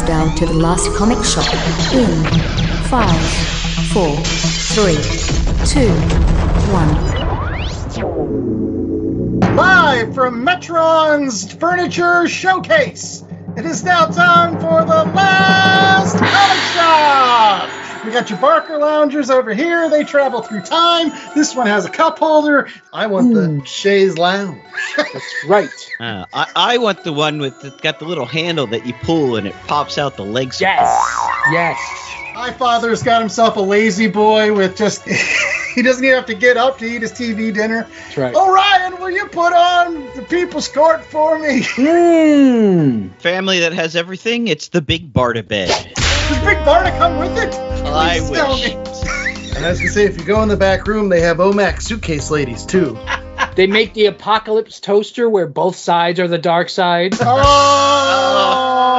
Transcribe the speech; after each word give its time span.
countdown 0.00 0.34
to 0.36 0.46
the 0.46 0.54
last 0.54 0.90
comic 0.94 1.22
shop 1.24 1.44
in 1.92 2.24
five, 2.88 3.20
four, 3.92 4.16
three, 4.74 4.96
two, 5.66 5.92
one. 6.72 6.94
Live 9.56 10.14
from 10.14 10.42
Metron's 10.44 11.52
Furniture 11.52 12.26
Showcase. 12.28 13.24
It 13.56 13.66
is 13.66 13.84
now 13.84 14.06
time 14.06 14.54
for 14.54 14.84
the 14.84 15.04
last 15.12 16.16
comic 16.16 16.62
shop. 16.74 17.79
We 18.10 18.14
got 18.14 18.28
your 18.28 18.40
Barcaloungers 18.40 19.30
over 19.30 19.54
here. 19.54 19.88
They 19.88 20.02
travel 20.02 20.42
through 20.42 20.62
time. 20.62 21.12
This 21.36 21.54
one 21.54 21.68
has 21.68 21.84
a 21.84 21.88
cup 21.88 22.18
holder. 22.18 22.68
I 22.92 23.06
want 23.06 23.32
the 23.32 23.64
chaise 23.64 24.18
lounge. 24.18 24.60
That's 24.96 25.44
right. 25.46 25.70
Uh, 26.00 26.24
I, 26.32 26.46
I 26.56 26.78
want 26.78 27.04
the 27.04 27.12
one 27.12 27.40
with 27.40 27.60
the, 27.60 27.70
got 27.82 27.98
the 27.98 28.06
little 28.06 28.24
handle 28.24 28.66
that 28.68 28.86
you 28.86 28.94
pull 28.94 29.36
and 29.36 29.46
it 29.46 29.54
pops 29.66 29.98
out 29.98 30.16
the 30.16 30.24
legs. 30.24 30.58
Yes. 30.58 30.98
Yes. 31.52 31.78
My 32.34 32.50
father's 32.52 33.02
got 33.02 33.20
himself 33.20 33.58
a 33.58 33.60
La-Z-Boy 33.60 34.54
with 34.54 34.78
just. 34.78 35.06
he 35.74 35.82
doesn't 35.82 36.02
even 36.02 36.16
have 36.16 36.24
to 36.26 36.34
get 36.34 36.56
up 36.56 36.78
to 36.78 36.86
eat 36.86 37.02
his 37.02 37.12
TV 37.12 37.52
dinner. 37.52 37.86
That's 38.04 38.16
right. 38.16 38.34
Oh, 38.34 38.50
Ryan, 38.50 38.98
will 38.98 39.10
you 39.10 39.26
put 39.26 39.52
on 39.52 40.06
the 40.16 40.22
People's 40.22 40.68
Court 40.68 41.04
for 41.04 41.38
me? 41.38 41.66
Hmm. 41.76 43.08
Family 43.18 43.60
that 43.60 43.74
has 43.74 43.94
everything. 43.94 44.48
It's 44.48 44.68
the 44.68 44.80
big 44.80 45.12
Barda 45.12 45.46
bed. 45.46 45.68
Does 45.68 46.38
Big 46.38 46.58
Barda 46.58 46.96
come 46.96 47.18
with 47.18 47.36
it? 47.36 47.69
I 47.94 48.18
Please 48.18 48.30
tell 48.30 48.52
wish. 48.52 49.56
And 49.56 49.66
I 49.66 49.70
was 49.70 49.78
gonna 49.78 49.90
say, 49.90 50.04
if 50.06 50.18
you 50.18 50.24
go 50.24 50.42
in 50.42 50.48
the 50.48 50.56
back 50.56 50.86
room, 50.86 51.08
they 51.08 51.20
have 51.20 51.38
OMAC 51.38 51.82
suitcase 51.82 52.30
ladies 52.30 52.64
too. 52.64 52.98
They 53.56 53.66
make 53.66 53.94
the 53.94 54.06
apocalypse 54.06 54.78
toaster 54.80 55.28
where 55.28 55.46
both 55.46 55.74
sides 55.76 56.20
are 56.20 56.28
the 56.28 56.38
dark 56.38 56.68
side. 56.68 57.14
Oh! 57.20 57.26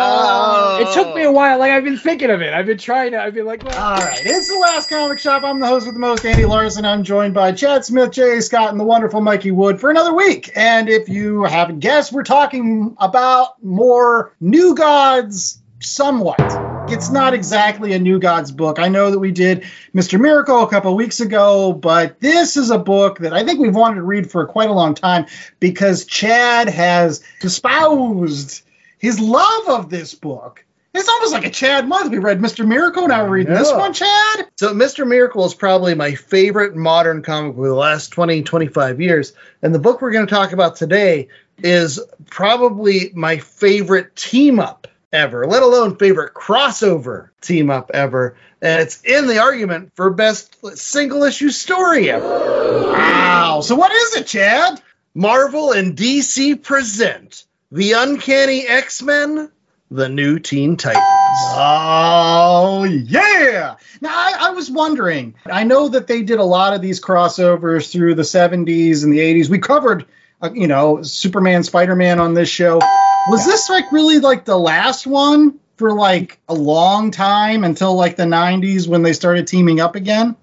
oh. 0.04 0.78
It 0.82 0.94
took 0.94 1.16
me 1.16 1.24
a 1.24 1.32
while. 1.32 1.58
Like 1.58 1.72
I've 1.72 1.84
been 1.84 1.98
thinking 1.98 2.30
of 2.30 2.42
it. 2.42 2.54
I've 2.54 2.66
been 2.66 2.78
trying 2.78 3.12
to. 3.12 3.22
I've 3.22 3.34
been 3.34 3.46
like, 3.46 3.64
well, 3.64 3.80
All 3.80 3.98
right, 3.98 4.20
it's 4.24 4.50
the 4.50 4.58
last 4.58 4.90
comic 4.90 5.20
shop. 5.20 5.44
I'm 5.44 5.60
the 5.60 5.68
host 5.68 5.86
with 5.86 5.96
the 5.96 6.00
most, 6.00 6.26
Andy 6.26 6.46
Larson. 6.46 6.86
I'm 6.86 7.04
joined 7.04 7.34
by 7.34 7.54
Chad 7.54 7.86
Smith, 7.86 8.12
Jay 8.12 8.40
Scott, 8.42 8.72
and 8.72 8.80
the 8.80 8.84
wonderful 8.84 9.22
Mikey 9.22 9.52
Wood 9.52 9.80
for 9.80 9.90
another 9.90 10.14
week. 10.14 10.52
And 10.56 10.90
if 10.90 11.08
you 11.08 11.44
haven't 11.44 11.80
guessed, 11.80 12.12
we're 12.12 12.24
talking 12.24 12.96
about 13.00 13.64
more 13.64 14.36
New 14.40 14.76
Gods 14.76 15.62
somewhat. 15.80 16.71
It's 16.88 17.10
not 17.10 17.34
exactly 17.34 17.94
a 17.94 18.00
New 18.00 18.20
Gods 18.20 18.52
book. 18.52 18.80
I 18.80 18.90
know 18.90 19.12
that 19.12 19.20
we 19.20 19.32
did 19.32 19.64
Mr. 19.96 20.20
Miracle 20.20 20.64
a 20.64 20.70
couple 20.70 20.96
weeks 20.96 21.20
ago, 21.20 21.72
but 21.74 22.20
this 22.20 22.58
is 22.58 22.70
a 22.70 22.78
book 22.78 23.20
that 23.20 23.34
I 23.34 23.46
think 23.46 23.60
we've 23.60 23.76
wanted 23.76 23.96
to 23.96 24.04
read 24.04 24.30
for 24.30 24.46
quite 24.46 24.70
a 24.70 24.74
long 24.74 24.94
time 24.94 25.26
because 25.60 26.06
Chad 26.06 26.68
has 26.68 27.24
espoused 27.42 28.64
his 29.00 29.20
love 29.20 29.70
of 29.70 29.90
this 29.90 30.14
book. 30.16 30.66
It's 30.94 31.08
almost 31.08 31.32
like 31.32 31.46
a 31.46 31.50
Chad 31.50 31.88
month. 31.88 32.12
We 32.12 32.18
read 32.18 32.40
Mr. 32.40 32.68
Miracle, 32.68 33.08
now 33.08 33.24
we're 33.24 33.38
reading 33.38 33.54
this 33.54 33.72
one, 33.72 33.94
Chad. 33.94 34.50
So 34.58 34.74
Mr. 34.74 35.08
Miracle 35.08 35.46
is 35.46 35.54
probably 35.54 35.96
my 35.96 36.16
favorite 36.16 36.76
modern 36.76 37.24
comic 37.24 37.56
book 37.56 37.64
of 37.64 37.70
the 37.70 37.76
last 37.76 38.10
20, 38.10 38.44
25 38.44 39.00
years. 39.00 39.32
And 39.62 39.74
the 39.74 39.80
book 39.80 40.02
we're 40.02 40.12
going 40.12 40.28
to 40.28 40.34
talk 40.34 40.52
about 40.52 40.76
today 40.76 41.30
is 41.64 42.02
probably 42.30 43.12
my 43.14 43.38
favorite 43.38 44.16
team 44.18 44.60
up 44.60 44.88
ever, 45.14 45.46
let 45.46 45.64
alone 45.64 45.98
favorite 45.98 46.34
crossover 46.34 47.30
team 47.42 47.70
up 47.70 47.92
ever. 47.94 48.38
And 48.62 48.82
it's 48.82 49.02
in 49.02 49.28
the 49.28 49.40
argument 49.40 49.92
for 49.96 50.10
best 50.12 50.56
single 50.78 51.24
issue 51.24 51.50
story 51.50 52.10
ever. 52.10 52.28
Wow. 52.28 53.62
So 53.62 53.76
what 53.76 53.92
is 53.92 54.18
it, 54.18 54.28
Chad? 54.28 54.82
Marvel 55.14 55.72
and 55.74 55.98
DC 55.98 56.62
present 56.62 57.46
The 57.72 57.94
Uncanny 57.94 58.66
X 58.68 59.02
Men, 59.02 59.52
The 59.90 60.08
New 60.08 60.40
Teen 60.40 60.78
Titans. 60.78 61.04
Oh, 61.04 62.84
yeah. 62.86 63.76
Now, 64.00 64.10
I, 64.10 64.48
I 64.48 64.50
was 64.52 64.72
wondering, 64.72 65.36
I 65.46 65.64
know 65.64 65.90
that 65.90 66.08
they 66.08 66.22
did 66.24 66.40
a 66.40 66.44
lot 66.44 66.74
of 66.74 66.82
these 66.82 67.02
crossovers 67.02 67.92
through 67.92 68.16
the 68.16 68.22
70s 68.22 69.04
and 69.04 69.12
the 69.12 69.20
80s. 69.20 69.50
We 69.50 69.60
covered, 69.60 70.06
uh, 70.42 70.52
you 70.54 70.68
know, 70.68 71.02
Superman, 71.04 71.64
Spider 71.64 71.96
Man 71.96 72.20
on 72.20 72.34
this 72.34 72.50
show. 72.50 72.80
Was 73.28 73.46
this 73.46 73.70
like 73.70 73.92
really 73.92 74.20
like 74.20 74.46
the 74.46 74.58
last 74.58 75.06
one 75.06 75.60
for 75.78 75.94
like 75.94 76.40
a 76.50 76.54
long 76.54 77.12
time 77.12 77.64
until 77.64 77.96
like 77.96 78.16
the 78.16 78.24
90s 78.24 78.88
when 78.88 79.04
they 79.04 79.14
started 79.14 79.48
teaming 79.48 79.80
up 79.80 79.96
again? 79.96 80.36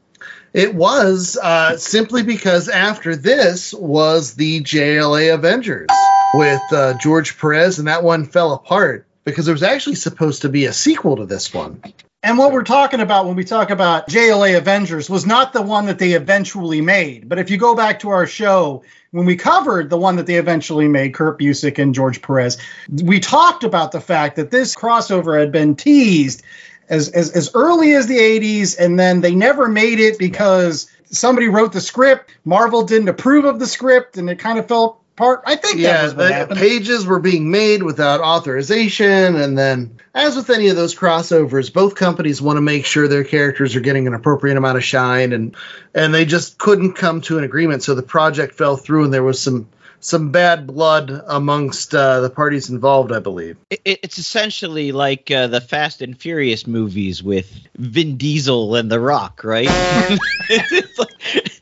It 0.55 0.75
was 0.75 1.37
uh, 1.41 1.77
simply 1.77 2.22
because 2.22 2.69
after 2.69 3.15
this 3.15 3.75
was 3.75 4.34
the 4.34 4.62
JLA 4.62 5.34
Avengers 5.34 5.89
with 6.33 6.72
uh, 6.72 6.94
George 6.94 7.39
Perez, 7.39 7.78
and 7.78 7.89
that 7.89 8.03
one 8.03 8.25
fell 8.25 8.53
apart 8.53 9.06
because 9.25 9.45
there 9.45 9.55
was 9.55 9.62
actually 9.62 9.97
supposed 9.97 10.43
to 10.43 10.49
be 10.49 10.65
a 10.65 10.72
sequel 10.72 11.16
to 11.16 11.27
this 11.27 11.53
one. 11.53 11.83
And 12.23 12.37
what 12.37 12.51
we're 12.51 12.65
talking 12.65 12.99
about 12.99 13.27
when 13.27 13.37
we 13.37 13.45
talk 13.45 13.71
about 13.71 14.09
JLA 14.09 14.59
Avengers 14.59 15.09
was 15.09 15.25
not 15.25 15.53
the 15.53 15.62
one 15.62 15.87
that 15.87 16.01
they 16.01 16.12
eventually 16.15 16.81
made. 16.81 17.29
But 17.29 17.39
if 17.39 17.49
you 17.49 17.59
go 17.59 17.77
back 17.77 18.01
to 18.01 18.09
our 18.09 18.27
show, 18.27 18.83
when 19.12 19.25
we 19.25 19.37
covered 19.37 19.89
the 19.89 19.97
one 19.97 20.17
that 20.17 20.27
they 20.27 20.34
eventually 20.34 20.89
made, 20.89 21.15
Kurt 21.15 21.39
Busiek 21.39 21.78
and 21.78 21.95
George 21.95 22.21
Perez, 22.21 22.59
we 22.91 23.21
talked 23.21 23.62
about 23.62 23.93
the 23.93 24.01
fact 24.01 24.34
that 24.34 24.51
this 24.51 24.75
crossover 24.75 25.39
had 25.39 25.53
been 25.53 25.77
teased 25.77 26.43
as, 26.89 27.09
as, 27.11 27.31
as 27.31 27.53
early 27.55 27.95
as 27.95 28.09
the 28.09 28.19
80s, 28.19 28.77
and 28.77 28.99
then 28.99 29.21
they 29.21 29.34
never 29.37 29.69
made 29.69 30.01
it 30.01 30.19
because 30.19 30.91
somebody 31.05 31.47
wrote 31.47 31.73
the 31.73 31.81
script. 31.81 32.34
Marvel 32.45 32.83
didn't 32.83 33.09
approve 33.09 33.45
of 33.45 33.61
the 33.61 33.67
script, 33.67 34.17
and 34.17 34.28
it 34.28 34.41
kind 34.41 34.59
of 34.59 34.67
fell 34.67 35.01
apart. 35.19 35.43
I 35.47 35.56
think 35.56 35.75
that 35.77 35.81
Yeah, 35.81 36.03
was 36.05 36.15
what 36.15 36.29
the 36.29 36.33
happened. 36.34 36.61
pages 36.61 37.05
were 37.06 37.19
being 37.19 37.51
made 37.51 37.83
without 37.83 38.21
authorization, 38.21 39.37
and 39.37 39.59
then, 39.59 39.99
as 40.15 40.37
with 40.37 40.51
any 40.51 40.69
of 40.69 40.77
those 40.77 40.95
crossovers, 40.95 41.73
both 41.73 41.95
companies 41.97 42.41
want 42.41 42.56
to 42.56 42.61
make 42.61 42.84
sure 42.87 43.09
their 43.09 43.25
characters 43.25 43.75
are 43.77 43.81
getting 43.81 44.07
an 44.07 44.15
appropriate 44.15 44.57
amount 44.57 44.77
of 44.78 44.84
shine, 44.84 45.33
and 45.33 45.57
and 45.95 46.15
they 46.15 46.25
just 46.25 46.59
couldn't 46.59 46.93
come 46.95 47.21
to 47.23 47.39
an 47.39 47.45
agreement, 47.45 47.83
so 47.83 47.95
the 47.95 48.03
project 48.03 48.55
fell 48.55 48.77
through, 48.77 49.05
and 49.05 49.12
there 49.12 49.25
was 49.25 49.41
some 49.41 49.69
some 50.01 50.31
bad 50.31 50.65
blood 50.69 51.11
amongst 51.27 51.93
uh, 51.93 52.21
the 52.21 52.31
parties 52.31 52.71
involved, 52.71 53.11
I 53.11 53.19
believe. 53.19 53.57
It, 53.71 53.81
it- 53.84 53.99
it's 54.05 54.19
essentially 54.19 54.93
like 54.93 55.28
uh, 55.33 55.49
the 55.49 55.61
Fast 55.61 56.03
and 56.03 56.17
Furious 56.17 56.69
movies 56.69 57.21
with 57.21 57.53
Vin 57.77 58.17
Diesel 58.17 58.77
and 58.77 58.89
The 58.93 59.01
Rock, 59.01 59.43
right? 59.43 59.67
it's 60.49 60.99
like, 61.01 61.11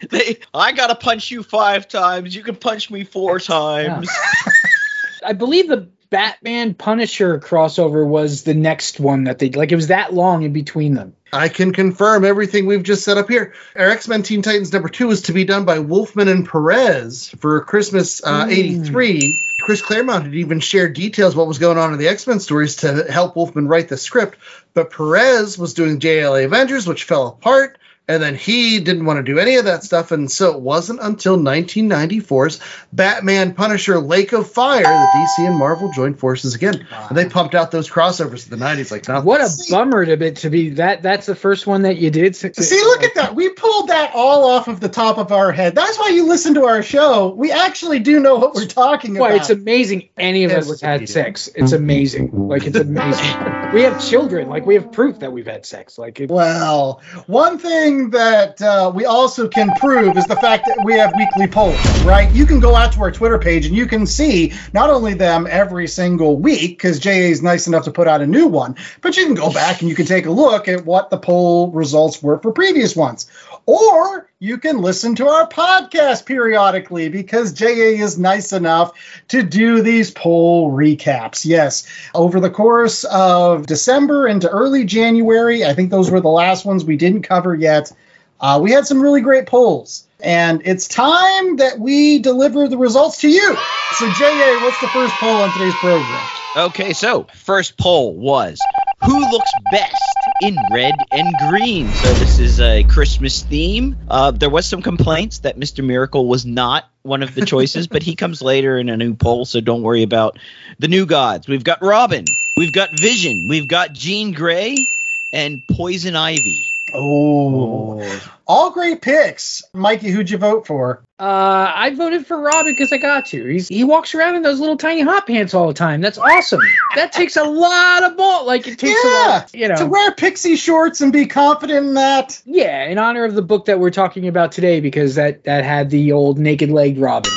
they, 0.11 0.39
I 0.55 0.73
gotta 0.73 0.95
punch 0.95 1.31
you 1.31 1.43
five 1.43 1.89
times. 1.89 2.35
You 2.35 2.43
can 2.43 2.57
punch 2.57 2.91
me 2.91 3.05
four 3.05 3.39
times. 3.39 4.09
I 5.25 5.33
believe 5.33 5.69
the 5.69 5.89
Batman 6.09 6.75
Punisher 6.75 7.39
crossover 7.41 8.07
was 8.07 8.45
the 8.45 8.55
next 8.55 9.01
one 9.01 9.25
that 9.25 9.39
they 9.39 9.51
like. 9.51 9.73
It 9.73 9.77
was 9.77 9.89
that 9.89 10.15
long 10.15 10.43
in 10.45 10.53
between 10.53 10.95
them. 10.95 11.15
I 11.33 11.49
can 11.49 11.73
confirm 11.73 12.25
everything 12.25 12.67
we've 12.67 12.85
just 12.85 13.05
set 13.05 13.19
up 13.19 13.29
here. 13.29 13.53
Our 13.75 13.91
X 13.91 14.07
Men 14.07 14.23
Teen 14.23 14.43
Titans 14.43 14.73
number 14.73 14.89
two 14.89 15.11
is 15.11 15.23
to 15.23 15.33
be 15.33 15.45
done 15.45 15.65
by 15.65 15.81
Wolfman 15.81 16.29
and 16.29 16.49
Perez 16.49 17.29
for 17.41 17.61
Christmas 17.63 18.23
uh, 18.25 18.47
Mm. 18.47 18.53
83. 18.53 19.43
Chris 19.63 19.83
Claremont 19.83 20.25
had 20.27 20.35
even 20.35 20.61
shared 20.61 20.95
details 20.95 21.35
what 21.35 21.49
was 21.49 21.59
going 21.59 21.77
on 21.79 21.93
in 21.93 21.99
the 21.99 22.07
X 22.09 22.27
Men 22.27 22.39
stories 22.39 22.77
to 22.77 23.11
help 23.11 23.35
Wolfman 23.35 23.67
write 23.67 23.89
the 23.89 23.97
script. 23.97 24.39
But 24.75 24.93
Perez 24.93 25.59
was 25.59 25.75
doing 25.75 25.99
JLA 25.99 26.45
Avengers, 26.45 26.87
which 26.87 27.05
fell 27.05 27.27
apart. 27.29 27.79
And 28.09 28.23
then 28.23 28.37
he 28.37 28.79
didn't 28.79 29.05
want 29.05 29.17
to 29.19 29.25
do 29.25 29.41
any 29.41 29.57
of 29.57 29.65
that 29.65 29.83
stuff. 29.83 30.13
And 30.13 30.31
so 30.31 30.55
it 30.55 30.61
wasn't 30.61 31.01
until 31.03 31.37
1994's 31.37 32.61
Batman 32.93 33.53
Punisher 33.53 33.99
Lake 33.99 34.33
of 34.33 34.49
Fire 34.49 34.83
that 34.85 35.13
DC 35.13 35.45
and 35.45 35.59
Marvel 35.59 35.91
joined 35.91 36.19
forces 36.21 36.55
again. 36.55 36.87
And 37.09 37.19
they 37.19 37.29
pumped 37.29 37.57
out 37.57 37.73
those 37.73 37.91
crossovers 37.91 38.51
in 38.51 38.57
the 38.57 38.65
90s 38.65 38.93
like 38.93 39.09
nothing. 39.09 39.25
What 39.27 39.41
a 39.41 39.51
bummer 39.73 40.07
to 40.07 40.17
be 40.17 40.31
to 40.33 40.51
be 40.51 40.71
that. 40.71 41.03
That's 41.03 41.27
the 41.27 41.35
first 41.35 41.67
one 41.67 41.83
that 41.83 41.97
you 41.97 42.11
did. 42.11 42.37
See, 42.37 42.49
look 42.85 43.03
at 43.03 43.17
that. 43.17 43.35
We 43.35 43.49
pulled 43.49 43.89
that 43.89 44.13
all 44.15 44.45
off 44.51 44.69
of 44.69 44.79
the 44.79 44.89
top 44.89 45.19
of 45.19 45.33
our 45.33 45.51
head. 45.51 45.75
That's 45.75 45.99
why 45.99 46.11
you 46.11 46.29
listen 46.29 46.55
to 46.55 46.65
our 46.67 46.85
show. 46.85 47.31
We 47.35 47.51
actually 47.51 47.99
do 47.99 48.21
know 48.21 48.37
what 48.37 48.55
we're 48.55 48.67
talking 48.67 49.15
Why 49.19 49.31
about. 49.31 49.41
it's 49.41 49.51
amazing 49.51 50.11
any 50.17 50.45
of 50.45 50.53
Yeah, 50.53 50.59
us 50.59 50.69
has 50.69 50.81
had 50.81 51.01
Wikipedia. 51.01 51.09
sex. 51.09 51.49
It's 51.57 51.73
amazing. 51.73 52.31
Like 52.49 52.67
it's 52.67 52.79
amazing. 52.79 53.27
we 53.77 53.83
have 53.83 54.03
children. 54.03 54.49
Like 54.49 54.65
we 54.65 54.73
have 54.77 54.91
proof 54.91 55.19
that 55.19 55.31
we've 55.31 55.47
had 55.47 55.67
sex. 55.67 55.99
Like 55.99 56.19
it, 56.19 56.31
well, 56.31 57.03
one 57.27 57.59
thing 57.59 58.09
that 58.09 58.63
uh, 58.63 58.91
we 58.95 59.05
also 59.05 59.49
can 59.49 59.71
prove 59.75 60.17
is 60.17 60.25
the 60.25 60.37
fact 60.37 60.65
that 60.65 60.83
we 60.83 60.95
have 60.95 61.13
weekly 61.15 61.47
polls, 61.47 61.77
right? 62.03 62.35
You 62.35 62.47
can 62.47 62.59
go 62.59 62.75
out 62.75 62.93
to 62.93 63.01
our 63.03 63.13
Twitter 63.13 63.39
page 63.39 63.67
and 63.67 63.77
you 63.77 63.85
can 63.85 64.07
see 64.07 64.55
not 64.73 64.89
only 64.89 65.13
them 65.13 65.47
every 65.47 65.89
single 65.89 66.39
week, 66.39 66.79
because 66.79 66.99
JA 66.99 67.11
is 67.11 67.43
nice 67.43 67.67
enough 67.67 67.85
to 67.85 67.91
put 67.91 68.09
out 68.09 68.23
a 68.23 68.27
new 68.27 68.47
one, 68.47 68.77
but 69.03 69.19
you 69.19 69.27
can 69.27 69.35
go 69.35 69.53
back 69.53 69.83
and 69.83 69.91
you 69.91 69.95
can 69.95 70.07
take 70.07 70.25
a 70.25 70.31
look 70.31 70.69
at 70.69 70.87
what 70.87 71.11
the 71.11 71.19
poll 71.19 71.71
results 71.71 72.23
were 72.23 72.39
for 72.39 72.53
previous 72.53 72.97
ones. 72.97 73.31
Or 73.67 74.31
you 74.39 74.59
can 74.59 74.79
listen 74.79 75.17
to 75.17 75.27
our 75.27 75.49
podcast 75.49 76.25
periodically 76.25 77.09
because 77.09 77.53
JA 77.53 77.67
is 77.67 78.17
nice 78.17 78.53
enough 78.53 78.93
to 79.29 79.43
do 79.43 79.83
these 79.83 80.13
poll 80.13 80.71
recaps. 80.71 81.45
Yes, 81.45 81.87
over 82.15 82.39
the 82.39 82.51
course 82.51 83.03
of 83.05 83.67
December 83.67 84.29
into 84.29 84.49
early 84.49 84.85
January, 84.85 85.65
I 85.65 85.75
think 85.75 85.91
those 85.91 86.13
were 86.13 86.21
the 86.21 86.29
last 86.29 86.65
ones 86.65 86.85
we 86.85 86.97
didn't 86.97 87.23
cover 87.23 87.57
yet. 87.57 87.93
Uh, 88.41 88.61
we 88.63 88.71
had 88.71 88.87
some 88.87 89.01
really 89.01 89.21
great 89.21 89.47
polls, 89.47 90.07
and 90.21 90.63
it's 90.65 90.87
time 90.87 91.57
that 91.57 91.81
we 91.81 92.19
deliver 92.21 92.69
the 92.69 92.79
results 92.79 93.21
to 93.23 93.29
you. 93.29 93.57
So, 93.99 94.11
JA, 94.13 94.61
what's 94.63 94.81
the 94.81 94.89
first 94.89 95.15
poll 95.15 95.37
on 95.37 95.51
today's 95.55 95.75
program? 95.77 96.29
Okay, 96.57 96.93
so 96.93 97.27
first 97.35 97.77
poll 97.79 98.15
was 98.15 98.61
Who 99.05 99.31
looks 99.31 99.51
best 99.73 100.16
in 100.43 100.57
red 100.73 100.95
and 101.13 101.35
green? 101.49 101.89
So 101.89 102.13
this 102.15 102.39
is 102.39 102.61
a 102.61 102.85
Christmas 102.85 103.43
theme. 103.43 103.97
Uh, 104.09 104.31
there 104.31 104.51
was 104.51 104.67
some 104.67 104.83
complaints 104.83 105.39
that 105.41 105.59
Mr. 105.59 105.85
Miracle 105.85 106.27
was 106.27 106.45
not 106.45 106.89
one 107.03 107.23
of 107.23 107.35
the 107.35 107.47
choices, 107.47 107.87
but 107.87 108.03
he 108.03 108.15
comes 108.17 108.43
later 108.43 108.79
in 108.79 108.89
a 108.89 108.97
new 108.97 109.15
poll, 109.15 109.45
so 109.45 109.61
don't 109.61 109.83
worry 109.83 110.03
about 110.03 110.39
the 110.79 110.89
new 110.89 111.07
gods. 111.07 111.49
We've 111.49 111.65
got 111.65 111.83
Robin, 111.83 112.25
we've 112.57 112.73
got 112.73 112.99
Vision, 112.99 113.49
we've 113.49 113.69
got 113.69 113.93
Jean 113.93 114.33
Grey, 114.33 114.89
and 115.33 115.67
Poison 115.67 116.17
Ivy. 116.17 116.66
Oh, 116.95 118.21
all 118.47 118.71
great 118.71 119.03
picks. 119.03 119.63
Mikey, 119.73 120.11
who'd 120.11 120.31
you 120.31 120.39
vote 120.39 120.67
for? 120.67 121.03
Uh, 121.19 121.73
I 121.75 121.95
voted 121.95 122.27
for 122.27 122.41
Robin 122.41 122.73
because 122.73 122.93
I 122.93 122.99
got 122.99 123.27
to. 123.27 123.45
He's 123.45 123.69
he 123.69 123.85
walks 123.85 124.15
around 124.15 124.37
in 124.37 124.43
those 124.43 124.61
little 124.61 124.77
tiny 124.77 125.01
hot 125.01 125.27
pants 125.27 125.55
all 125.55 125.67
the 125.67 125.75
time. 125.75 126.01
That's 126.01 126.19
awesome. 126.19 126.61
That 126.95 127.13
takes 127.13 127.37
a 127.37 127.45
lot 127.45 128.05
of 128.05 128.17
ball. 128.17 128.47
Like 128.47 128.67
it 128.67 128.79
takes 128.79 129.03
a 129.05 129.09
lot. 129.09 129.55
You 129.55 129.69
know. 129.69 129.77
to 129.77 129.87
wear 129.87 130.13
pixie 130.13 130.57
shorts 130.57 131.01
and 131.01 131.13
be 131.13 131.27
confident 131.27 131.87
in 131.87 131.95
that. 131.95 132.41
yeah, 132.45 132.85
in 132.85 132.99
honor 132.99 133.25
of 133.25 133.35
the 133.35 133.43
book 133.43 133.65
that 133.65 133.81
we're 133.81 133.91
talking 133.91 134.29
about 134.29 134.53
today, 134.53 134.81
because 134.81 135.17
that 135.17 135.45
that 135.45 135.65
had 135.65 135.91
the 135.91 136.13
old 136.13 136.39
naked 136.39 136.71
leg 136.71 136.99
Robin. 136.99 137.33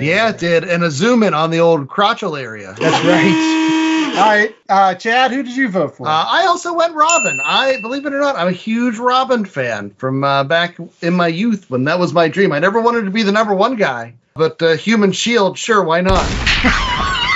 Yeah, 0.00 0.30
it 0.30 0.38
did. 0.38 0.64
And 0.64 0.82
a 0.82 0.90
zoom 0.90 1.22
in 1.22 1.34
on 1.34 1.50
the 1.50 1.60
old 1.60 1.88
crotchal 1.88 2.40
area. 2.40 2.74
That's 2.78 3.04
right. 3.04 3.77
All 4.18 4.30
right, 4.30 4.56
uh, 4.68 4.94
Chad, 4.94 5.30
who 5.30 5.42
did 5.42 5.56
you 5.56 5.68
vote 5.68 5.96
for? 5.96 6.06
Uh, 6.06 6.10
I 6.10 6.46
also 6.46 6.74
went 6.74 6.94
Robin. 6.94 7.40
I 7.44 7.80
believe 7.80 8.06
it 8.06 8.12
or 8.12 8.20
not, 8.20 8.36
I'm 8.36 8.48
a 8.48 8.52
huge 8.52 8.98
Robin 8.98 9.44
fan 9.44 9.90
from 9.90 10.24
uh, 10.24 10.44
back 10.44 10.76
in 11.02 11.14
my 11.14 11.28
youth 11.28 11.70
when 11.70 11.84
that 11.84 11.98
was 11.98 12.12
my 12.12 12.28
dream. 12.28 12.52
I 12.52 12.58
never 12.58 12.80
wanted 12.80 13.04
to 13.04 13.10
be 13.10 13.22
the 13.22 13.32
number 13.32 13.54
one 13.54 13.76
guy, 13.76 14.14
but 14.34 14.60
uh, 14.62 14.76
Human 14.76 15.12
Shield, 15.12 15.58
sure, 15.58 15.82
why 15.82 16.00
not? 16.00 16.26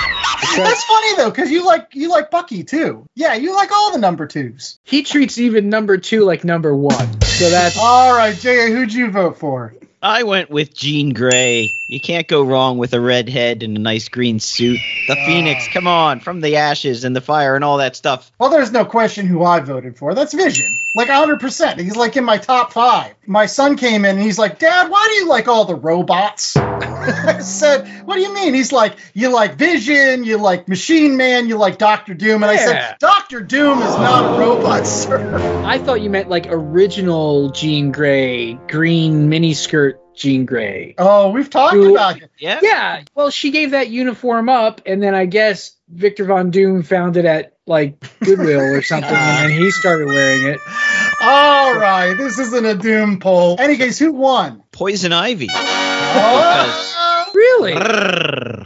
That's 0.55 0.83
funny 0.83 1.15
though, 1.15 1.31
because 1.31 1.49
you 1.49 1.65
like 1.65 1.89
you 1.93 2.09
like 2.09 2.29
Bucky 2.29 2.63
too. 2.63 3.07
Yeah, 3.15 3.33
you 3.33 3.55
like 3.55 3.71
all 3.71 3.91
the 3.91 3.97
number 3.97 4.27
twos. 4.27 4.77
He 4.83 5.01
treats 5.03 5.39
even 5.39 5.69
number 5.69 5.97
two 5.97 6.25
like 6.25 6.43
number 6.43 6.75
one. 6.75 7.21
So 7.21 7.49
that's 7.49 7.77
All 7.79 8.15
right, 8.15 8.35
Jay, 8.35 8.71
who'd 8.71 8.93
you 8.93 9.09
vote 9.09 9.37
for? 9.37 9.73
I 10.01 10.23
went 10.23 10.49
with 10.49 10.75
Jean 10.75 11.13
Grey. 11.13 11.73
You 11.93 11.99
can't 11.99 12.27
go 12.27 12.41
wrong 12.41 12.79
with 12.79 12.95
a 12.95 12.99
red 12.99 13.29
head 13.29 13.61
and 13.61 13.77
a 13.77 13.79
nice 13.79 14.09
green 14.09 14.39
suit. 14.39 14.79
The 15.07 15.15
Phoenix, 15.27 15.67
come 15.71 15.85
on, 15.85 16.21
from 16.21 16.41
the 16.41 16.55
ashes 16.55 17.03
and 17.03 17.15
the 17.15 17.21
fire 17.21 17.55
and 17.55 17.63
all 17.63 17.77
that 17.77 17.95
stuff. 17.95 18.31
Well, 18.39 18.49
there's 18.49 18.71
no 18.71 18.83
question 18.83 19.27
who 19.27 19.43
I 19.43 19.59
voted 19.59 19.95
for. 19.95 20.15
That's 20.15 20.33
Vision. 20.33 20.79
Like 20.95 21.09
100%. 21.09 21.79
He's 21.79 21.95
like 21.95 22.17
in 22.17 22.23
my 22.23 22.39
top 22.39 22.73
five. 22.73 23.13
My 23.27 23.45
son 23.45 23.77
came 23.77 24.05
in 24.05 24.15
and 24.15 24.23
he's 24.23 24.39
like, 24.39 24.57
Dad, 24.57 24.89
why 24.89 25.07
do 25.07 25.13
you 25.23 25.29
like 25.29 25.47
all 25.47 25.65
the 25.65 25.75
robots? 25.75 26.57
I 26.57 27.39
said, 27.39 27.87
What 28.05 28.15
do 28.15 28.21
you 28.21 28.33
mean? 28.33 28.55
He's 28.55 28.71
like, 28.71 28.95
You 29.13 29.29
like 29.29 29.55
Vision, 29.55 30.23
you 30.23 30.37
like 30.37 30.67
Machine 30.67 31.15
Man, 31.15 31.47
you 31.47 31.57
like 31.57 31.77
Doctor 31.77 32.15
Doom. 32.15 32.41
And 32.41 32.51
I 32.51 32.57
said, 32.57 32.95
Doctor 32.99 33.39
Doom 33.41 33.79
is 33.79 33.95
not 33.97 34.35
a 34.35 34.39
robot, 34.39 34.87
sir. 34.87 35.63
I 35.63 35.77
thought 35.77 36.01
you 36.01 36.09
meant 36.09 36.29
like 36.29 36.47
original 36.49 37.51
Jean 37.51 37.91
Grey, 37.91 38.55
green 38.67 39.29
miniskirt 39.29 40.02
Jean 40.15 40.45
Grey. 40.45 40.95
Oh, 40.97 41.29
we've 41.31 41.49
talked 41.49 41.75
Who- 41.75 41.93
about 41.95 42.21
it. 42.21 42.29
Yeah. 42.39 42.59
Yeah, 42.61 43.01
well, 43.15 43.29
she 43.29 43.51
gave 43.51 43.71
that 43.71 43.89
uniform 43.89 44.49
up, 44.49 44.81
and 44.85 45.01
then 45.01 45.15
I 45.15 45.25
guess 45.25 45.71
Victor 45.89 46.25
Von 46.25 46.51
Doom 46.51 46.83
found 46.83 47.17
it 47.17 47.25
at 47.25 47.53
like 47.65 47.95
Goodwill 48.19 48.59
or 48.59 48.81
something, 48.81 49.09
and 49.09 49.49
then 49.51 49.57
he 49.59 49.71
started 49.71 50.07
wearing 50.07 50.43
it. 50.47 50.59
All 51.21 51.73
right, 51.75 52.13
this 52.17 52.37
isn't 52.39 52.65
a 52.65 52.75
Doom 52.75 53.19
poll. 53.19 53.55
Any 53.59 53.77
case, 53.77 53.97
who 53.97 54.11
won? 54.11 54.63
Poison 54.71 55.13
Ivy. 55.13 55.47
Oh, 55.51 57.29
Really? 57.33 57.73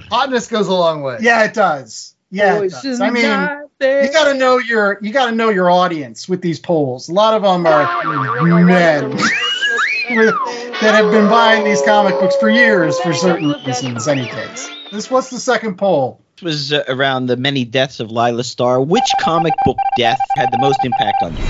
Hotness 0.09 0.47
goes 0.49 0.67
a 0.67 0.73
long 0.73 1.01
way. 1.01 1.17
yeah, 1.21 1.43
it 1.45 1.53
does. 1.53 2.15
Yeah, 2.31 2.61
it 2.61 2.71
does. 2.71 2.99
I 2.99 3.09
mean, 3.11 3.23
you 3.23 4.11
got 4.11 4.25
to 4.25 4.33
know 4.33 4.57
your 4.57 4.97
you 5.01 5.13
got 5.13 5.27
to 5.27 5.31
know 5.31 5.49
your 5.49 5.69
audience 5.69 6.27
with 6.27 6.41
these 6.41 6.59
polls. 6.59 7.07
A 7.09 7.13
lot 7.13 7.33
of 7.35 7.43
them 7.43 7.65
are 7.65 8.03
men 8.65 9.11
that 10.81 10.93
have 10.93 11.11
been 11.11 11.27
buying 11.27 11.63
these 11.63 11.81
comic 11.81 12.19
books 12.19 12.35
for 12.35 12.49
years 12.49 12.99
for 12.99 13.11
certain 13.11 13.49
reasons. 13.65 14.07
Any 14.07 14.27
case, 14.27 14.69
this 14.91 15.09
was 15.09 15.29
the 15.29 15.39
second 15.39 15.77
poll? 15.77 16.21
This 16.35 16.43
was 16.43 16.73
uh, 16.73 16.83
around 16.87 17.25
the 17.25 17.35
many 17.35 17.65
deaths 17.65 17.99
of 17.99 18.11
Laila 18.11 18.43
Starr. 18.43 18.79
Which 18.79 19.09
comic 19.21 19.53
book 19.65 19.77
death 19.97 20.19
had 20.35 20.51
the 20.51 20.59
most 20.59 20.77
impact 20.83 21.23
on 21.23 21.35
you? 21.35 21.43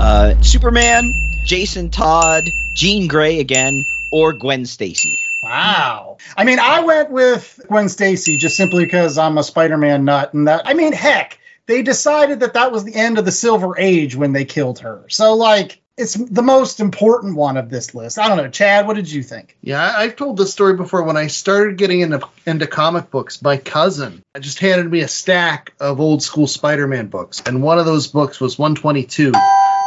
Uh, 0.00 0.42
Superman, 0.42 1.12
Jason 1.44 1.90
Todd, 1.90 2.50
Jean 2.74 3.06
Grey 3.06 3.38
again, 3.38 3.84
or 4.10 4.32
Gwen 4.32 4.64
Stacy? 4.64 5.20
Wow. 5.42 6.16
I 6.36 6.44
mean, 6.44 6.58
I 6.58 6.80
went 6.80 7.10
with 7.10 7.60
Gwen 7.68 7.90
Stacy 7.90 8.38
just 8.38 8.56
simply 8.56 8.86
because 8.86 9.18
I'm 9.18 9.36
a 9.36 9.42
Spider-Man 9.42 10.06
nut, 10.06 10.32
and 10.32 10.48
that 10.48 10.66
I 10.66 10.72
mean, 10.72 10.94
heck, 10.94 11.38
they 11.66 11.82
decided 11.82 12.40
that 12.40 12.54
that 12.54 12.72
was 12.72 12.84
the 12.84 12.94
end 12.94 13.18
of 13.18 13.26
the 13.26 13.32
Silver 13.32 13.78
Age 13.78 14.16
when 14.16 14.32
they 14.32 14.46
killed 14.46 14.78
her. 14.78 15.04
So 15.08 15.34
like. 15.34 15.82
It's 16.00 16.14
the 16.14 16.42
most 16.42 16.80
important 16.80 17.36
one 17.36 17.58
of 17.58 17.68
this 17.68 17.94
list. 17.94 18.18
I 18.18 18.28
don't 18.28 18.38
know, 18.38 18.48
Chad. 18.48 18.86
What 18.86 18.96
did 18.96 19.12
you 19.12 19.22
think? 19.22 19.56
Yeah, 19.60 19.92
I've 19.96 20.16
told 20.16 20.38
this 20.38 20.50
story 20.50 20.74
before. 20.74 21.02
When 21.02 21.18
I 21.18 21.26
started 21.26 21.76
getting 21.76 22.00
into 22.00 22.26
into 22.46 22.66
comic 22.66 23.10
books, 23.10 23.42
my 23.42 23.58
cousin 23.58 24.22
just 24.40 24.60
handed 24.60 24.90
me 24.90 25.00
a 25.00 25.08
stack 25.08 25.74
of 25.78 26.00
old 26.00 26.22
school 26.22 26.46
Spider-Man 26.46 27.08
books, 27.08 27.42
and 27.44 27.62
one 27.62 27.78
of 27.78 27.84
those 27.84 28.06
books 28.06 28.40
was 28.40 28.58
122, 28.58 29.32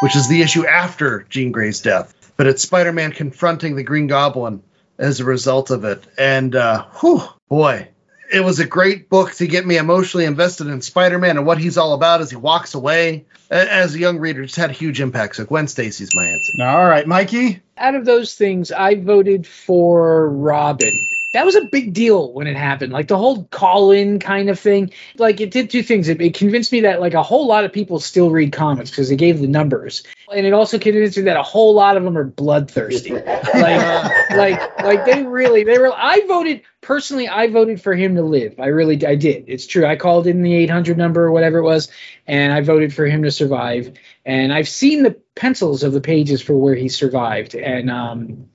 which 0.04 0.16
is 0.16 0.28
the 0.28 0.44
issue 0.44 0.68
after 0.68 1.26
Jean 1.30 1.52
Grey's 1.52 1.82
death. 1.82 2.32
But 2.38 2.46
it's 2.46 2.62
Spider-Man 2.62 3.14
confronting 3.14 3.76
the 3.76 3.84
Green 3.84 4.06
Goblin 4.06 4.62
as 5.00 5.20
a 5.20 5.26
result 5.26 5.72
of 5.72 5.84
it, 5.84 6.06
and 6.16 6.56
uh, 6.56 6.86
whew, 7.00 7.24
boy, 7.50 7.88
it 8.34 8.44
was 8.44 8.60
a 8.60 8.66
great 8.66 9.10
book 9.10 9.32
to 9.34 9.48
get 9.48 9.66
me 9.66 9.78
emotionally 9.78 10.26
invested 10.26 10.68
in 10.68 10.82
Spider-Man 10.82 11.38
and 11.38 11.46
what 11.46 11.60
he's 11.60 11.78
all 11.78 11.94
about 11.94 12.20
as 12.20 12.32
he 12.32 12.36
walks 12.36 12.74
away. 12.74 13.26
As 13.52 13.94
a 13.94 14.00
young 14.00 14.18
reader, 14.18 14.44
just 14.44 14.56
had 14.56 14.72
a 14.72 14.74
huge 14.74 15.00
impact. 15.00 15.36
So 15.36 15.46
Gwen 15.46 15.68
Stacy's 15.68 16.16
my 16.16 16.26
answer. 16.26 16.54
All 16.62 16.88
right, 16.88 17.06
Mikey. 17.06 17.62
Out 17.78 17.94
of 17.94 18.06
those 18.06 18.34
things, 18.34 18.72
I 18.72 18.96
voted 18.96 19.46
for 19.46 20.30
Robin. 20.30 21.08
That 21.34 21.46
was 21.46 21.56
a 21.56 21.66
big 21.66 21.94
deal 21.94 22.32
when 22.34 22.48
it 22.48 22.56
happened. 22.56 22.92
Like 22.94 23.08
the 23.08 23.18
whole 23.18 23.44
call 23.46 23.92
in 23.92 24.20
kind 24.20 24.50
of 24.50 24.60
thing. 24.60 24.92
Like 25.18 25.40
it 25.40 25.52
did 25.52 25.70
two 25.70 25.84
things. 25.84 26.08
It, 26.08 26.20
it 26.22 26.34
convinced 26.34 26.72
me 26.72 26.82
that 26.82 27.00
like 27.00 27.14
a 27.14 27.24
whole 27.24 27.46
lot 27.46 27.64
of 27.64 27.74
people 27.74 28.00
still 28.00 28.32
read 28.32 28.52
comics 28.54 28.90
because 28.90 29.10
they 29.10 29.16
gave 29.16 29.40
the 29.40 29.48
numbers. 29.48 30.04
And 30.34 30.46
it 30.46 30.54
also 30.54 30.80
convinced 30.80 31.18
me 31.18 31.24
that 31.24 31.38
a 31.38 31.44
whole 31.44 31.74
lot 31.74 31.98
of 31.98 32.04
them 32.04 32.18
are 32.18 32.24
bloodthirsty. 32.24 33.12
like 33.14 34.12
like 34.36 34.84
like 34.84 35.06
they 35.06 35.24
really 35.24 35.64
they 35.64 35.78
were 35.78 35.92
I 35.94 36.22
voted 36.28 36.62
personally 36.82 37.28
I 37.28 37.48
voted 37.48 37.82
for 37.82 37.94
him 37.94 38.16
to 38.16 38.24
live. 38.24 38.60
I 38.60 38.68
really 38.68 39.06
I 39.06 39.16
did. 39.16 39.46
It's 39.48 39.68
true. 39.68 39.86
I 39.86 39.96
called 39.96 40.28
in 40.28 40.42
the 40.42 40.54
800 40.56 40.98
number 40.98 41.24
or 41.24 41.32
whatever 41.32 41.60
it 41.60 41.64
was 41.64 41.90
and 42.28 42.54
I 42.54 42.62
voted 42.62 42.94
for 42.94 43.06
him 43.06 43.24
to 43.24 43.32
survive. 43.32 43.94
And 44.26 44.54
I've 44.54 44.70
seen 44.70 45.04
the 45.04 45.18
pencils 45.36 45.84
of 45.84 45.94
the 45.94 46.02
pages 46.02 46.42
for 46.42 46.54
where 46.54 46.76
he 46.76 46.90
survived 46.90 47.56
and 47.56 47.90
um 47.90 48.50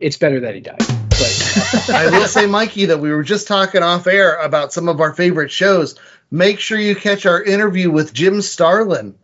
it's 0.00 0.16
better 0.16 0.40
that 0.40 0.54
he 0.54 0.60
died. 0.60 0.78
But 0.78 1.90
I 1.90 2.10
will 2.10 2.28
say, 2.28 2.46
Mikey, 2.46 2.86
that 2.86 3.00
we 3.00 3.10
were 3.10 3.24
just 3.24 3.48
talking 3.48 3.82
off 3.82 4.06
air 4.06 4.36
about 4.36 4.72
some 4.72 4.88
of 4.88 5.00
our 5.00 5.12
favorite 5.12 5.50
shows. 5.50 5.96
Make 6.30 6.60
sure 6.60 6.78
you 6.78 6.94
catch 6.94 7.26
our 7.26 7.42
interview 7.42 7.90
with 7.90 8.12
Jim 8.12 8.40
Starlin 8.42 9.16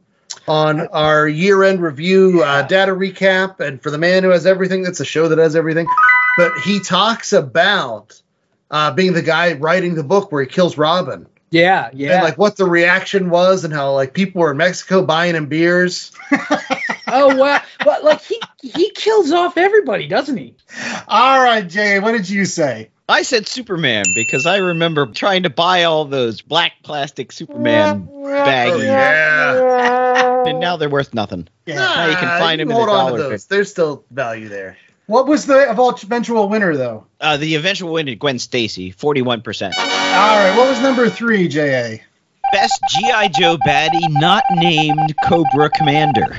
on 0.47 0.89
our 0.89 1.27
year 1.29 1.63
end 1.65 1.81
review 1.83 2.43
uh, 2.43 2.63
data 2.63 2.93
recap. 2.93 3.61
And 3.61 3.83
for 3.83 3.91
the 3.91 3.99
man 3.99 4.23
who 4.23 4.31
has 4.31 4.47
everything, 4.47 4.83
that's 4.83 5.01
a 5.01 5.05
show 5.05 5.29
that 5.29 5.39
has 5.39 5.57
everything. 5.57 5.87
But 6.37 6.53
he 6.65 6.81
talks 6.81 7.33
about 7.33 8.21
uh, 8.71 8.93
being 8.93 9.13
the 9.13 9.23
guy 9.23 9.53
writing 9.55 9.95
the 9.95 10.05
book 10.05 10.33
where 10.33 10.43
he 10.43 10.49
kills 10.49 10.77
Robin. 10.77 11.27
yeah, 11.51 11.91
yeah. 11.93 12.15
And 12.15 12.25
like 12.25 12.39
what 12.39 12.57
the 12.57 12.65
reaction 12.65 13.31
was 13.31 13.65
and 13.65 13.73
how 13.73 13.93
like 13.93 14.13
people 14.15 14.41
were 14.41 14.51
in 14.51 14.57
Mexico 14.57 15.05
buying 15.05 15.37
him 15.37 15.47
beers. 15.47 16.13
oh 17.07 17.37
wow. 17.37 17.61
But 17.85 18.03
like 18.03 18.23
he 18.23 18.41
he 18.63 18.91
kills 18.91 19.31
off 19.31 19.57
everybody, 19.57 20.09
doesn't 20.09 20.37
he? 20.37 20.57
All 21.07 21.41
right, 21.43 21.69
Jay. 21.69 22.01
What 22.01 22.13
did 22.13 22.29
you 22.29 22.45
say? 22.45 22.91
I 23.09 23.23
said 23.23 23.47
Superman 23.47 24.05
because 24.15 24.47
I 24.47 24.57
remember 24.57 25.07
trying 25.07 25.43
to 25.43 25.51
buy 25.51 25.85
all 25.85 26.07
those 26.07 26.41
black 26.41 26.73
plastic 26.83 27.33
Superman 27.33 28.09
baggies, 28.09 28.83
yeah. 28.83 30.45
and 30.47 30.59
now 30.59 30.79
they're 30.79 30.89
worth 30.89 31.13
nothing. 31.13 31.47
Yeah. 31.67 31.75
Now 31.75 32.07
you 32.09 32.17
can 32.17 32.41
find 32.41 32.61
you 32.61 32.63
him 32.63 32.71
in 32.71 32.77
hold 32.77 32.89
a 32.89 32.93
on 32.93 33.13
to 33.13 33.19
dollar 33.19 33.31
those. 33.31 33.47
There's 33.47 33.71
still 33.71 34.05
value 34.11 34.49
there. 34.49 34.79
What 35.07 35.27
was 35.27 35.45
the 35.45 35.71
eventual 35.71 36.49
winner, 36.49 36.77
though? 36.79 37.05
Uh, 37.21 37.37
the 37.37 37.57
eventual 37.57 37.93
winner, 37.93 38.15
Gwen 38.15 38.39
Stacy, 38.39 38.91
forty-one 38.91 39.43
percent. 39.43 39.75
All 39.79 39.85
right. 39.87 40.57
What 40.57 40.67
was 40.69 40.81
number 40.81 41.11
three, 41.11 41.47
J.A.? 41.47 42.03
Best 42.53 42.81
GI 42.89 43.29
Joe 43.39 43.59
baddie 43.67 44.09
not 44.09 44.45
named 44.51 45.15
Cobra 45.25 45.69
Commander. 45.71 46.35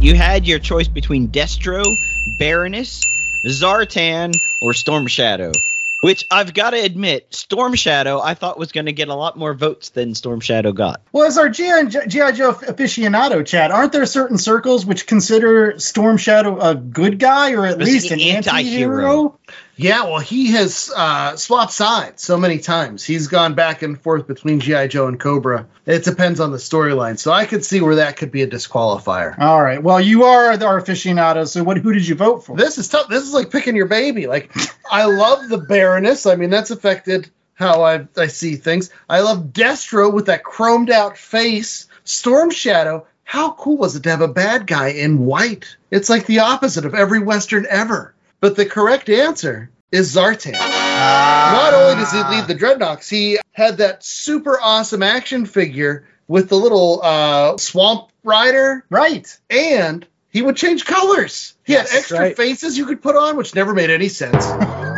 You 0.00 0.16
had 0.16 0.48
your 0.48 0.58
choice 0.58 0.88
between 0.88 1.28
Destro, 1.28 1.84
Baroness, 2.38 3.08
Zartan, 3.46 4.34
or 4.62 4.72
Storm 4.72 5.06
Shadow. 5.06 5.52
Which 6.00 6.24
I've 6.32 6.52
got 6.52 6.70
to 6.70 6.78
admit, 6.78 7.32
Storm 7.32 7.76
Shadow 7.76 8.20
I 8.20 8.34
thought 8.34 8.58
was 8.58 8.72
going 8.72 8.86
to 8.86 8.92
get 8.92 9.06
a 9.06 9.14
lot 9.14 9.36
more 9.36 9.54
votes 9.54 9.90
than 9.90 10.16
Storm 10.16 10.40
Shadow 10.40 10.72
got. 10.72 11.00
Well, 11.12 11.28
as 11.28 11.38
our 11.38 11.48
G.I. 11.48 11.84
G.I. 11.84 12.32
Joe 12.32 12.54
aficionado, 12.54 13.46
Chad, 13.46 13.70
aren't 13.70 13.92
there 13.92 14.04
certain 14.04 14.36
circles 14.36 14.84
which 14.84 15.06
consider 15.06 15.78
Storm 15.78 16.16
Shadow 16.16 16.58
a 16.58 16.74
good 16.74 17.20
guy 17.20 17.52
or 17.52 17.66
at 17.66 17.78
least 17.78 18.10
an 18.10 18.14
an 18.18 18.36
anti-hero? 18.36 19.06
anti-hero? 19.06 19.38
Yeah, 19.76 20.04
well, 20.04 20.18
he 20.18 20.52
has 20.52 20.92
uh, 20.94 21.36
swapped 21.36 21.72
sides 21.72 22.22
so 22.22 22.36
many 22.36 22.58
times. 22.58 23.02
He's 23.04 23.28
gone 23.28 23.54
back 23.54 23.82
and 23.82 23.98
forth 23.98 24.26
between 24.26 24.60
GI 24.60 24.88
Joe 24.88 25.08
and 25.08 25.18
Cobra. 25.18 25.66
It 25.86 26.04
depends 26.04 26.40
on 26.40 26.52
the 26.52 26.58
storyline, 26.58 27.18
so 27.18 27.32
I 27.32 27.46
could 27.46 27.64
see 27.64 27.80
where 27.80 27.96
that 27.96 28.16
could 28.16 28.30
be 28.30 28.42
a 28.42 28.46
disqualifier. 28.46 29.38
All 29.38 29.62
right. 29.62 29.82
Well, 29.82 30.00
you 30.00 30.24
are 30.24 30.50
our 30.50 30.80
aficionado. 30.80 31.48
So, 31.48 31.64
what? 31.64 31.78
Who 31.78 31.92
did 31.92 32.06
you 32.06 32.14
vote 32.14 32.44
for? 32.44 32.56
This 32.56 32.76
is 32.76 32.88
tough. 32.88 33.08
This 33.08 33.22
is 33.22 33.32
like 33.32 33.50
picking 33.50 33.74
your 33.74 33.86
baby. 33.86 34.26
Like, 34.26 34.54
I 34.90 35.06
love 35.06 35.48
the 35.48 35.58
Baroness. 35.58 36.26
I 36.26 36.36
mean, 36.36 36.50
that's 36.50 36.70
affected 36.70 37.30
how 37.54 37.82
I, 37.82 38.06
I 38.16 38.26
see 38.26 38.56
things. 38.56 38.90
I 39.08 39.20
love 39.20 39.52
Destro 39.52 40.12
with 40.12 40.26
that 40.26 40.44
chromed 40.44 40.90
out 40.90 41.16
face. 41.16 41.88
Storm 42.04 42.50
Shadow. 42.50 43.06
How 43.24 43.52
cool 43.52 43.78
was 43.78 43.96
it 43.96 44.02
to 44.02 44.10
have 44.10 44.20
a 44.20 44.28
bad 44.28 44.66
guy 44.66 44.88
in 44.88 45.24
white? 45.24 45.76
It's 45.90 46.10
like 46.10 46.26
the 46.26 46.40
opposite 46.40 46.84
of 46.84 46.94
every 46.94 47.20
Western 47.20 47.66
ever. 47.68 48.14
But 48.42 48.56
the 48.56 48.66
correct 48.66 49.08
answer 49.08 49.70
is 49.92 50.14
Zartan. 50.16 50.52
Not 50.52 51.74
only 51.74 51.94
does 51.94 52.10
he 52.12 52.18
lead 52.24 52.48
the 52.48 52.56
Dreadnoks, 52.56 53.08
he 53.08 53.38
had 53.52 53.76
that 53.78 54.02
super 54.04 54.58
awesome 54.60 55.02
action 55.02 55.46
figure 55.46 56.08
with 56.26 56.48
the 56.48 56.56
little 56.56 57.00
uh, 57.04 57.56
swamp 57.58 58.10
rider, 58.24 58.84
Right. 58.90 59.28
and 59.48 60.04
he 60.30 60.42
would 60.42 60.56
change 60.56 60.84
colors. 60.86 61.54
He 61.64 61.74
Yes, 61.74 61.92
had 61.92 61.98
extra 61.98 62.18
right. 62.18 62.36
faces 62.36 62.76
you 62.76 62.84
could 62.86 63.00
put 63.00 63.14
on, 63.14 63.36
which 63.36 63.54
never 63.54 63.74
made 63.74 63.90
any 63.90 64.08
sense. 64.08 64.44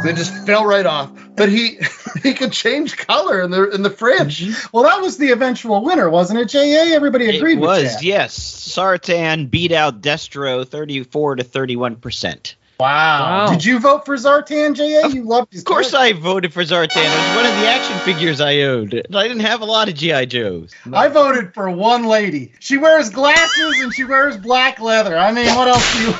they 0.04 0.14
just 0.14 0.32
fell 0.46 0.64
right 0.64 0.86
off. 0.86 1.10
But 1.36 1.50
he 1.50 1.80
he 2.22 2.32
could 2.32 2.52
change 2.52 2.96
color 2.96 3.42
in 3.42 3.50
the 3.50 3.68
in 3.72 3.82
the 3.82 3.90
fridge. 3.90 4.48
Well, 4.72 4.84
that 4.84 5.02
was 5.02 5.18
the 5.18 5.32
eventual 5.32 5.84
winner, 5.84 6.08
wasn't 6.08 6.40
it, 6.40 6.48
JA? 6.48 6.94
Everybody 6.94 7.36
agreed 7.36 7.58
It 7.58 7.60
with 7.60 7.68
was, 7.68 7.94
that. 7.96 8.02
yes. 8.02 8.38
Zartan 8.38 9.50
beat 9.50 9.72
out 9.72 10.00
Destro 10.00 10.66
34 10.66 11.36
to 11.36 11.44
31%. 11.44 12.54
Wow. 12.80 13.46
Wow. 13.46 13.52
Did 13.52 13.64
you 13.64 13.78
vote 13.78 14.04
for 14.04 14.16
Zartan, 14.16 14.74
JA? 14.74 15.08
You 15.08 15.24
loved 15.24 15.52
his 15.52 15.62
Of 15.62 15.66
course, 15.66 15.92
character. 15.92 16.18
I 16.18 16.20
voted 16.20 16.52
for 16.52 16.62
Zartan. 16.62 16.96
It 16.96 17.28
was 17.28 17.36
one 17.36 17.46
of 17.46 17.60
the 17.60 17.66
action 17.68 17.96
figures 18.00 18.40
I 18.40 18.62
owned. 18.62 18.94
I 19.14 19.28
didn't 19.28 19.40
have 19.40 19.60
a 19.60 19.64
lot 19.64 19.88
of 19.88 19.94
GI 19.94 20.26
Joes. 20.26 20.72
I 20.92 21.08
voted 21.08 21.54
for 21.54 21.70
one 21.70 22.04
lady. 22.04 22.52
She 22.58 22.76
wears 22.78 23.10
glasses 23.10 23.80
and 23.80 23.94
she 23.94 24.04
wears 24.04 24.36
black 24.36 24.80
leather. 24.80 25.16
I 25.16 25.30
mean, 25.32 25.54
what 25.54 25.68
else 25.68 25.92
do 25.94 26.02
you? 26.02 26.14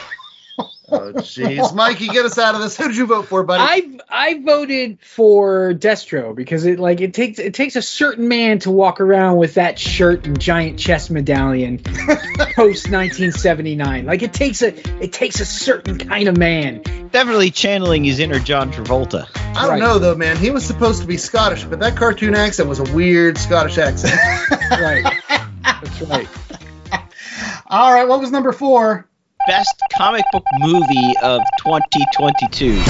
Oh 0.87 1.13
jeez, 1.15 1.75
Mikey, 1.75 2.09
get 2.09 2.27
us 2.27 2.37
out 2.39 2.55
of 2.55 2.61
this. 2.61 2.77
Who 2.77 2.89
did 2.89 2.97
you 2.99 3.07
vote 3.07 3.27
for, 3.27 3.43
buddy? 3.43 3.63
I 3.63 3.99
I 4.09 4.43
voted 4.43 4.99
for 5.01 5.73
Destro 5.73 6.35
because 6.37 6.67
it 6.67 6.79
like 6.79 7.01
it 7.01 7.15
takes 7.15 7.39
it 7.39 7.55
takes 7.55 7.77
a 7.77 7.81
certain 7.83 8.29
man 8.29 8.59
to 8.61 8.71
walk 8.71 9.01
around 9.01 9.39
with 9.39 9.55
that 9.55 9.79
shirt 9.79 10.27
and 10.27 10.39
giant 10.39 10.79
chest 10.79 11.11
medallion 11.11 11.79
post 11.79 12.91
1979. 12.91 14.05
Like 14.05 14.23
it 14.23 14.35
takes 14.35 14.61
a 14.61 14.75
it 15.03 15.13
takes 15.15 15.41
a 15.41 15.47
certain 15.47 15.99
kind 15.99 16.29
of 16.29 16.37
man. 16.37 16.83
Definitely 17.11 17.51
channeling 17.51 18.05
his 18.05 18.19
inner 18.19 18.39
John 18.39 18.71
Travolta. 18.71 19.27
I 19.57 19.63
don't 19.63 19.71
Right. 19.71 19.79
know 19.81 19.99
though, 19.99 20.17
man. 20.17 20.37
He 20.37 20.51
was 20.51 20.67
supposed 20.67 21.01
to 21.01 21.07
be 21.07 21.17
Scottish, 21.17 21.65
but 21.65 21.81
that 21.81 21.97
cartoon 21.97 22.35
accent 22.35 22.69
was 22.69 22.81
a 22.81 22.95
weird 22.95 23.39
Scottish 23.39 23.79
accent. 23.79 24.19
Right. 24.71 25.03
That's 25.63 26.03
right. 26.03 26.29
All 27.69 27.93
right. 27.93 28.07
What 28.07 28.21
was 28.21 28.31
number 28.31 28.53
four? 28.53 29.09
Best 29.47 29.83
comic 29.93 30.25
book 30.33 30.45
movie 30.59 31.15
of 31.23 31.43
2022. 31.59 32.83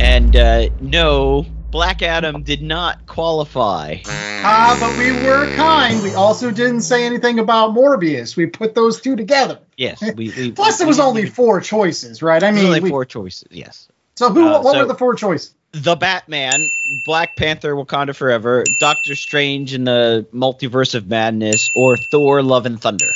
And 0.00 0.34
uh, 0.34 0.68
no, 0.80 1.44
Black 1.70 2.00
Adam 2.00 2.42
did 2.42 2.62
not 2.62 3.06
qualify. 3.06 3.96
Ah, 4.06 4.76
but 4.80 4.96
we 4.98 5.12
were 5.26 5.54
kind. 5.56 6.02
We 6.02 6.14
also 6.14 6.50
didn't 6.50 6.80
say 6.80 7.04
anything 7.04 7.38
about 7.38 7.74
Morbius. 7.74 8.36
We 8.36 8.46
put 8.46 8.74
those 8.74 9.02
two 9.02 9.16
together. 9.16 9.58
Yes, 9.76 10.00
we. 10.00 10.32
we 10.34 10.52
Plus, 10.56 10.78
we- 10.78 10.84
it 10.84 10.86
was 10.86 10.96
we- 10.96 11.04
only 11.04 11.26
four 11.26 11.60
choices, 11.60 12.22
right? 12.22 12.42
I 12.42 12.52
mean, 12.52 12.64
only 12.66 12.88
four 12.88 13.04
choices. 13.04 13.48
Yes. 13.50 13.88
so 14.16 14.30
who? 14.32 14.48
uh, 14.48 14.62
what 14.62 14.72
so- 14.72 14.80
were 14.80 14.86
the 14.86 14.94
four 14.94 15.14
choices? 15.14 15.54
The 15.72 15.96
Batman, 15.96 16.70
Black 17.04 17.36
Panther, 17.36 17.74
Wakanda 17.74 18.16
Forever, 18.16 18.64
Doctor 18.80 19.14
Strange 19.14 19.74
in 19.74 19.84
the 19.84 20.26
Multiverse 20.32 20.94
of 20.94 21.06
Madness, 21.08 21.70
or 21.74 21.98
Thor: 21.98 22.42
Love 22.42 22.64
and 22.64 22.80
Thunder. 22.80 23.12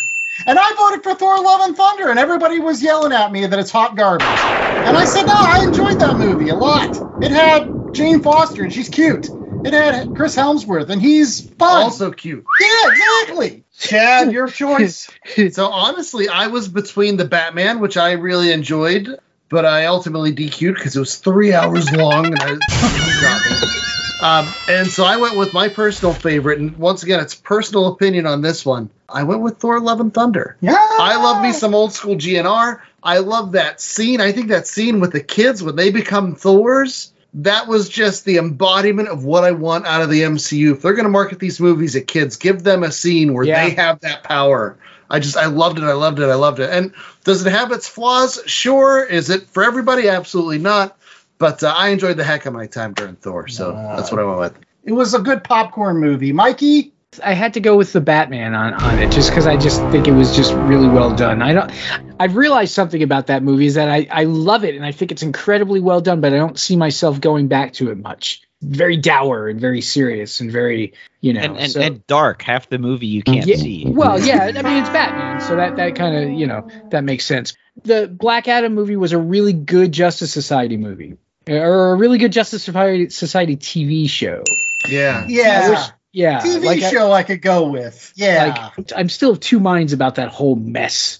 And 0.46 0.58
I 0.58 0.74
voted 0.74 1.02
for 1.02 1.14
Thor: 1.14 1.42
Love 1.42 1.60
and 1.62 1.76
Thunder, 1.76 2.08
and 2.08 2.18
everybody 2.18 2.58
was 2.58 2.82
yelling 2.82 3.12
at 3.12 3.30
me 3.32 3.46
that 3.46 3.58
it's 3.58 3.70
hot 3.70 3.96
garbage. 3.96 4.26
And 4.26 4.96
I 4.96 5.04
said, 5.04 5.26
no, 5.26 5.32
I 5.34 5.64
enjoyed 5.68 6.00
that 6.00 6.18
movie 6.18 6.48
a 6.48 6.56
lot. 6.56 7.00
It 7.20 7.30
had 7.30 7.72
Jane 7.92 8.20
Foster, 8.20 8.64
and 8.64 8.72
she's 8.72 8.88
cute. 8.88 9.30
It 9.64 9.72
had 9.72 10.12
Chris 10.14 10.34
Hemsworth, 10.34 10.88
and 10.88 11.00
he's 11.00 11.40
fun. 11.40 11.82
also 11.84 12.10
cute. 12.10 12.44
yeah, 12.60 12.90
exactly. 12.90 13.64
Chad, 13.78 14.32
your 14.32 14.48
choice. 14.48 15.10
So 15.52 15.68
honestly, 15.68 16.28
I 16.28 16.48
was 16.48 16.68
between 16.68 17.16
the 17.16 17.24
Batman, 17.24 17.78
which 17.78 17.96
I 17.96 18.12
really 18.12 18.50
enjoyed, 18.52 19.18
but 19.48 19.64
I 19.64 19.86
ultimately 19.86 20.34
DQ'd 20.34 20.74
because 20.74 20.96
it 20.96 21.00
was 21.00 21.16
three 21.16 21.54
hours 21.54 21.90
long, 21.92 22.26
and 22.26 22.42
I, 22.42 22.58
um, 24.22 24.46
and 24.68 24.86
so 24.86 25.04
I 25.04 25.16
went 25.16 25.36
with 25.36 25.52
my 25.52 25.68
personal 25.68 26.14
favorite. 26.14 26.58
And 26.60 26.76
once 26.78 27.02
again, 27.02 27.20
it's 27.20 27.34
personal 27.34 27.88
opinion 27.88 28.26
on 28.26 28.40
this 28.42 28.64
one. 28.64 28.90
I 29.08 29.24
went 29.24 29.40
with 29.42 29.58
Thor: 29.58 29.80
Love 29.80 30.00
and 30.00 30.12
Thunder. 30.14 30.56
Yeah. 30.60 30.74
I 30.76 31.16
love 31.16 31.42
me 31.42 31.52
some 31.52 31.74
old 31.74 31.92
school 31.92 32.14
GNR. 32.16 32.80
I 33.02 33.18
love 33.18 33.52
that 33.52 33.80
scene. 33.80 34.20
I 34.20 34.32
think 34.32 34.48
that 34.48 34.66
scene 34.66 35.00
with 35.00 35.12
the 35.12 35.20
kids 35.20 35.62
when 35.62 35.76
they 35.76 35.90
become 35.90 36.34
Thors, 36.36 37.12
that 37.34 37.66
was 37.66 37.88
just 37.88 38.24
the 38.24 38.38
embodiment 38.38 39.08
of 39.08 39.24
what 39.24 39.42
I 39.44 39.50
want 39.52 39.86
out 39.86 40.02
of 40.02 40.08
the 40.10 40.22
MCU. 40.22 40.72
If 40.74 40.82
they're 40.82 40.94
going 40.94 41.04
to 41.04 41.10
market 41.10 41.38
these 41.40 41.58
movies 41.60 41.96
at 41.96 42.06
kids, 42.06 42.36
give 42.36 42.62
them 42.62 42.82
a 42.84 42.92
scene 42.92 43.34
where 43.34 43.44
Yeah. 43.44 43.64
they 43.68 43.74
have 43.74 44.00
that 44.00 44.22
power. 44.22 44.76
I 45.10 45.18
just, 45.18 45.36
I 45.36 45.46
loved 45.46 45.78
it. 45.78 45.84
I 45.84 45.92
loved 45.92 46.20
it. 46.20 46.26
I 46.30 46.34
loved 46.36 46.60
it. 46.60 46.70
And 46.70 46.94
does 47.24 47.44
it 47.44 47.50
have 47.50 47.70
its 47.72 47.86
flaws? 47.88 48.40
Sure. 48.46 49.04
Is 49.04 49.28
it 49.30 49.46
for 49.48 49.62
everybody? 49.64 50.08
Absolutely 50.08 50.58
not. 50.58 50.96
But 51.42 51.60
uh, 51.64 51.74
I 51.76 51.88
enjoyed 51.88 52.16
the 52.16 52.22
heck 52.22 52.46
of 52.46 52.54
my 52.54 52.68
time 52.68 52.94
during 52.94 53.16
Thor. 53.16 53.48
So 53.48 53.72
that's 53.72 54.12
what 54.12 54.20
I 54.20 54.24
went 54.24 54.38
with. 54.38 54.58
It 54.84 54.92
was 54.92 55.12
a 55.14 55.18
good 55.18 55.42
popcorn 55.42 55.96
movie. 55.96 56.32
Mikey, 56.32 56.92
I 57.22 57.32
had 57.34 57.54
to 57.54 57.60
go 57.60 57.76
with 57.76 57.92
the 57.92 58.00
Batman 58.00 58.54
on, 58.54 58.74
on 58.74 59.00
it 59.00 59.10
just 59.10 59.28
because 59.30 59.48
I 59.48 59.56
just 59.56 59.80
think 59.90 60.06
it 60.06 60.12
was 60.12 60.36
just 60.36 60.54
really 60.54 60.86
well 60.86 61.16
done. 61.16 61.42
I 61.42 61.52
don't. 61.52 61.72
I've 62.20 62.36
realized 62.36 62.72
something 62.72 63.02
about 63.02 63.26
that 63.26 63.42
movie 63.42 63.66
is 63.66 63.74
that 63.74 63.88
I, 63.88 64.06
I 64.08 64.24
love 64.24 64.62
it 64.62 64.76
and 64.76 64.86
I 64.86 64.92
think 64.92 65.10
it's 65.10 65.24
incredibly 65.24 65.80
well 65.80 66.00
done, 66.00 66.20
but 66.20 66.32
I 66.32 66.36
don't 66.36 66.56
see 66.56 66.76
myself 66.76 67.20
going 67.20 67.48
back 67.48 67.72
to 67.74 67.90
it 67.90 67.98
much. 67.98 68.42
Very 68.62 68.96
dour 68.96 69.48
and 69.48 69.60
very 69.60 69.80
serious 69.80 70.38
and 70.38 70.52
very 70.52 70.92
you 71.20 71.32
know. 71.32 71.40
And, 71.40 71.56
and, 71.56 71.72
so- 71.72 71.80
and 71.80 72.06
dark, 72.06 72.42
half 72.42 72.68
the 72.68 72.78
movie 72.78 73.08
you 73.08 73.24
can't 73.24 73.48
Yeah, 73.48 73.56
see. 73.56 73.84
Well, 73.88 74.20
yeah, 74.20 74.52
I 74.56 74.62
mean 74.62 74.76
it's 74.76 74.90
Batman, 74.90 75.40
so 75.40 75.56
that 75.56 75.74
that 75.74 75.96
kind 75.96 76.14
of 76.14 76.30
you 76.30 76.46
know 76.46 76.68
that 76.90 77.02
makes 77.02 77.26
sense. 77.26 77.54
The 77.82 78.06
Black 78.06 78.46
Adam 78.46 78.74
movie 78.74 78.96
was 78.96 79.12
a 79.12 79.18
really 79.18 79.52
good 79.52 79.90
Justice 79.90 80.32
Society 80.32 80.76
movie, 80.76 81.16
or 81.48 81.92
a 81.92 81.94
really 81.96 82.18
good 82.18 82.32
Justice 82.32 82.62
Society, 82.64 83.10
Society 83.10 83.56
TV 83.56 84.08
show. 84.08 84.42
Yeah. 84.88 85.24
yeah, 85.28 85.70
wish- 85.70 85.90
yeah, 86.12 86.40
TV 86.40 86.64
like 86.64 86.82
I- 86.82 86.90
show 86.90 87.12
I, 87.12 87.22
could 87.22 87.40
go 87.40 87.68
with. 87.68 88.12
Yeah, 88.16 88.72
like 88.76 88.92
I'm 88.94 89.08
still 89.08 89.30
of 89.32 89.40
two 89.40 89.60
minds 89.60 89.92
about 89.92 90.16
that 90.16 90.28
whole 90.28 90.56
mess. 90.56 91.18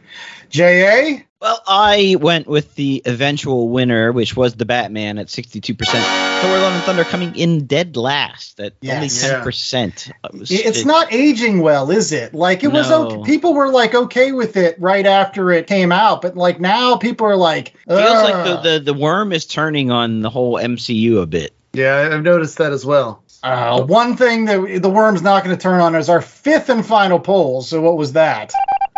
Ja. 0.50 1.18
Well, 1.42 1.60
I 1.66 2.16
went 2.20 2.46
with 2.46 2.76
the 2.76 3.02
eventual 3.04 3.68
winner, 3.68 4.12
which 4.12 4.36
was 4.36 4.54
the 4.54 4.64
Batman 4.64 5.18
at 5.18 5.26
62%. 5.26 5.76
Thor: 5.76 6.50
Love 6.58 6.72
and 6.72 6.82
Thunder 6.84 7.02
coming 7.02 7.34
in 7.34 7.66
dead 7.66 7.96
last 7.96 8.60
at 8.60 8.74
only 8.88 9.08
10%. 9.08 10.08
It 10.08 10.38
was- 10.38 10.50
It's 10.52 10.78
it- 10.82 10.86
not 10.86 11.12
aging 11.12 11.60
well, 11.60 11.90
is 11.90 12.12
it? 12.12 12.32
Like 12.32 12.62
it 12.62 12.68
was 12.68 12.88
okay. 12.92 13.22
People 13.24 13.54
were 13.54 13.68
like 13.70 13.92
okay 13.92 14.30
with 14.30 14.56
it 14.56 14.76
right 14.78 15.04
after 15.04 15.50
it 15.50 15.66
came 15.66 15.90
out, 15.90 16.22
but 16.22 16.36
like 16.36 16.60
now 16.60 16.94
people 16.94 17.26
are 17.26 17.36
like, 17.36 17.74
feels 17.88 17.98
like 18.22 18.44
the, 18.62 18.70
the, 18.78 18.78
the 18.84 18.94
worm 18.94 19.32
is 19.32 19.44
turning 19.44 19.90
on 19.90 20.20
the 20.20 20.30
whole 20.30 20.54
MCU 20.54 21.20
a 21.22 21.26
bit. 21.26 21.52
Yeah. 21.72 22.08
I've 22.12 22.22
noticed 22.22 22.58
that 22.58 22.72
as 22.72 22.86
well. 22.86 23.24
Uh, 23.42 23.82
one 23.82 24.16
thing 24.16 24.44
that 24.44 24.80
the 24.80 24.88
worm's 24.88 25.22
not 25.22 25.42
going 25.42 25.56
to 25.56 25.60
turn 25.60 25.80
on 25.80 25.96
is 25.96 26.08
our 26.08 26.22
fifth 26.22 26.68
and 26.68 26.86
final 26.86 27.18
poll. 27.18 27.62
So 27.62 27.80
what 27.80 27.96
was 27.96 28.12
that? 28.12 28.52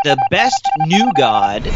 The 0.05 0.23
best 0.31 0.69
new 0.81 1.11
god, 1.17 1.67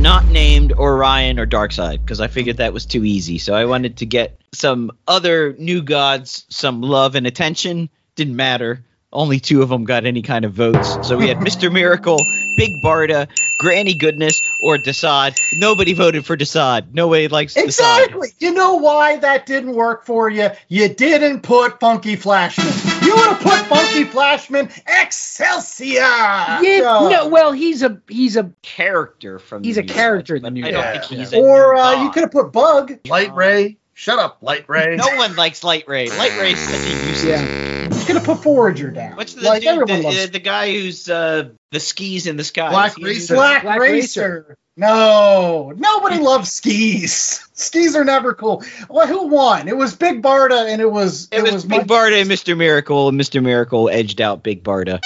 not 0.00 0.26
named 0.26 0.72
Orion 0.72 1.38
or 1.38 1.46
Darkseid, 1.46 2.00
because 2.00 2.20
I 2.20 2.26
figured 2.26 2.56
that 2.56 2.72
was 2.72 2.84
too 2.84 3.04
easy. 3.04 3.38
So 3.38 3.54
I 3.54 3.64
wanted 3.66 3.98
to 3.98 4.06
get 4.06 4.40
some 4.52 4.90
other 5.06 5.54
new 5.56 5.82
gods 5.82 6.46
some 6.48 6.80
love 6.80 7.14
and 7.14 7.28
attention. 7.28 7.88
Didn't 8.16 8.34
matter. 8.34 8.84
Only 9.12 9.38
two 9.38 9.62
of 9.62 9.68
them 9.68 9.84
got 9.84 10.04
any 10.04 10.22
kind 10.22 10.44
of 10.44 10.52
votes. 10.52 11.06
So 11.06 11.16
we 11.16 11.28
had 11.28 11.36
Mr. 11.46 11.72
Miracle, 11.72 12.18
Big 12.56 12.72
Barda, 12.82 13.28
Granny 13.60 13.94
Goodness, 13.94 14.42
or 14.60 14.76
Desaad. 14.78 15.38
Nobody 15.58 15.92
voted 15.92 16.24
for 16.26 16.36
Desaad. 16.36 16.92
Nobody 16.92 17.28
likes 17.28 17.54
Desaad. 17.54 17.64
Exactly. 17.64 18.28
You 18.38 18.52
know 18.54 18.76
why 18.76 19.16
that 19.18 19.46
didn't 19.46 19.74
work 19.74 20.04
for 20.06 20.28
you? 20.30 20.48
You 20.68 20.88
didn't 20.88 21.40
put 21.42 21.78
Funky 21.80 22.16
Flashman. 22.16 22.66
You 23.06 23.14
would 23.14 23.26
have 23.26 23.40
put 23.40 23.58
Funky 23.66 24.04
Flashman 24.04 24.70
Excelsior. 24.86 26.00
Yeah, 26.00 26.58
So- 26.82 27.08
no, 27.08 27.28
well, 27.28 27.52
he's 27.52 27.82
a 27.82 28.00
he's 28.08 28.36
a 28.36 28.50
Character 28.62 29.38
from 29.38 29.62
He's 29.64 29.76
the 29.76 29.82
a 29.82 29.84
new 29.84 29.92
character 29.92 30.34
gods, 30.38 30.46
in 30.48 30.54
the 30.54 30.60
but 30.62 30.70
new 30.70 30.78
I 30.78 30.82
don't 30.82 30.94
gods. 30.94 31.08
think 31.08 31.20
he's 31.20 31.32
a 31.32 31.38
Or 31.38 31.74
new 31.74 31.80
uh, 31.80 32.02
you 32.04 32.10
could 32.10 32.22
have 32.22 32.32
put 32.32 32.52
Bug. 32.52 32.98
Lightray. 33.06 33.76
Shut 33.94 34.18
up, 34.18 34.38
Lightray. 34.42 34.96
No 34.96 35.16
one 35.16 35.36
likes 35.36 35.64
Lightray. 35.64 36.08
Light 36.10 36.38
Ray's 36.38 36.58
such 36.58 36.74
a 36.86 36.90
useless. 37.08 37.24
yeah. 37.24 37.75
You 37.92 38.06
gonna 38.06 38.20
put 38.20 38.42
Forager 38.42 38.90
down. 38.90 39.16
What's 39.16 39.34
the 39.34 39.42
like 39.42 39.62
dude, 39.62 39.70
everyone 39.70 40.02
the, 40.02 40.02
loves 40.04 40.26
the, 40.26 40.32
the 40.32 40.38
guy 40.38 40.72
who's 40.72 41.08
uh, 41.08 41.50
the 41.70 41.80
skis 41.80 42.26
in 42.26 42.36
the 42.36 42.44
sky? 42.44 42.70
Black 42.70 42.98
Is 42.98 43.04
Racer. 43.04 43.34
Black, 43.34 43.62
Black 43.62 43.80
Racer. 43.80 44.56
No, 44.78 45.72
nobody 45.74 46.18
loves 46.18 46.52
skis. 46.52 47.42
Skis 47.54 47.96
are 47.96 48.04
never 48.04 48.34
cool. 48.34 48.62
Well, 48.90 49.06
who 49.06 49.28
won? 49.28 49.66
It 49.66 49.76
was 49.78 49.96
Big 49.96 50.20
Barda, 50.20 50.70
and 50.70 50.82
it 50.82 50.90
was 50.90 51.26
It, 51.32 51.42
was, 51.42 51.64
Big 51.64 51.78
Mike- 51.78 51.86
Barda 51.86 52.20
and 52.20 52.30
Mr. 52.30 52.54
Miracle, 52.54 53.08
and 53.08 53.18
Mr. 53.18 53.42
Miracle 53.42 53.88
edged 53.88 54.20
out 54.20 54.42
Big 54.42 54.62
Barda. 54.62 55.00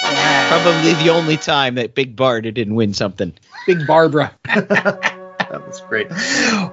Probably 0.49 0.93
the 0.95 1.11
only 1.11 1.37
time 1.37 1.75
that 1.75 1.95
Big 1.95 2.17
Barda 2.17 2.53
didn't 2.53 2.75
win 2.75 2.93
something. 2.93 3.31
Big 3.65 3.87
Barbara. 3.87 4.33
That 5.51 5.67
was 5.67 5.81
great. 5.81 6.07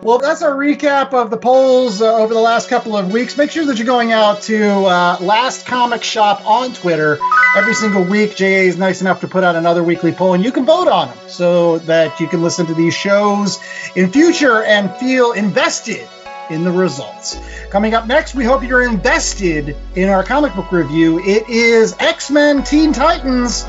Well, 0.00 0.18
that's 0.18 0.42
our 0.42 0.52
recap 0.52 1.12
of 1.12 1.30
the 1.30 1.37
polls 1.37 2.00
uh, 2.00 2.16
over 2.16 2.32
the 2.32 2.40
last 2.40 2.68
couple 2.68 2.97
of 2.97 3.12
weeks. 3.12 3.37
Make 3.37 3.50
sure 3.50 3.66
that 3.66 3.78
you're 3.78 3.87
going 3.87 4.12
out 4.12 4.42
to 4.42 4.85
uh, 4.85 5.18
Last 5.20 5.66
Comic 5.66 6.04
Shop 6.04 6.47
on 6.47 6.73
Twitter 6.73 7.18
every 7.56 7.75
single 7.75 8.04
week. 8.04 8.37
JA 8.37 8.68
is 8.68 8.78
nice 8.78 9.00
enough 9.00 9.20
to 9.23 9.28
put 9.28 9.42
out 9.44 9.56
another 9.56 9.82
weekly 9.82 10.12
poll, 10.12 10.35
and 10.35 10.44
you 10.44 10.52
can 10.52 10.64
vote 10.64 10.88
on 10.88 11.08
them 11.08 11.18
so 11.28 11.78
that 11.80 12.20
you 12.20 12.28
can 12.28 12.42
listen 12.42 12.66
to 12.66 12.75
these 12.75 12.94
shows 12.94 13.58
in 13.97 14.12
future 14.12 14.62
and 14.62 14.94
feel 14.97 15.32
invested 15.32 16.08
in 16.49 16.62
the 16.62 16.70
results. 16.70 17.37
Coming 17.70 17.94
up 17.94 18.06
next, 18.06 18.35
we 18.35 18.44
hope 18.44 18.62
you're 18.62 18.85
invested 18.85 19.76
in 19.97 20.08
our 20.08 20.23
comic 20.23 20.54
book 20.54 20.70
review. 20.70 21.18
It 21.18 21.49
is 21.49 21.94
X 21.99 22.30
Men 22.30 22.62
Teen 22.62 22.92
Titans. 22.92 23.64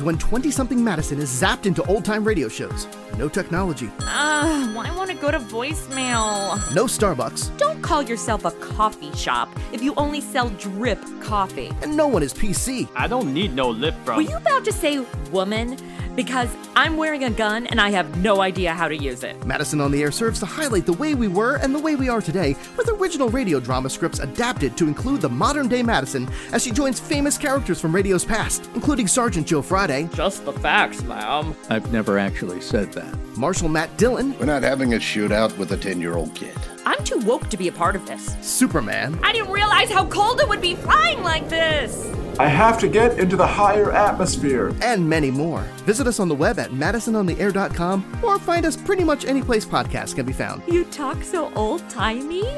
Happens 0.00 0.02
when 0.02 0.18
20 0.18 0.50
something 0.50 0.82
Madison 0.82 1.18
is 1.20 1.28
zapped 1.30 1.66
into 1.66 1.82
old 1.84 2.04
time 2.04 2.24
radio 2.24 2.48
shows? 2.48 2.86
No 3.18 3.28
technology, 3.28 3.90
Ugh, 4.00 4.76
I 4.76 4.94
want 4.96 5.10
to 5.10 5.16
go 5.16 5.30
to 5.30 5.38
voicemail. 5.38 6.56
no 6.74 6.84
Starbucks, 6.86 7.50
Don't 7.58 7.82
call 7.82 8.02
yourself 8.02 8.44
a 8.44 8.50
coffee 8.52 9.12
shop 9.14 9.48
if 9.72 9.82
you 9.82 9.94
only 9.96 10.20
sell 10.20 10.48
drip 10.50 10.98
coffee. 11.20 11.70
and 11.82 11.96
no 11.96 12.06
one 12.06 12.22
is 12.22 12.32
PC. 12.32 12.88
I 12.96 13.06
don't 13.08 13.32
need 13.34 13.54
no 13.54 13.68
lip 13.70 13.94
from. 14.04 14.16
Were 14.16 14.22
you 14.30 14.36
about 14.36 14.64
to 14.64 14.72
say 14.72 15.04
woman? 15.30 15.76
Because 16.16 16.48
I'm 16.76 16.96
wearing 16.96 17.24
a 17.24 17.30
gun 17.30 17.66
and 17.68 17.80
I 17.80 17.90
have 17.90 18.16
no 18.18 18.40
idea 18.40 18.72
how 18.74 18.88
to 18.88 18.96
use 18.96 19.22
it. 19.22 19.44
Madison 19.46 19.80
on 19.80 19.90
the 19.90 20.02
Air 20.02 20.10
serves 20.10 20.40
to 20.40 20.46
highlight 20.46 20.86
the 20.86 20.92
way 20.94 21.14
we 21.14 21.28
were 21.28 21.56
and 21.56 21.74
the 21.74 21.78
way 21.78 21.94
we 21.96 22.08
are 22.08 22.20
today 22.20 22.56
with 22.76 22.88
original 22.88 23.28
radio 23.28 23.60
drama 23.60 23.88
scripts 23.90 24.18
adapted 24.18 24.76
to 24.76 24.86
include 24.88 25.20
the 25.20 25.28
modern 25.28 25.68
day 25.68 25.82
Madison 25.82 26.28
as 26.52 26.62
she 26.62 26.70
joins 26.70 26.98
famous 27.00 27.38
characters 27.38 27.80
from 27.80 27.94
radio's 27.94 28.24
past, 28.24 28.68
including 28.74 29.06
Sergeant 29.06 29.46
Joe 29.46 29.62
Friday, 29.62 30.08
Just 30.14 30.44
the 30.44 30.52
facts, 30.52 31.02
ma'am. 31.02 31.54
I've 31.68 31.92
never 31.92 32.18
actually 32.18 32.60
said 32.60 32.92
that. 32.92 33.16
Marshal 33.36 33.68
Matt 33.68 33.96
Dillon, 33.96 34.38
We're 34.38 34.46
not 34.46 34.62
having 34.62 34.94
a 34.94 34.98
shootout 34.98 35.56
with 35.58 35.72
a 35.72 35.76
10 35.76 36.00
year 36.00 36.16
old 36.16 36.34
kid. 36.34 36.56
I'm 36.86 37.02
too 37.04 37.18
woke 37.20 37.48
to 37.50 37.56
be 37.56 37.68
a 37.68 37.72
part 37.72 37.96
of 37.96 38.06
this. 38.06 38.36
Superman, 38.40 39.18
I 39.22 39.32
didn't 39.32 39.50
realize 39.50 39.90
how 39.90 40.06
cold 40.06 40.40
it 40.40 40.48
would 40.48 40.60
be 40.60 40.74
flying 40.74 41.22
like 41.22 41.48
this. 41.48 42.06
I 42.38 42.46
have 42.46 42.78
to 42.80 42.88
get 42.88 43.18
into 43.18 43.36
the 43.36 43.46
higher 43.46 43.92
atmosphere. 43.92 44.74
and 44.80 45.06
many 45.06 45.30
more. 45.30 45.60
Visit 45.84 46.06
us 46.06 46.18
on 46.20 46.28
the 46.28 46.34
web 46.34 46.58
at 46.58 46.70
madisonontheair.com 46.70 48.20
or 48.22 48.38
find 48.38 48.64
us 48.64 48.76
pretty 48.76 49.04
much 49.04 49.26
any 49.26 49.42
place 49.42 49.66
podcasts 49.66 50.14
can 50.14 50.24
be 50.24 50.32
found. 50.32 50.62
You 50.66 50.84
talk 50.84 51.22
so 51.22 51.52
old 51.54 51.86
timey. 51.90 52.48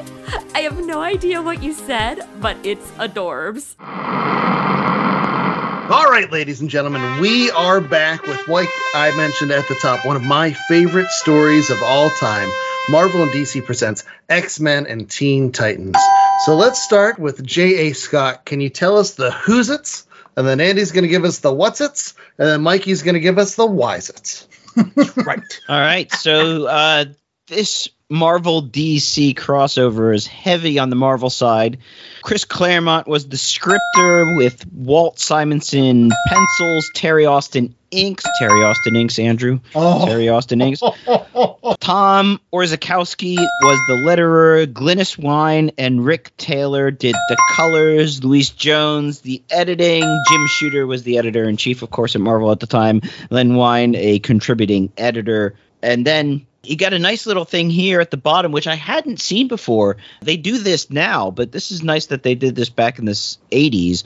I 0.55 0.59
have 0.61 0.85
no 0.85 1.01
idea 1.01 1.41
what 1.41 1.61
you 1.61 1.73
said, 1.73 2.21
but 2.39 2.55
it's 2.63 2.89
adorbs. 2.91 3.75
All 5.91 6.09
right, 6.09 6.31
ladies 6.31 6.61
and 6.61 6.69
gentlemen, 6.69 7.19
we 7.19 7.51
are 7.51 7.81
back 7.81 8.25
with 8.25 8.47
what 8.47 8.67
I 8.95 9.13
mentioned 9.17 9.51
at 9.51 9.67
the 9.67 9.75
top, 9.75 10.05
one 10.05 10.15
of 10.15 10.23
my 10.23 10.53
favorite 10.53 11.09
stories 11.09 11.69
of 11.69 11.83
all 11.83 12.09
time. 12.11 12.49
Marvel 12.89 13.23
and 13.23 13.31
DC 13.31 13.65
presents 13.65 14.03
X 14.29 14.59
Men 14.59 14.87
and 14.87 15.09
Teen 15.09 15.51
Titans. 15.51 15.97
So 16.45 16.55
let's 16.55 16.81
start 16.81 17.19
with 17.19 17.45
J.A. 17.45 17.93
Scott. 17.93 18.45
Can 18.45 18.61
you 18.61 18.69
tell 18.69 18.97
us 18.97 19.13
the 19.13 19.31
who's 19.31 19.69
its? 19.69 20.05
And 20.35 20.47
then 20.47 20.59
Andy's 20.59 20.91
going 20.91 21.03
to 21.03 21.09
give 21.09 21.25
us 21.25 21.39
the 21.39 21.53
what's 21.53 21.81
its. 21.81 22.15
And 22.37 22.47
then 22.47 22.61
Mikey's 22.61 23.03
going 23.03 23.13
to 23.13 23.19
give 23.19 23.37
us 23.37 23.55
the 23.55 23.65
why's 23.65 24.09
its. 24.09 24.47
right. 24.75 25.61
All 25.69 25.79
right, 25.79 26.11
so 26.11 26.65
uh, 26.65 27.05
this 27.47 27.89
Marvel 28.13 28.61
DC 28.61 29.33
crossover 29.33 30.13
is 30.13 30.27
heavy 30.27 30.77
on 30.77 30.91
the 30.91 30.95
Marvel 30.95 31.31
side. 31.31 31.79
Chris 32.21 32.45
Claremont 32.45 33.07
was 33.07 33.27
the 33.27 33.37
scripter 33.37 34.35
with 34.35 34.65
Walt 34.71 35.19
Simonson 35.19 36.11
pencils, 36.27 36.91
Terry 36.93 37.25
Austin 37.25 37.73
inks, 37.89 38.23
Terry 38.37 38.63
Austin 38.63 38.95
inks, 38.95 39.17
Andrew, 39.17 39.59
Oh. 39.73 40.05
Terry 40.05 40.29
Austin 40.29 40.61
inks. 40.61 40.79
Tom 41.79 42.39
Orzechowski 42.53 43.35
was 43.35 43.79
the 43.87 43.95
letterer. 43.95 44.67
Glynis 44.67 45.17
Wein 45.17 45.71
and 45.79 46.05
Rick 46.05 46.37
Taylor 46.37 46.91
did 46.91 47.15
the 47.29 47.37
colors. 47.55 48.23
Louise 48.23 48.51
Jones, 48.51 49.21
the 49.21 49.41
editing. 49.49 50.03
Jim 50.03 50.47
Shooter 50.47 50.85
was 50.85 51.01
the 51.01 51.17
editor 51.17 51.49
in 51.49 51.57
chief, 51.57 51.81
of 51.81 51.89
course, 51.89 52.13
at 52.15 52.21
Marvel 52.21 52.51
at 52.51 52.59
the 52.59 52.67
time. 52.67 53.01
Len 53.31 53.55
Wein, 53.55 53.95
a 53.95 54.19
contributing 54.19 54.93
editor. 54.97 55.55
And 55.81 56.05
then 56.05 56.45
you 56.63 56.77
got 56.77 56.93
a 56.93 56.99
nice 56.99 57.25
little 57.25 57.45
thing 57.45 57.69
here 57.69 57.99
at 57.99 58.09
the 58.09 58.17
bottom, 58.17 58.51
which 58.51 58.67
I 58.67 58.75
hadn't 58.75 59.19
seen 59.19 59.47
before. 59.47 59.97
They 60.21 60.37
do 60.37 60.57
this 60.57 60.89
now, 60.89 61.29
but 61.29 61.51
this 61.51 61.71
is 61.71 61.83
nice 61.83 62.07
that 62.07 62.23
they 62.23 62.35
did 62.35 62.55
this 62.55 62.69
back 62.69 62.99
in 62.99 63.05
the 63.05 63.11
80s. 63.11 64.03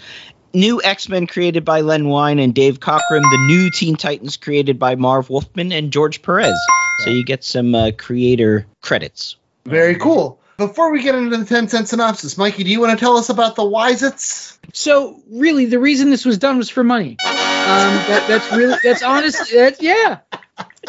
New 0.54 0.82
X 0.82 1.08
Men 1.08 1.28
created 1.28 1.64
by 1.64 1.82
Len 1.82 2.10
Wein 2.10 2.40
and 2.40 2.56
Dave 2.56 2.80
Cockrum. 2.80 3.22
The 3.22 3.46
new 3.48 3.70
Teen 3.70 3.96
Titans 3.96 4.38
created 4.38 4.80
by 4.80 4.96
Marv 4.96 5.30
Wolfman 5.30 5.72
and 5.72 5.92
George 5.92 6.22
Perez. 6.24 6.58
So 7.04 7.12
you 7.12 7.24
get 7.24 7.44
some 7.44 7.76
uh, 7.76 7.92
creator 7.96 8.66
credits. 8.82 9.36
Very 9.66 9.96
cool. 9.96 10.40
Before 10.58 10.92
we 10.92 11.04
get 11.04 11.14
into 11.14 11.38
the 11.38 11.46
10 11.46 11.68
cent 11.68 11.88
synopsis, 11.88 12.36
Mikey, 12.36 12.64
do 12.64 12.72
you 12.72 12.80
want 12.80 12.98
to 12.98 13.06
tell 13.06 13.18
us 13.18 13.30
about 13.30 13.56
the 13.56 13.64
why's 13.64 14.02
its? 14.02 14.58
So 14.74 15.22
really, 15.30 15.66
the 15.66 15.78
reason 15.78 16.10
this 16.10 16.26
was 16.26 16.40
done 16.40 16.58
was 16.58 16.70
for 16.70 16.84
money. 16.84 17.18
Um, 17.20 17.94
that, 18.08 18.26
that's 18.28 18.52
really 18.52 18.78
that's 18.82 19.04
honest. 19.04 19.52
That, 19.52 19.80
yeah, 19.80 20.22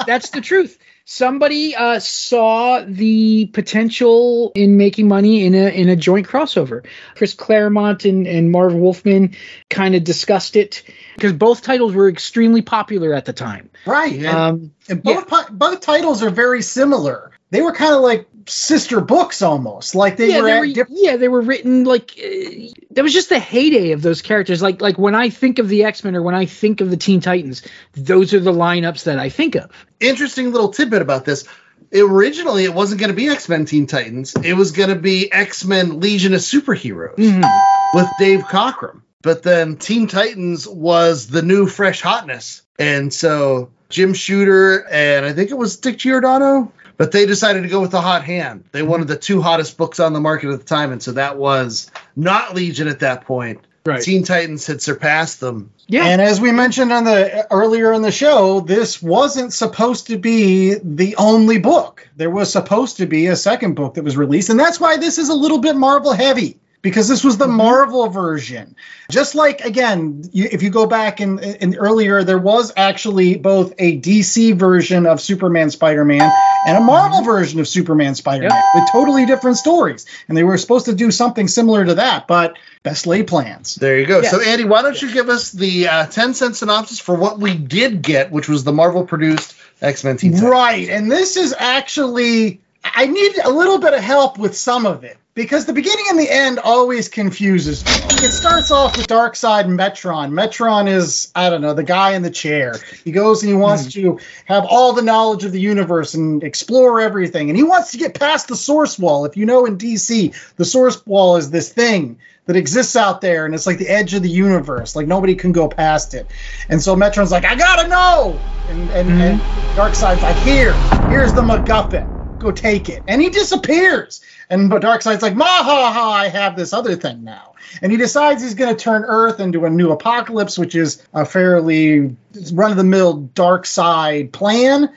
that's 0.07 0.31
the 0.31 0.41
truth. 0.41 0.79
Somebody 1.11 1.75
uh, 1.75 2.01
saw 2.01 2.85
the 2.87 3.47
potential 3.47 4.53
in 4.55 4.77
making 4.77 5.09
money 5.09 5.47
in 5.47 5.55
a 5.55 5.69
in 5.69 5.89
a 5.89 5.97
joint 5.97 6.29
crossover. 6.29 6.85
Chris 7.15 7.33
Claremont 7.33 8.05
and, 8.05 8.27
and 8.27 8.53
Marv 8.53 8.75
Wolfman 8.75 9.35
kind 9.71 9.95
of 9.95 10.05
discussed 10.05 10.55
it 10.55 10.83
because 11.15 11.33
both 11.33 11.63
titles 11.63 11.95
were 11.95 12.11
extremely 12.11 12.61
popular 12.61 13.15
at 13.15 13.25
the 13.25 13.33
time. 13.33 13.71
Right. 13.87 14.17
And, 14.17 14.27
Um, 14.27 14.75
and 14.87 15.03
both 15.03 15.29
pi- 15.29 15.49
both 15.51 15.81
titles 15.81 16.23
are 16.23 16.29
very 16.29 16.61
similar. 16.61 17.33
They 17.51 17.63
were 17.63 17.73
kind 17.73 17.95
of 17.95 18.03
like 18.03 18.29
sister 18.47 19.01
books 19.01 19.43
almost. 19.43 19.95
Like 19.95 20.17
they 20.17 20.31
yeah, 20.31 20.41
were 20.41 20.47
they 20.47 20.61
were, 20.61 20.67
diff- 20.67 20.89
yeah, 20.91 21.17
they 21.17 21.29
were 21.29 21.41
written 21.41 21.85
like 21.85 22.13
uh, 22.19 22.69
that 22.91 23.03
was 23.03 23.13
just 23.13 23.29
the 23.29 23.39
heyday 23.39 23.93
of 23.93 24.03
those 24.03 24.23
characters. 24.23 24.61
Like 24.61 24.81
like 24.81 24.99
when 24.99 25.15
I 25.15 25.31
think 25.31 25.59
of 25.59 25.69
the 25.69 25.85
X 25.85 26.05
Men 26.05 26.17
or 26.17 26.23
when 26.23 26.35
I 26.35 26.47
think 26.47 26.81
of 26.81 26.91
the 26.91 26.97
Teen 26.97 27.21
Titans, 27.21 27.63
those 27.95 28.35
are 28.35 28.41
the 28.41 28.53
lineups 28.53 29.05
that 29.05 29.19
I 29.19 29.29
think 29.29 29.55
of. 29.55 29.71
Interesting 30.01 30.53
little 30.53 30.71
tidbit 30.71 31.03
about 31.03 31.25
this. 31.25 31.49
Originally, 31.95 32.65
it 32.65 32.75
wasn't 32.75 33.01
going 33.01 33.11
to 33.11 33.17
be 33.17 33.29
X 33.29 33.49
Men 33.49 33.65
Teen 33.65 33.87
Titans. 33.87 34.35
It 34.35 34.55
was 34.55 34.73
going 34.73 34.91
to 34.91 34.97
be 34.97 35.33
X 35.33 35.65
Men 35.65 36.01
Legion 36.01 36.35
of 36.35 36.41
Superheroes 36.41 37.95
with 37.95 38.17
Dave 38.19 38.45
Cockrum. 38.45 39.03
But 39.23 39.43
then 39.43 39.77
Teen 39.77 40.07
Titans 40.07 40.67
was 40.69 41.27
the 41.27 41.43
new 41.43 41.67
fresh 41.67 42.01
hotness. 42.01 42.63
And 42.79 43.13
so 43.13 43.71
Jim 43.89 44.15
Shooter 44.15 44.87
and 44.87 45.27
I 45.27 45.33
think 45.33 45.51
it 45.51 45.59
was 45.59 45.79
Dick 45.79 45.99
Giordano, 45.99 46.73
but 46.99 47.13
they 47.13 47.25
decided 47.25 47.63
to 47.63 47.69
go 47.69 47.81
with 47.81 47.93
the 47.93 48.03
hot 48.03 48.25
hand. 48.25 48.65
They 48.73 48.83
wanted 48.83 49.09
the 49.09 49.17
two 49.17 49.41
hottest 49.41 49.79
books 49.79 50.01
on 50.01 50.13
the 50.13 50.21
market 50.21 50.51
at 50.51 50.59
the 50.59 50.67
time. 50.67 50.93
And 50.93 51.03
so 51.03 51.13
that 51.13 51.39
was 51.39 51.91
not 52.15 52.55
Legion 52.55 52.89
at 52.89 52.99
that 53.01 53.25
point. 53.25 53.61
Right. 53.87 54.03
Teen 54.03 54.25
Titans 54.25 54.67
had 54.67 54.83
surpassed 54.83 55.41
them. 55.41 55.71
Yeah. 55.87 56.05
And 56.05 56.21
as 56.21 56.41
we 56.41 56.53
mentioned 56.53 56.93
on 56.93 57.05
the 57.05 57.47
earlier 57.51 57.93
in 57.95 58.03
the 58.03 58.13
show, 58.13 58.61
this 58.61 59.01
wasn't 59.01 59.55
supposed 59.55 60.09
to 60.09 60.19
be 60.19 60.75
the 60.75 61.17
only 61.17 61.59
book. 61.59 62.07
There 62.17 62.29
was 62.29 62.53
supposed 62.53 62.99
to 62.99 63.07
be 63.07 63.29
a 63.29 63.37
second 63.37 63.75
book 63.75 63.95
that 63.95 64.05
was 64.05 64.17
released, 64.17 64.51
and 64.51 64.61
that's 64.61 64.79
why 64.79 64.99
this 64.99 65.17
is 65.17 65.31
a 65.31 65.35
little 65.35 65.61
bit 65.61 65.77
Marvel 65.77 66.13
heavy 66.13 66.59
because 66.83 67.09
this 67.09 67.25
was 67.25 67.39
the 67.39 67.49
Marvel 67.49 68.09
version. 68.09 68.77
Just 69.11 69.35
like 69.35 69.63
again, 69.63 70.23
you, 70.33 70.49
if 70.51 70.63
you 70.63 70.71
go 70.71 70.87
back 70.87 71.21
in, 71.21 71.39
in 71.39 71.77
earlier, 71.77 72.23
there 72.23 72.39
was 72.39 72.73
actually 72.77 73.37
both 73.37 73.75
a 73.79 74.01
DC 74.01 74.55
version 74.57 75.07
of 75.07 75.21
Superman, 75.21 75.71
Spider-Man, 75.71 76.37
and 76.65 76.79
a 76.79 76.81
Marvel 76.81 77.23
version 77.23 77.61
of 77.61 77.67
Superman, 77.67 78.15
Spider-Man 78.15 78.49
Yep. 78.49 78.69
with 78.73 78.87
totally 78.87 79.27
different 79.27 79.57
stories, 79.57 80.07
and 80.29 80.37
they 80.37 80.45
were 80.45 80.57
supposed 80.59 80.87
to 80.87 80.95
do 80.95 81.11
something 81.11 81.49
similar 81.49 81.85
to 81.85 81.95
that, 81.97 82.27
but 82.27 82.59
best 82.83 83.07
laid 83.07 83.27
plans. 83.27 83.75
There 83.75 83.99
you 83.99 84.07
go. 84.07 84.21
Yes. 84.21 84.31
So, 84.31 84.41
Andy, 84.41 84.65
why 84.65 84.83
don't 84.83 85.01
you 85.01 85.13
give 85.13 85.29
us 85.29 85.53
the 85.53 85.89
uh, 85.89 86.07
10 86.07 86.35
cent 86.35 86.57
synopsis 86.57 87.01
for 87.01 87.15
what 87.15 87.39
we 87.39 87.55
did 87.55 88.03
get, 88.03 88.31
which 88.31 88.49
was 88.49 88.65
the 88.65 88.73
Marvel 88.73 89.05
produced 89.05 89.55
X 89.81 90.05
Men 90.05 90.17
Teen 90.17 90.33
Titans? 90.33 90.51
Right. 90.51 90.89
And 90.89 91.11
this 91.11 91.37
is 91.37 91.55
actually, 91.59 92.61
I 92.85 93.07
need 93.07 93.37
a 93.39 93.51
little 93.51 93.79
bit 93.79 93.95
of 93.95 94.01
help 94.01 94.39
with 94.39 94.57
some 94.57 94.87
of 94.87 95.05
it 95.05 95.19
because 95.39 95.67
the 95.67 95.73
beginning 95.73 96.05
and 96.11 96.19
the 96.19 96.29
end 96.29 96.59
always 96.59 97.09
confuses 97.09 97.85
me. 97.85 97.93
It 98.27 98.33
starts 98.33 98.73
off 98.73 98.97
with 98.97 99.07
Darkseid 99.07 99.67
and 99.67 99.79
Metron. 99.79 100.33
Metron 100.33 100.89
is, 100.89 101.31
I 101.33 101.49
don't 101.49 101.61
know, 101.61 101.75
the 101.75 101.85
guy 101.85 102.15
in 102.15 102.23
the 102.23 102.31
chair. 102.31 102.75
He 103.05 103.13
goes 103.13 103.45
and 103.45 103.49
he 103.49 103.55
wants 103.55 103.85
hmm. 103.85 103.91
to 103.91 104.19
have 104.47 104.67
all 104.69 104.95
the 104.95 105.03
knowledge 105.03 105.45
of 105.45 105.53
the 105.53 105.61
universe 105.61 106.15
and 106.15 106.43
explore 106.43 107.01
everything. 107.01 107.51
And 107.51 107.57
he 107.57 107.63
wants 107.63 107.93
to 107.93 107.99
get 107.99 108.19
past 108.19 108.49
the 108.49 108.57
source 108.57 108.99
wall. 108.99 109.27
If 109.27 109.37
you 109.37 109.47
know 109.47 109.65
in 109.65 109.79
DC, 109.79 110.35
the 110.57 110.65
source 110.65 111.07
wall 111.07 111.37
is 111.37 111.53
this 111.53 111.73
thing 111.73 112.19
that 112.47 112.57
exists 112.57 112.97
out 112.97 113.21
there 113.21 113.47
and 113.47 113.55
it's 113.55 113.67
like 113.67 113.79
the 113.79 113.89
edge 113.89 114.15
of 114.15 114.25
the 114.25 114.29
universe. 114.29 114.97
Like 114.97 115.07
nobody 115.07 115.37
can 115.37 115.53
go 115.53 115.69
past 115.69 116.15
it. 116.15 116.27
And 116.69 116.83
so 116.83 116.97
Metron's 116.97 117.31
like, 117.31 117.45
I 117.45 117.55
gotta 117.55 117.87
know. 117.87 118.41
And 118.71 118.91
and, 118.91 119.09
hmm. 119.09 119.21
and 119.21 119.41
Darkseid's 119.77 120.21
like, 120.21 120.37
here, 120.39 120.73
here's 121.09 121.33
the 121.33 121.43
MacGuffin. 121.43 122.41
Go 122.41 122.51
take 122.51 122.89
it. 122.89 123.05
And 123.07 123.23
he 123.23 123.31
disappears. 123.31 124.21
And 124.51 124.71
but 124.71 124.83
Darkseid's 124.83 125.23
like, 125.23 125.37
Maha, 125.37 126.01
I 126.01 126.29
have 126.29 126.57
this 126.57 126.73
other 126.73 126.97
thing 126.97 127.23
now. 127.23 127.55
And 127.83 127.93
he 127.93 127.99
decides 127.99 128.43
he's 128.43 128.55
going 128.55 128.75
to 128.75 128.83
turn 128.83 129.05
Earth 129.05 129.41
into 129.41 129.67
a 129.67 129.71
new 129.71 129.95
Apokolips, 129.95 130.59
which 130.59 130.75
is 130.75 131.03
a 131.13 131.27
fairly 131.27 132.17
run 132.53 132.71
of 132.71 132.77
the 132.79 132.85
mill 132.85 133.29
Darkseid 133.35 134.33
plan. 134.33 134.91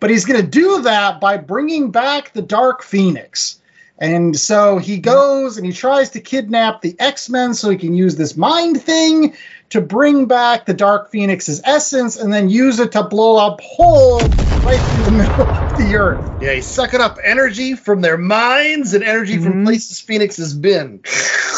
But 0.00 0.10
he's 0.10 0.26
going 0.26 0.40
to 0.40 0.46
do 0.46 0.82
that 0.82 1.20
by 1.20 1.38
bringing 1.38 1.90
back 1.90 2.32
the 2.32 2.42
Dark 2.42 2.82
Phoenix. 2.82 3.58
And 3.98 4.38
so 4.38 4.78
he 4.78 4.98
goes 4.98 5.58
and 5.58 5.66
he 5.66 5.72
tries 5.72 6.10
to 6.10 6.20
kidnap 6.20 6.80
the 6.80 6.96
X 6.98 7.28
Men 7.28 7.54
so 7.54 7.68
he 7.68 7.76
can 7.76 7.94
use 7.94 8.16
this 8.16 8.36
mind 8.36 8.82
thing 8.82 9.34
to 9.70 9.80
bring 9.80 10.26
back 10.26 10.66
the 10.66 10.74
Dark 10.74 11.10
Phoenix's 11.10 11.60
essence 11.64 12.16
and 12.16 12.32
then 12.32 12.48
use 12.48 12.80
it 12.80 12.92
to 12.92 13.02
blow 13.02 13.36
up 13.36 13.60
hole 13.60 14.20
right 14.64 14.78
through 14.80 15.04
the 15.04 15.10
middle 15.10 15.46
of 15.46 15.76
the 15.76 15.96
Earth. 15.96 16.30
Yeah, 16.40 16.54
he's 16.54 16.66
sucking 16.66 17.00
up 17.00 17.18
energy 17.22 17.74
from 17.74 18.00
their 18.00 18.18
minds 18.18 18.94
and 18.94 19.04
energy 19.04 19.38
from 19.38 19.52
mm-hmm. 19.52 19.64
places 19.64 20.00
Phoenix 20.00 20.36
has 20.36 20.54
been. 20.54 21.00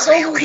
So, 0.02 0.36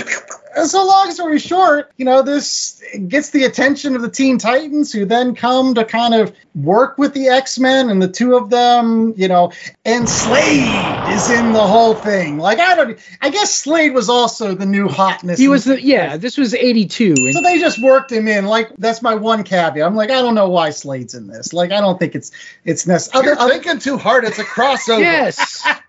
so 0.65 0.85
long 0.85 1.11
story 1.11 1.39
short, 1.39 1.91
you 1.97 2.05
know, 2.05 2.21
this 2.21 2.81
gets 3.07 3.29
the 3.31 3.43
attention 3.43 3.95
of 3.95 4.01
the 4.01 4.09
Teen 4.09 4.37
Titans, 4.37 4.91
who 4.91 5.05
then 5.05 5.35
come 5.35 5.75
to 5.75 5.85
kind 5.85 6.13
of 6.13 6.35
work 6.55 6.97
with 6.97 7.13
the 7.13 7.27
X 7.27 7.59
Men, 7.59 7.89
and 7.89 8.01
the 8.01 8.07
two 8.07 8.35
of 8.35 8.49
them, 8.49 9.13
you 9.17 9.27
know, 9.27 9.51
and 9.85 10.07
Slade 10.09 11.13
is 11.13 11.29
in 11.29 11.53
the 11.53 11.65
whole 11.65 11.93
thing. 11.93 12.37
Like, 12.39 12.59
I 12.59 12.75
don't, 12.75 12.99
I 13.21 13.29
guess 13.29 13.53
Slade 13.53 13.93
was 13.93 14.09
also 14.09 14.55
the 14.55 14.65
new 14.65 14.87
hotness. 14.87 15.39
He 15.39 15.47
was 15.47 15.65
the 15.65 15.81
yeah. 15.81 16.17
This 16.17 16.37
was 16.37 16.53
'82, 16.53 17.15
So 17.33 17.41
they 17.41 17.59
just 17.59 17.81
worked 17.81 18.11
him 18.11 18.27
in. 18.27 18.45
Like 18.45 18.75
that's 18.77 19.01
my 19.01 19.15
one 19.15 19.43
caveat. 19.43 19.85
I'm 19.85 19.95
like, 19.95 20.09
I 20.09 20.21
don't 20.21 20.35
know 20.35 20.49
why 20.49 20.71
Slade's 20.71 21.13
in 21.13 21.27
this. 21.27 21.53
Like, 21.53 21.71
I 21.71 21.81
don't 21.81 21.99
think 21.99 22.15
it's 22.15 22.31
it's 22.65 22.87
necessary. 22.87 23.25
You're 23.25 23.49
thinking 23.49 23.79
too 23.79 23.97
hard. 23.97 24.23
It's 24.23 24.39
a 24.39 24.43
crossover. 24.43 24.99
yes, 24.99 25.67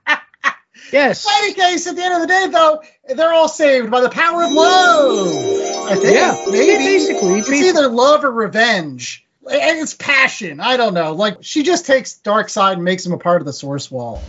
yes. 0.92 1.24
In 1.26 1.44
any 1.44 1.54
case, 1.54 1.86
at 1.86 1.96
the 1.96 2.02
end 2.02 2.14
of 2.14 2.20
the 2.20 2.26
day, 2.26 2.46
though, 2.50 2.82
they're 3.14 3.32
all 3.32 3.48
saved 3.48 3.90
by 3.90 4.00
the 4.00 4.10
power 4.10 4.44
of 4.44 4.52
love. 4.52 5.28
I 5.90 5.94
think. 5.96 6.14
Yeah. 6.14 6.42
maybe. 6.48 6.66
Yeah, 6.72 6.78
basically, 6.78 7.38
It's 7.38 7.48
basically. 7.48 7.68
either 7.68 7.88
love 7.88 8.24
or 8.24 8.30
revenge. 8.30 9.24
And 9.50 9.78
it's 9.78 9.94
passion. 9.94 10.60
I 10.60 10.76
don't 10.76 10.92
know. 10.92 11.12
Like 11.14 11.38
she 11.40 11.62
just 11.62 11.86
takes 11.86 12.20
Darkseid 12.22 12.74
and 12.74 12.84
makes 12.84 13.06
him 13.06 13.12
a 13.12 13.18
part 13.18 13.40
of 13.40 13.46
the 13.46 13.52
source 13.52 13.90
wall. 13.90 14.22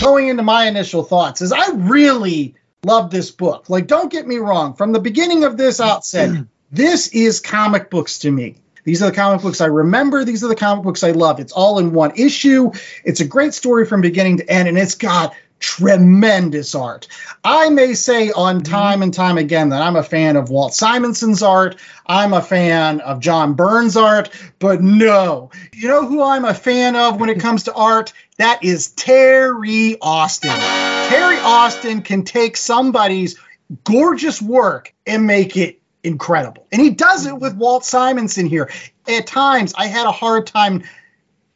Going 0.00 0.28
into 0.28 0.44
my 0.44 0.66
initial 0.68 1.02
thoughts 1.02 1.42
is 1.42 1.50
I 1.52 1.70
really 1.72 2.54
love 2.84 3.10
this 3.10 3.32
book. 3.32 3.68
Like, 3.68 3.88
don't 3.88 4.10
get 4.12 4.26
me 4.28 4.36
wrong. 4.36 4.74
From 4.74 4.92
the 4.92 5.00
beginning 5.00 5.42
of 5.44 5.56
this 5.56 5.80
outset, 5.80 6.44
this 6.70 7.08
is 7.08 7.40
comic 7.40 7.90
books 7.90 8.20
to 8.20 8.30
me. 8.30 8.56
These 8.88 9.02
are 9.02 9.10
the 9.10 9.14
comic 9.14 9.42
books 9.42 9.60
I 9.60 9.66
remember. 9.66 10.24
These 10.24 10.42
are 10.42 10.48
the 10.48 10.54
comic 10.54 10.82
books 10.82 11.04
I 11.04 11.10
love. 11.10 11.40
It's 11.40 11.52
all 11.52 11.78
in 11.78 11.92
one 11.92 12.12
issue. 12.16 12.72
It's 13.04 13.20
a 13.20 13.26
great 13.26 13.52
story 13.52 13.84
from 13.84 14.00
beginning 14.00 14.38
to 14.38 14.50
end, 14.50 14.66
and 14.66 14.78
it's 14.78 14.94
got 14.94 15.36
tremendous 15.60 16.74
art. 16.74 17.06
I 17.44 17.68
may 17.68 17.92
say 17.92 18.30
on 18.30 18.62
mm-hmm. 18.62 18.72
time 18.72 19.02
and 19.02 19.12
time 19.12 19.36
again 19.36 19.68
that 19.68 19.82
I'm 19.82 19.96
a 19.96 20.02
fan 20.02 20.36
of 20.36 20.48
Walt 20.48 20.72
Simonson's 20.72 21.42
art. 21.42 21.76
I'm 22.06 22.32
a 22.32 22.40
fan 22.40 23.02
of 23.02 23.20
John 23.20 23.52
Byrne's 23.52 23.98
art, 23.98 24.30
but 24.58 24.80
no. 24.80 25.50
You 25.74 25.88
know 25.88 26.06
who 26.06 26.22
I'm 26.22 26.46
a 26.46 26.54
fan 26.54 26.96
of 26.96 27.20
when 27.20 27.28
it 27.28 27.40
comes 27.40 27.64
to 27.64 27.74
art? 27.74 28.14
That 28.38 28.64
is 28.64 28.92
Terry 28.92 29.98
Austin. 30.00 30.48
Terry 30.48 31.36
Austin 31.40 32.00
can 32.00 32.24
take 32.24 32.56
somebody's 32.56 33.38
gorgeous 33.84 34.40
work 34.40 34.94
and 35.06 35.26
make 35.26 35.58
it 35.58 35.82
incredible. 36.08 36.66
And 36.72 36.82
he 36.82 36.90
does 36.90 37.26
it 37.26 37.38
with 37.38 37.54
Walt 37.54 37.84
Simonson 37.84 38.46
here. 38.46 38.70
At 39.06 39.26
times, 39.26 39.74
I 39.76 39.86
had 39.86 40.06
a 40.06 40.12
hard 40.12 40.46
time 40.46 40.82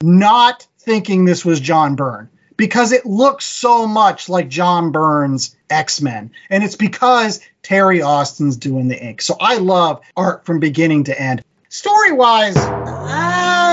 not 0.03 0.67
thinking 0.79 1.25
this 1.25 1.45
was 1.45 1.59
John 1.61 1.97
Byrne 1.97 2.29
because 2.57 2.93
it 2.93 3.05
looks 3.07 3.45
so 3.45 3.87
much 3.87 4.29
like 4.29 4.49
John 4.49 4.93
Byrne's 4.93 5.57
X 5.71 6.01
Men. 6.01 6.31
And 6.51 6.62
it's 6.62 6.77
because 6.77 7.41
Terry 7.62 8.03
Austin's 8.03 8.57
doing 8.57 8.87
the 8.88 9.03
ink. 9.03 9.23
So 9.23 9.37
I 9.41 9.57
love 9.57 10.01
art 10.17 10.45
from 10.47 10.61
beginning 10.61 11.05
to 11.05 11.21
end. 11.21 11.43
Story 11.69 12.12
wise, 12.12 12.57
uh, 12.57 13.69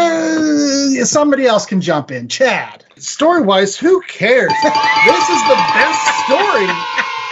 somebody 1.06 1.46
else 1.46 1.66
can 1.66 1.82
jump 1.82 2.12
in. 2.12 2.30
Chad. 2.30 2.86
Story 2.96 3.42
wise, 3.42 3.76
who 3.76 4.02
cares? 4.02 4.54
this 4.64 5.30
is 5.30 5.42
the 5.48 5.56
best 5.74 6.26
story 6.26 6.68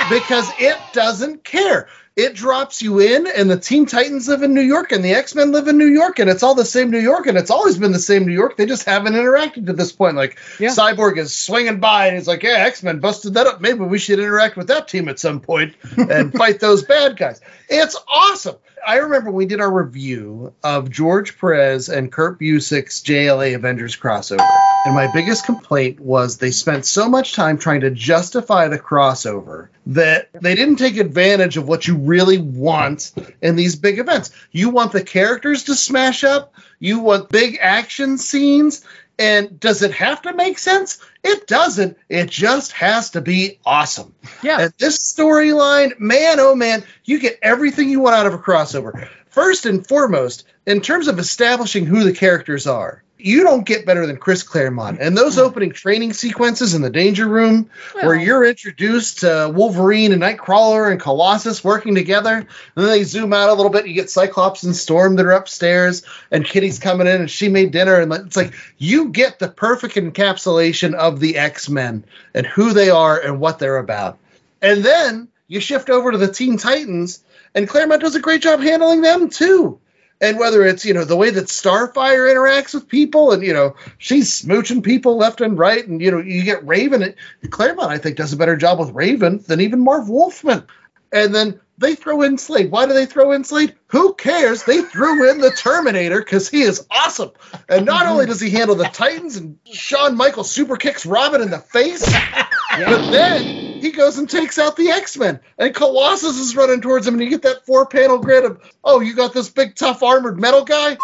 because 0.09 0.51
it 0.59 0.77
doesn't 0.93 1.43
care. 1.43 1.87
It 2.17 2.33
drops 2.33 2.81
you 2.81 2.99
in, 2.99 3.27
and 3.27 3.47
the 3.47 3.59
Teen 3.59 3.85
Titans 3.85 4.27
live 4.27 4.41
in 4.41 4.55
New 4.55 4.61
York, 4.61 4.91
and 4.91 5.05
the 5.05 5.13
X 5.13 5.35
Men 5.35 5.51
live 5.51 5.67
in 5.67 5.77
New 5.77 5.85
York, 5.85 6.17
and 6.17 6.27
it's 6.31 6.41
all 6.41 6.55
the 6.55 6.65
same 6.65 6.89
New 6.89 6.97
York, 6.97 7.27
and 7.27 7.37
it's 7.37 7.51
always 7.51 7.77
been 7.77 7.91
the 7.91 7.99
same 7.99 8.25
New 8.25 8.33
York. 8.33 8.57
They 8.57 8.65
just 8.65 8.85
haven't 8.85 9.13
interacted 9.13 9.67
to 9.67 9.73
this 9.73 9.91
point. 9.91 10.15
Like 10.15 10.39
Yeah. 10.57 10.69
Cyborg 10.69 11.19
is 11.19 11.31
swinging 11.31 11.79
by, 11.79 12.07
and 12.07 12.17
he's 12.17 12.27
like, 12.27 12.41
"Yeah, 12.41 12.65
X 12.65 12.81
Men 12.81 12.99
busted 12.99 13.35
that 13.35 13.45
up. 13.45 13.61
Maybe 13.61 13.81
we 13.81 13.99
should 13.99 14.17
interact 14.17 14.57
with 14.57 14.69
that 14.69 14.87
team 14.87 15.09
at 15.09 15.19
some 15.19 15.41
point 15.41 15.75
and 15.95 16.33
fight 16.37 16.59
those 16.59 16.81
bad 16.81 17.17
guys." 17.17 17.39
It's 17.69 17.95
awesome. 18.07 18.55
I 18.85 18.95
remember 18.95 19.29
we 19.29 19.45
did 19.45 19.61
our 19.61 19.71
review 19.71 20.53
of 20.63 20.89
George 20.89 21.37
Perez 21.37 21.87
and 21.87 22.11
Kurt 22.11 22.39
Busiek's 22.39 23.01
JLA 23.01 23.53
Avengers 23.53 23.95
crossover. 23.95 24.76
And 24.85 24.95
my 24.95 25.07
biggest 25.07 25.43
complaint 25.43 25.99
was 25.99 26.37
they 26.37 26.51
spent 26.51 26.85
so 26.85 27.09
much 27.09 27.33
time 27.33 27.57
trying 27.57 27.81
to 27.81 27.91
justify 27.91 28.67
the 28.67 28.79
crossover 28.79 29.67
that 29.87 30.29
they 30.33 30.55
didn't 30.55 30.77
take 30.77 30.97
advantage 30.97 31.57
of 31.57 31.67
what 31.67 31.87
you 31.87 31.97
really 31.97 32.37
want 32.37 33.11
in 33.41 33.55
these 33.55 33.75
big 33.75 33.99
events. 33.99 34.31
You 34.51 34.69
want 34.69 34.93
the 34.93 35.03
characters 35.03 35.65
to 35.65 35.75
smash 35.75 36.23
up, 36.23 36.53
you 36.79 36.99
want 36.99 37.29
big 37.29 37.57
action 37.61 38.17
scenes. 38.17 38.85
And 39.19 39.59
does 39.59 39.81
it 39.81 39.91
have 39.93 40.21
to 40.21 40.33
make 40.33 40.59
sense? 40.59 40.99
It 41.23 41.47
doesn't. 41.47 41.97
It 42.07 42.29
just 42.29 42.71
has 42.73 43.09
to 43.11 43.21
be 43.21 43.59
awesome. 43.65 44.13
Yeah. 44.43 44.61
And 44.61 44.73
this 44.77 44.99
storyline, 44.99 45.99
man, 45.99 46.39
oh 46.39 46.53
man, 46.53 46.83
you 47.03 47.19
get 47.19 47.39
everything 47.41 47.89
you 47.89 47.99
want 47.99 48.15
out 48.15 48.27
of 48.27 48.35
a 48.35 48.37
crossover. 48.37 49.09
First 49.29 49.65
and 49.65 49.85
foremost, 49.85 50.45
in 50.67 50.81
terms 50.81 51.07
of 51.07 51.17
establishing 51.17 51.85
who 51.85 52.03
the 52.03 52.13
characters 52.13 52.67
are, 52.67 53.03
you 53.19 53.43
don't 53.43 53.65
get 53.65 53.85
better 53.85 54.05
than 54.05 54.17
Chris 54.17 54.43
Claremont. 54.43 54.99
And 55.01 55.17
those 55.17 55.35
hmm. 55.35 55.41
opening 55.41 55.71
training 55.71 56.13
sequences 56.13 56.73
in 56.73 56.81
the 56.81 56.89
Danger 56.89 57.27
Room, 57.27 57.69
where 57.93 58.15
you're 58.15 58.45
introduced 58.45 59.19
to 59.21 59.51
Wolverine 59.53 60.11
and 60.11 60.21
Nightcrawler 60.21 60.91
and 60.91 60.99
Colossus 60.99 61.63
working 61.63 61.95
together, 61.95 62.35
and 62.35 62.47
then 62.75 62.87
they 62.87 63.03
zoom 63.03 63.33
out 63.33 63.49
a 63.49 63.53
little 63.53 63.71
bit, 63.71 63.87
you 63.87 63.93
get 63.93 64.09
Cyclops 64.09 64.63
and 64.63 64.75
Storm 64.75 65.15
that 65.15 65.25
are 65.25 65.31
upstairs, 65.31 66.03
and 66.31 66.45
Kitty's 66.45 66.79
coming 66.79 67.07
in 67.07 67.21
and 67.21 67.31
she 67.31 67.49
made 67.49 67.71
dinner, 67.71 67.99
and 67.99 68.13
it's 68.13 68.37
like 68.37 68.53
you 68.77 69.09
get 69.09 69.39
the 69.39 69.49
perfect 69.49 69.95
encapsulation 69.95 70.93
of 70.93 71.19
the 71.19 71.37
X 71.37 71.69
Men 71.69 72.03
and 72.33 72.45
who 72.45 72.73
they 72.73 72.89
are 72.89 73.19
and 73.19 73.39
what 73.39 73.59
they're 73.59 73.77
about. 73.77 74.17
And 74.61 74.83
then 74.83 75.27
you 75.47 75.59
shift 75.59 75.89
over 75.89 76.11
to 76.11 76.17
the 76.17 76.31
Teen 76.31 76.57
Titans, 76.57 77.23
and 77.55 77.67
Claremont 77.67 78.01
does 78.01 78.15
a 78.15 78.19
great 78.19 78.41
job 78.41 78.59
handling 78.59 79.01
them 79.01 79.29
too. 79.29 79.79
And 80.19 80.39
whether 80.39 80.65
it's, 80.65 80.83
you 80.83 80.93
know, 80.93 81.05
the 81.05 81.15
way 81.15 81.29
that 81.29 81.45
Starfire 81.45 82.33
interacts 82.33 82.73
with 82.73 82.87
people 82.87 83.33
and, 83.33 83.43
you 83.43 83.53
know, 83.53 83.75
she's 83.99 84.41
smooching 84.41 84.83
people 84.83 85.15
left 85.17 85.41
and 85.41 85.59
right. 85.59 85.87
And, 85.87 86.01
you 86.01 86.09
know, 86.09 86.19
you 86.19 86.43
get 86.43 86.65
Raven. 86.65 87.13
Claremont, 87.49 87.91
I 87.91 87.99
think, 87.99 88.17
does 88.17 88.33
a 88.33 88.37
better 88.37 88.55
job 88.55 88.79
with 88.79 88.95
Raven 88.95 89.43
than 89.45 89.61
even 89.61 89.79
Marv 89.79 90.09
Wolfman. 90.09 90.63
And 91.11 91.35
then 91.35 91.59
they 91.77 91.95
throw 91.95 92.23
in 92.23 92.37
Slade. 92.37 92.71
Why 92.71 92.85
do 92.85 92.93
they 92.93 93.05
throw 93.05 93.31
in 93.31 93.43
Slade? 93.43 93.75
Who 93.87 94.13
cares? 94.15 94.63
They 94.63 94.81
threw 94.81 95.29
in 95.29 95.39
the 95.39 95.51
Terminator 95.51 96.19
because 96.19 96.49
he 96.49 96.61
is 96.61 96.85
awesome. 96.89 97.31
And 97.69 97.85
not 97.85 98.07
only 98.07 98.25
does 98.25 98.41
he 98.41 98.49
handle 98.49 98.75
the 98.75 98.85
Titans 98.85 99.37
and 99.37 99.59
Shawn 99.71 100.15
Michaels 100.15 100.49
super 100.49 100.77
kicks 100.77 101.05
Robin 101.05 101.41
in 101.41 101.51
the 101.51 101.59
face, 101.59 102.03
but 102.71 103.11
then 103.11 103.43
he 103.79 103.91
goes 103.91 104.17
and 104.17 104.29
takes 104.29 104.57
out 104.57 104.75
the 104.75 104.89
X 104.89 105.17
Men. 105.17 105.39
And 105.57 105.73
Colossus 105.73 106.37
is 106.39 106.55
running 106.55 106.81
towards 106.81 107.05
him, 107.05 107.13
and 107.13 107.23
you 107.23 107.29
get 107.29 107.43
that 107.43 107.65
four 107.65 107.85
panel 107.85 108.17
grid 108.17 108.45
of, 108.45 108.59
oh, 108.83 108.99
you 108.99 109.15
got 109.15 109.33
this 109.33 109.49
big, 109.49 109.75
tough, 109.75 110.01
armored 110.01 110.39
metal 110.39 110.63
guy? 110.63 110.97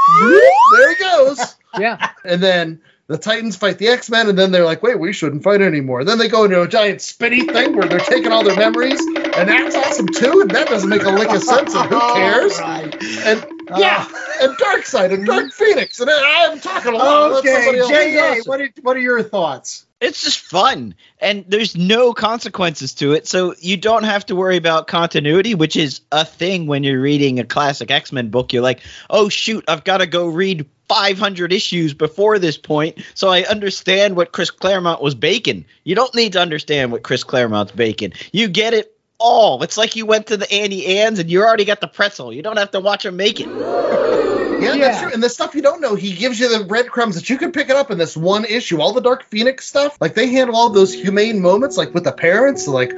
there 0.76 0.96
he 0.96 1.04
goes. 1.04 1.56
Yeah. 1.78 2.12
And 2.24 2.42
then 2.42 2.82
the 3.08 3.18
Titans 3.18 3.56
fight 3.56 3.78
the 3.78 3.90
X 3.90 4.10
Men, 4.10 4.30
and 4.30 4.38
then 4.38 4.52
they're 4.52 4.66
like, 4.66 4.82
wait, 4.82 5.00
we 5.00 5.12
shouldn't 5.12 5.44
fight 5.44 5.62
anymore. 5.62 6.02
And 6.02 6.10
Then 6.10 6.18
they 6.18 6.30
go 6.30 6.46
into 6.46 6.62
a 6.62 6.68
giant 6.68 7.02
spinny 7.02 7.46
thing 7.46 7.76
where 7.76 7.88
they're 7.88 8.00
taking 8.00 8.32
all 8.32 8.44
their 8.44 8.56
memories, 8.56 9.00
and 9.00 9.50
that's 9.50 9.76
awesome 9.76 10.08
too. 10.08 10.42
And 10.42 10.52
that 10.52 10.68
doesn't 10.68 10.90
make 10.90 11.04
a 11.04 11.12
lick 11.12 11.30
of 11.30 11.44
sense, 11.44 11.74
and 11.76 11.90
who 11.90 12.00
cares? 12.14 12.58
And 12.60 13.46
Yeah, 13.78 14.08
and 14.42 14.58
Darkseid 14.58 15.14
and 15.14 15.26
Dark 15.26 15.52
Phoenix, 15.52 16.00
and 16.00 16.10
I'm 16.10 16.60
talking 16.60 16.94
a 16.94 16.98
lot. 16.98 17.32
Okay, 17.40 17.82
J.A., 17.88 18.42
what 18.44 18.62
are, 18.62 18.70
what 18.82 18.96
are 18.96 19.02
your 19.02 19.22
thoughts? 19.22 19.86
It's 20.04 20.22
just 20.22 20.40
fun, 20.40 20.96
and 21.22 21.46
there's 21.48 21.78
no 21.78 22.14
consequences 22.14 22.94
to 22.96 23.14
it, 23.14 23.26
so 23.26 23.56
you 23.60 23.78
don't 23.78 24.04
have 24.04 24.26
to 24.26 24.36
worry 24.36 24.58
about 24.58 24.88
continuity, 24.88 25.56
which 25.56 25.78
is 25.78 26.02
a 26.12 26.26
thing 26.26 26.68
when 26.68 26.84
you're 26.84 27.00
reading 27.00 27.40
a 27.40 27.46
classic 27.46 27.90
X 27.90 28.12
Men 28.12 28.28
book. 28.28 28.52
You're 28.52 28.64
like, 28.64 28.82
oh 29.10 29.30
shoot, 29.30 29.64
I've 29.70 29.86
got 29.86 30.00
to 30.00 30.06
go 30.06 30.28
read 30.28 30.66
500 30.90 31.54
issues 31.54 31.94
before 31.94 32.38
this 32.38 32.58
point, 32.58 33.02
so 33.14 33.30
I 33.30 33.44
understand 33.44 34.18
what 34.18 34.34
Chris 34.34 34.52
Claremont 34.52 35.02
was 35.02 35.16
baking. 35.16 35.64
You 35.86 35.96
don't 35.96 36.14
need 36.14 36.34
to 36.34 36.42
understand 36.42 36.92
what 36.92 37.04
Chris 37.04 37.24
Claremont's 37.24 37.72
baking. 37.72 38.12
You 38.34 38.50
get 38.50 38.74
it 38.74 38.94
all. 39.20 39.64
It's 39.64 39.78
like 39.78 39.96
you 39.96 40.06
went 40.06 40.28
to 40.28 40.36
the 40.36 40.52
Auntie 40.52 40.98
Anne's 41.00 41.20
and 41.20 41.32
you 41.32 41.42
already 41.42 41.64
got 41.64 41.80
the 41.80 41.88
pretzel. 41.88 42.34
You 42.34 42.42
don't 42.42 42.58
have 42.58 42.72
to 42.72 42.82
watch 42.82 43.04
them 43.04 43.16
make 43.16 43.40
it. 43.40 43.48
Yeah, 44.64 44.78
that's 44.78 45.02
true. 45.02 45.12
And 45.14 45.22
the 45.22 45.30
stuff 45.30 45.56
you 45.56 45.62
don't 45.62 45.82
know, 45.82 45.96
he 45.96 46.14
gives 46.14 46.40
you 46.40 46.58
the 46.58 46.66
breadcrumbs 46.66 47.16
that 47.16 47.30
you 47.30 47.38
can 47.38 47.52
pick 47.52 47.70
it 47.70 47.76
up 47.76 47.92
in 47.92 47.98
this 47.98 48.18
one 48.18 48.46
issue. 48.46 48.82
All 48.82 48.94
the 48.94 49.02
Dark 49.02 49.24
Phoenix 49.26 49.66
stuff, 49.66 49.98
like 50.00 50.16
they 50.16 50.28
handle 50.28 50.56
all 50.56 50.70
those 50.70 50.94
humane 50.94 51.42
moments, 51.42 51.78
like 51.78 51.94
with 51.94 52.04
the 52.04 52.12
parents. 52.12 52.68
Like, 52.68 52.94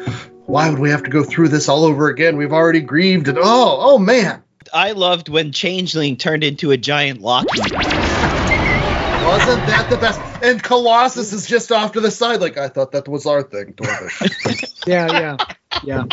why 0.45 0.69
would 0.69 0.79
we 0.79 0.89
have 0.89 1.03
to 1.03 1.09
go 1.09 1.23
through 1.23 1.49
this 1.49 1.69
all 1.69 1.83
over 1.83 2.09
again? 2.09 2.37
We've 2.37 2.53
already 2.53 2.81
grieved, 2.81 3.27
and 3.27 3.37
oh, 3.37 3.77
oh 3.79 3.97
man, 3.97 4.43
I 4.73 4.91
loved 4.91 5.29
when 5.29 5.51
Changeling 5.51 6.17
turned 6.17 6.43
into 6.43 6.71
a 6.71 6.77
giant 6.77 7.21
Loki. 7.21 7.59
wasn't 7.59 7.73
that 9.67 9.87
the 9.89 9.97
best? 9.97 10.19
And 10.43 10.61
Colossus 10.61 11.33
is 11.33 11.47
just 11.47 11.71
off 11.71 11.93
to 11.93 12.01
the 12.01 12.11
side, 12.11 12.41
like 12.41 12.57
I 12.57 12.69
thought 12.69 12.91
that 12.91 13.07
was 13.07 13.25
our 13.25 13.43
thing. 13.43 13.73
Dorvish. 13.73 14.73
yeah, 14.87 15.11
yeah, 15.11 15.37
yeah. 15.83 16.03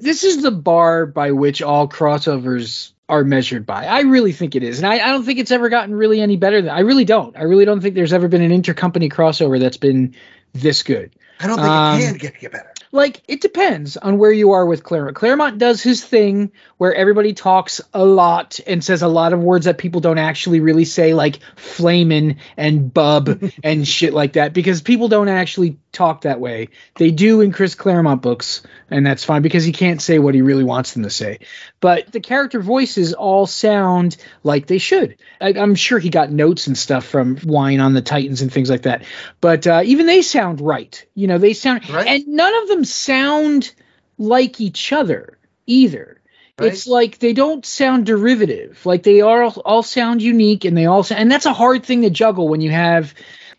This 0.00 0.24
is 0.24 0.42
the 0.42 0.50
bar 0.50 1.06
by 1.06 1.32
which 1.32 1.62
all 1.62 1.88
crossovers 1.88 2.92
are 3.08 3.24
measured 3.24 3.66
by. 3.66 3.86
I 3.86 4.00
really 4.00 4.32
think 4.32 4.56
it 4.56 4.62
is, 4.62 4.78
and 4.78 4.86
I, 4.86 4.94
I 4.94 5.12
don't 5.12 5.24
think 5.24 5.38
it's 5.38 5.50
ever 5.50 5.68
gotten 5.68 5.94
really 5.94 6.20
any 6.20 6.36
better 6.36 6.60
than. 6.60 6.70
I 6.70 6.80
really 6.80 7.04
don't. 7.04 7.36
I 7.36 7.42
really 7.42 7.64
don't 7.64 7.80
think 7.80 7.94
there's 7.94 8.12
ever 8.12 8.28
been 8.28 8.42
an 8.42 8.50
intercompany 8.50 9.12
crossover 9.12 9.60
that's 9.60 9.76
been 9.76 10.14
this 10.52 10.82
good. 10.82 11.12
I 11.38 11.46
don't 11.46 11.56
think 11.56 11.68
Um, 11.68 12.00
it 12.00 12.04
can 12.06 12.16
get 12.18 12.42
you 12.42 12.48
better. 12.48 12.72
Like 12.92 13.22
it 13.28 13.42
depends 13.42 13.96
on 13.96 14.16
where 14.16 14.32
you 14.32 14.52
are 14.52 14.64
with 14.64 14.82
Claremont. 14.82 15.16
Claremont 15.16 15.58
does 15.58 15.82
his 15.82 16.02
thing 16.02 16.52
where 16.78 16.94
everybody 16.94 17.34
talks 17.34 17.80
a 17.92 18.04
lot 18.04 18.58
and 18.66 18.82
says 18.82 19.02
a 19.02 19.08
lot 19.08 19.32
of 19.32 19.40
words 19.40 19.66
that 19.66 19.76
people 19.76 20.00
don't 20.00 20.18
actually 20.18 20.60
really 20.60 20.86
say, 20.86 21.12
like 21.12 21.40
flamin' 21.56 22.38
and 22.56 22.92
bub 22.92 23.42
and 23.64 23.86
shit 23.86 24.14
like 24.14 24.34
that, 24.34 24.52
because 24.54 24.80
people 24.80 25.08
don't 25.08 25.28
actually 25.28 25.78
talk 25.96 26.22
that 26.22 26.40
way. 26.40 26.68
They 26.96 27.10
do 27.10 27.40
in 27.40 27.52
Chris 27.52 27.74
Claremont 27.74 28.22
books, 28.22 28.62
and 28.90 29.06
that's 29.06 29.24
fine 29.24 29.42
because 29.42 29.64
he 29.64 29.72
can't 29.72 30.00
say 30.00 30.18
what 30.18 30.34
he 30.34 30.42
really 30.42 30.64
wants 30.64 30.92
them 30.92 31.02
to 31.02 31.10
say. 31.10 31.40
But 31.80 32.12
the 32.12 32.20
character 32.20 32.60
voices 32.60 33.14
all 33.14 33.46
sound 33.46 34.16
like 34.42 34.66
they 34.66 34.78
should. 34.78 35.16
I, 35.40 35.54
I'm 35.54 35.74
sure 35.74 35.98
he 35.98 36.10
got 36.10 36.30
notes 36.30 36.66
and 36.66 36.76
stuff 36.76 37.06
from 37.06 37.38
Wein 37.44 37.80
on 37.80 37.94
the 37.94 38.02
Titans 38.02 38.42
and 38.42 38.52
things 38.52 38.70
like 38.70 38.82
that. 38.82 39.04
But 39.40 39.66
uh, 39.66 39.82
even 39.84 40.06
they 40.06 40.22
sound 40.22 40.60
right. 40.60 41.04
You 41.14 41.26
know, 41.26 41.38
they 41.38 41.54
sound, 41.54 41.88
and 41.88 42.26
none 42.28 42.54
of 42.62 42.68
them 42.68 42.84
sound 42.84 43.72
like 44.18 44.60
each 44.60 44.92
other 44.92 45.38
either. 45.66 46.20
It's 46.58 46.86
like 46.86 47.18
they 47.18 47.34
don't 47.34 47.66
sound 47.66 48.06
derivative. 48.06 48.86
Like 48.86 49.02
they 49.02 49.20
are 49.20 49.42
all, 49.42 49.62
all 49.64 49.82
sound 49.82 50.22
unique, 50.22 50.64
and 50.64 50.76
they 50.76 50.86
all 50.86 51.02
sound, 51.02 51.20
and 51.20 51.30
that's 51.30 51.44
a 51.44 51.52
hard 51.52 51.84
thing 51.84 52.02
to 52.02 52.10
juggle 52.10 52.48
when 52.48 52.62
you 52.62 52.70
have. 52.70 53.14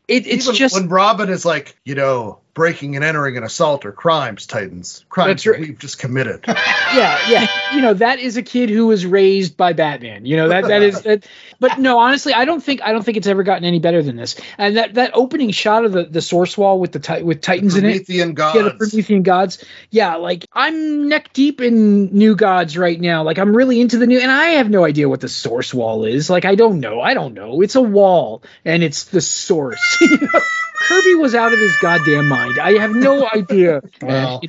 It, 0.08 0.26
it's 0.28 0.46
Even 0.46 0.56
just 0.56 0.76
when 0.76 0.90
Robin 0.90 1.30
is 1.30 1.46
like, 1.46 1.76
you 1.84 1.96
know, 1.96 2.40
breaking 2.58 2.96
and 2.96 3.06
entering 3.06 3.38
an 3.38 3.44
assault 3.44 3.86
or 3.86 3.92
crimes, 3.92 4.48
Titans, 4.48 5.06
crimes 5.10 5.46
right. 5.46 5.60
we've 5.60 5.78
just 5.78 6.00
committed. 6.00 6.44
yeah, 6.48 7.20
yeah. 7.30 7.48
You 7.72 7.82
know, 7.82 7.94
that 7.94 8.18
is 8.18 8.36
a 8.36 8.42
kid 8.42 8.72
who 8.72 8.88
was 8.88 9.06
raised 9.06 9.56
by 9.56 9.74
Batman. 9.74 10.26
You 10.26 10.38
know, 10.38 10.50
that 10.50 10.68
that 10.68 10.82
is 10.82 11.04
that 11.04 11.28
but 11.60 11.78
no, 11.78 12.00
honestly, 12.00 12.34
I 12.34 12.46
don't 12.46 12.62
think 12.62 12.82
I 12.82 12.94
don't 12.94 13.04
think 13.04 13.16
it's 13.16 13.28
ever 13.28 13.44
gotten 13.44 13.64
any 13.64 13.78
better 13.78 14.02
than 14.02 14.16
this. 14.16 14.42
And 14.58 14.76
that 14.76 14.96
that 14.96 15.12
opening 15.14 15.52
shot 15.52 15.86
of 15.86 15.92
the, 15.92 16.06
the 16.06 16.20
source 16.20 16.58
wall 16.58 16.80
with 16.80 16.94
the 16.94 17.24
with 17.24 17.42
Titans 17.42 17.76
in 17.76 17.86
it. 17.86 18.08
Promethean 18.08 18.34
gods. 18.34 18.56
Yeah, 18.56 18.64
the. 18.64 18.72
Promethean 18.72 19.22
gods. 19.22 19.64
Yeah, 19.92 20.16
like 20.16 20.44
I'm 20.52 21.10
neck 21.10 21.34
deep 21.34 21.62
in 21.62 22.06
new 22.06 22.36
gods 22.36 22.76
right 22.76 23.00
now. 23.00 23.22
Like 23.22 23.38
I'm 23.38 23.56
really 23.56 23.80
into 23.80 24.00
the 24.00 24.08
new 24.08 24.20
and 24.20 24.32
I 24.32 24.46
have 24.58 24.72
no 24.72 24.84
idea 24.84 25.08
what 25.08 25.22
the 25.22 25.30
source 25.30 25.76
wall 25.76 26.06
is. 26.06 26.28
Like 26.28 26.46
I 26.46 26.56
don't 26.56 26.80
know. 26.80 27.02
I 27.02 27.14
don't 27.14 27.36
know. 27.36 27.62
It's 27.62 27.76
a 27.76 27.84
wall 27.84 28.42
and 28.66 28.82
it's 28.82 29.04
the 29.04 29.22
source. 29.22 30.00
You 30.82 30.96
know? 30.96 31.02
Kirby 31.02 31.16
was 31.16 31.36
out 31.36 31.54
of 31.54 31.60
his 31.60 31.76
goddamn 31.82 32.28
mind. 32.28 32.60
I 32.60 32.78
have 32.80 32.96
no 32.96 33.28
idea. 33.34 33.82
Well, 34.02 34.42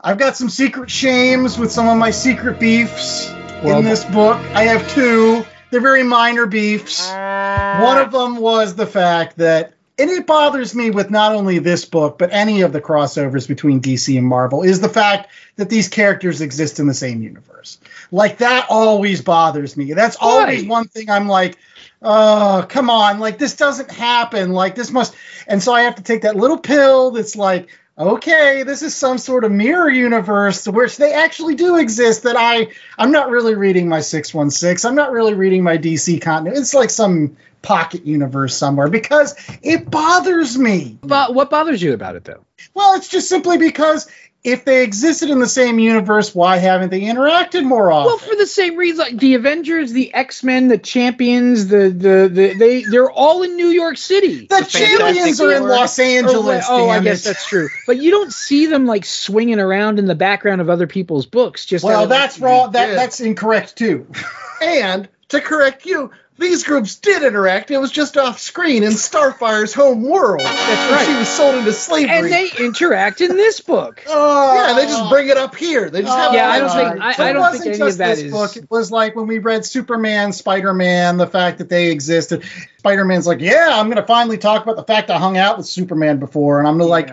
I've 0.00 0.18
got 0.18 0.36
some 0.36 0.48
secret 0.48 0.90
shames 0.90 1.58
with 1.58 1.72
some 1.72 1.88
of 1.88 1.98
my 1.98 2.10
secret 2.10 2.58
beefs 2.60 3.28
Well, 3.62 3.78
in 3.78 3.84
this 3.84 4.04
book. 4.04 4.36
I 4.54 4.64
have 4.64 4.88
two. 4.94 5.44
They're 5.70 5.80
very 5.80 6.02
minor 6.02 6.46
beefs. 6.46 7.08
One 7.08 7.98
of 7.98 8.10
them 8.12 8.36
was 8.36 8.74
the 8.74 8.86
fact 8.86 9.36
that, 9.38 9.74
and 9.98 10.10
it 10.10 10.26
bothers 10.26 10.74
me 10.74 10.90
with 10.90 11.10
not 11.10 11.34
only 11.34 11.58
this 11.60 11.84
book, 11.84 12.18
but 12.18 12.32
any 12.32 12.62
of 12.62 12.72
the 12.72 12.80
crossovers 12.80 13.46
between 13.46 13.80
DC 13.80 14.16
and 14.18 14.26
Marvel, 14.26 14.62
is 14.62 14.80
the 14.80 14.88
fact 14.88 15.30
that 15.56 15.70
these 15.70 15.88
characters 15.88 16.40
exist 16.40 16.80
in 16.80 16.86
the 16.86 16.94
same 16.94 17.22
universe. 17.22 17.78
Like, 18.10 18.38
that 18.38 18.66
always 18.68 19.22
bothers 19.22 19.76
me. 19.76 19.92
That's 19.92 20.16
always 20.20 20.64
one 20.64 20.88
thing 20.88 21.08
I'm 21.10 21.28
like, 21.28 21.56
oh, 22.02 22.66
come 22.68 22.90
on. 22.90 23.18
Like, 23.18 23.38
this 23.38 23.56
doesn't 23.56 23.90
happen. 23.90 24.52
Like, 24.52 24.74
this 24.74 24.90
must. 24.90 25.14
And 25.46 25.62
so 25.62 25.72
I 25.72 25.82
have 25.82 25.96
to 25.96 26.02
take 26.02 26.22
that 26.22 26.36
little 26.36 26.58
pill 26.58 27.12
that's 27.12 27.36
like, 27.36 27.68
okay, 27.98 28.62
this 28.62 28.82
is 28.82 28.94
some 28.94 29.18
sort 29.18 29.44
of 29.44 29.52
mirror 29.52 29.90
universe 29.90 30.64
to 30.64 30.70
which 30.70 30.96
they 30.96 31.12
actually 31.12 31.54
do 31.54 31.76
exist. 31.76 32.22
That 32.22 32.36
I, 32.36 32.68
I'm 32.98 33.12
not 33.12 33.30
really 33.30 33.54
reading 33.54 33.88
my 33.88 34.00
616. 34.00 34.88
I'm 34.88 34.96
not 34.96 35.12
really 35.12 35.34
reading 35.34 35.62
my 35.62 35.76
DC 35.76 36.20
continuity. 36.22 36.60
It's 36.60 36.74
like 36.74 36.90
some 36.90 37.36
pocket 37.62 38.06
universe 38.06 38.56
somewhere 38.56 38.88
because 38.88 39.34
it 39.62 39.90
bothers 39.90 40.56
me. 40.58 40.98
But 41.02 41.34
what 41.34 41.50
bothers 41.50 41.82
you 41.82 41.92
about 41.92 42.16
it 42.16 42.24
though? 42.24 42.44
Well, 42.74 42.94
it's 42.94 43.08
just 43.08 43.28
simply 43.28 43.58
because 43.58 44.10
if 44.42 44.64
they 44.64 44.82
existed 44.82 45.28
in 45.28 45.38
the 45.38 45.46
same 45.46 45.78
universe, 45.78 46.34
why 46.34 46.56
haven't 46.56 46.88
they 46.88 47.02
interacted 47.02 47.62
more 47.62 47.92
often? 47.92 48.06
Well, 48.06 48.18
for 48.18 48.36
the 48.36 48.46
same 48.46 48.76
reason, 48.76 48.98
like 48.98 49.18
the 49.18 49.34
Avengers, 49.34 49.92
the 49.92 50.14
X 50.14 50.42
Men, 50.42 50.68
the 50.68 50.78
Champions, 50.78 51.66
the, 51.66 51.90
the 51.90 52.30
the 52.32 52.54
they 52.54 52.82
they're 52.84 53.10
all 53.10 53.42
in 53.42 53.56
New 53.56 53.68
York 53.68 53.98
City. 53.98 54.46
The 54.46 54.64
champions 54.66 55.40
are 55.42 55.52
in 55.52 55.64
Los 55.64 55.98
oh, 55.98 56.02
Angeles. 56.02 56.64
Oh, 56.68 56.88
I 56.88 57.00
guess 57.00 57.24
it. 57.24 57.28
that's 57.28 57.46
true. 57.46 57.68
But 57.86 57.98
you 57.98 58.10
don't 58.10 58.32
see 58.32 58.66
them 58.66 58.86
like 58.86 59.04
swinging 59.04 59.60
around 59.60 59.98
in 59.98 60.06
the 60.06 60.14
background 60.14 60.62
of 60.62 60.70
other 60.70 60.86
people's 60.86 61.26
books. 61.26 61.66
Just 61.66 61.84
out 61.84 61.88
well, 61.88 62.02
of- 62.04 62.08
that's 62.08 62.38
wrong. 62.38 62.72
That 62.72 62.86
did. 62.86 62.98
that's 62.98 63.20
incorrect 63.20 63.76
too. 63.76 64.06
And 64.62 65.08
to 65.28 65.40
correct 65.40 65.86
you, 65.86 66.10
these 66.40 66.64
groups 66.64 66.96
did 66.96 67.22
interact. 67.22 67.70
It 67.70 67.78
was 67.78 67.92
just 67.92 68.16
off 68.16 68.40
screen 68.40 68.82
in 68.82 68.92
Starfire's 68.92 69.72
home 69.72 70.02
world. 70.02 70.40
That's 70.40 70.92
right. 70.92 71.06
She 71.06 71.14
was 71.16 71.28
sold 71.28 71.54
into 71.56 71.72
slavery. 71.72 72.10
and 72.16 72.26
they 72.26 72.50
interact 72.58 73.20
in 73.20 73.36
this 73.36 73.60
book. 73.60 74.02
Oh, 74.12 74.54
yeah, 74.54 74.72
they 74.74 74.86
just 74.86 75.08
bring 75.10 75.28
it 75.28 75.36
up 75.36 75.54
here. 75.54 75.88
They 75.90 76.02
just 76.02 76.16
have 76.16 76.34
Yeah, 76.34 76.48
it 76.48 76.50
I 76.50 76.58
don't 76.58 76.70
think- 76.92 77.02
I- 77.04 77.12
So 77.12 77.22
I 77.24 77.30
it 77.30 77.32
don't 77.34 77.42
wasn't 77.42 77.62
think 77.62 77.74
any 77.74 77.82
of 77.82 77.88
just 77.88 77.98
that 77.98 78.16
this 78.16 78.24
is- 78.24 78.32
book. 78.32 78.56
It 78.56 78.70
was 78.70 78.90
like 78.90 79.14
when 79.14 79.26
we 79.28 79.38
read 79.38 79.64
Superman, 79.64 80.32
Spider 80.32 80.72
Man, 80.74 81.16
the 81.18 81.26
fact 81.26 81.58
that 81.58 81.68
they 81.68 81.90
existed. 81.90 82.42
Spider 82.78 83.04
Man's 83.04 83.26
like, 83.26 83.40
yeah, 83.40 83.68
I'm 83.72 83.86
going 83.86 83.96
to 83.98 84.06
finally 84.06 84.38
talk 84.38 84.62
about 84.62 84.76
the 84.76 84.84
fact 84.84 85.10
I 85.10 85.18
hung 85.18 85.36
out 85.36 85.58
with 85.58 85.66
Superman 85.66 86.18
before, 86.18 86.58
and 86.58 86.66
I'm 86.66 86.78
gonna 86.78 86.86
yeah. 86.86 86.90
like, 86.90 87.10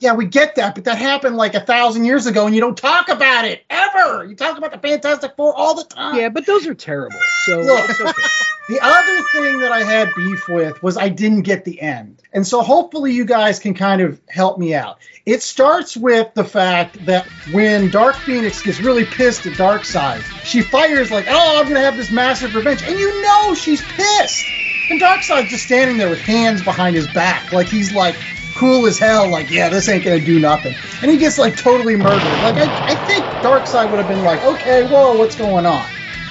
yeah, 0.00 0.14
we 0.14 0.26
get 0.26 0.54
that, 0.56 0.76
but 0.76 0.84
that 0.84 0.96
happened 0.98 1.36
like 1.36 1.54
a 1.54 1.60
thousand 1.60 2.04
years 2.04 2.26
ago, 2.26 2.46
and 2.46 2.54
you 2.54 2.60
don't 2.60 2.78
talk 2.78 3.08
about 3.08 3.44
it 3.44 3.64
ever. 3.68 4.24
You 4.24 4.36
talk 4.36 4.56
about 4.56 4.70
the 4.70 4.78
Fantastic 4.78 5.34
Four 5.36 5.54
all 5.54 5.74
the 5.74 5.84
time. 5.84 6.16
Yeah, 6.16 6.28
but 6.28 6.46
those 6.46 6.66
are 6.68 6.74
terrible. 6.74 7.18
So 7.46 7.60
Look, 7.60 7.90
it's 7.90 8.00
okay. 8.00 8.22
the 8.68 8.78
other 8.80 9.22
thing 9.32 9.58
that 9.58 9.72
I 9.72 9.82
had 9.82 10.14
beef 10.14 10.46
with 10.48 10.80
was 10.84 10.96
I 10.96 11.08
didn't 11.08 11.42
get 11.42 11.64
the 11.64 11.80
end. 11.80 12.22
And 12.32 12.46
so 12.46 12.62
hopefully 12.62 13.12
you 13.12 13.24
guys 13.24 13.58
can 13.58 13.74
kind 13.74 14.00
of 14.00 14.20
help 14.28 14.58
me 14.58 14.72
out. 14.72 14.98
It 15.26 15.42
starts 15.42 15.96
with 15.96 16.32
the 16.34 16.44
fact 16.44 17.04
that 17.06 17.26
when 17.50 17.90
Dark 17.90 18.14
Phoenix 18.14 18.62
gets 18.62 18.80
really 18.80 19.04
pissed 19.04 19.46
at 19.46 19.54
Darkseid, 19.54 20.22
she 20.44 20.62
fires 20.62 21.10
like, 21.10 21.26
oh, 21.28 21.58
I'm 21.58 21.64
going 21.64 21.74
to 21.74 21.80
have 21.80 21.96
this 21.96 22.12
massive 22.12 22.54
revenge. 22.54 22.82
And 22.82 22.98
you 22.98 23.22
know 23.22 23.54
she's 23.54 23.82
pissed. 23.82 24.46
And 24.90 25.00
Darkseid's 25.00 25.50
just 25.50 25.64
standing 25.64 25.96
there 25.96 26.08
with 26.08 26.20
hands 26.20 26.62
behind 26.62 26.94
his 26.94 27.08
back, 27.08 27.52
like 27.52 27.66
he's 27.66 27.92
like 27.92 28.14
cool 28.58 28.86
as 28.86 28.98
hell, 28.98 29.28
like, 29.28 29.50
yeah, 29.50 29.68
this 29.68 29.88
ain't 29.88 30.04
to 30.04 30.18
do 30.18 30.38
nothing. 30.40 30.74
And 31.00 31.10
he 31.10 31.16
gets 31.16 31.38
like 31.38 31.56
totally 31.56 31.96
murdered. 31.96 32.22
Like, 32.42 32.56
I, 32.56 32.92
I 32.92 32.94
think 32.96 33.24
Darkseid 33.40 33.88
would 33.90 33.98
have 33.98 34.08
been 34.08 34.24
like, 34.24 34.42
okay, 34.44 34.82
whoa, 34.86 35.16
what's 35.16 35.36
going 35.36 35.64
on? 35.64 35.86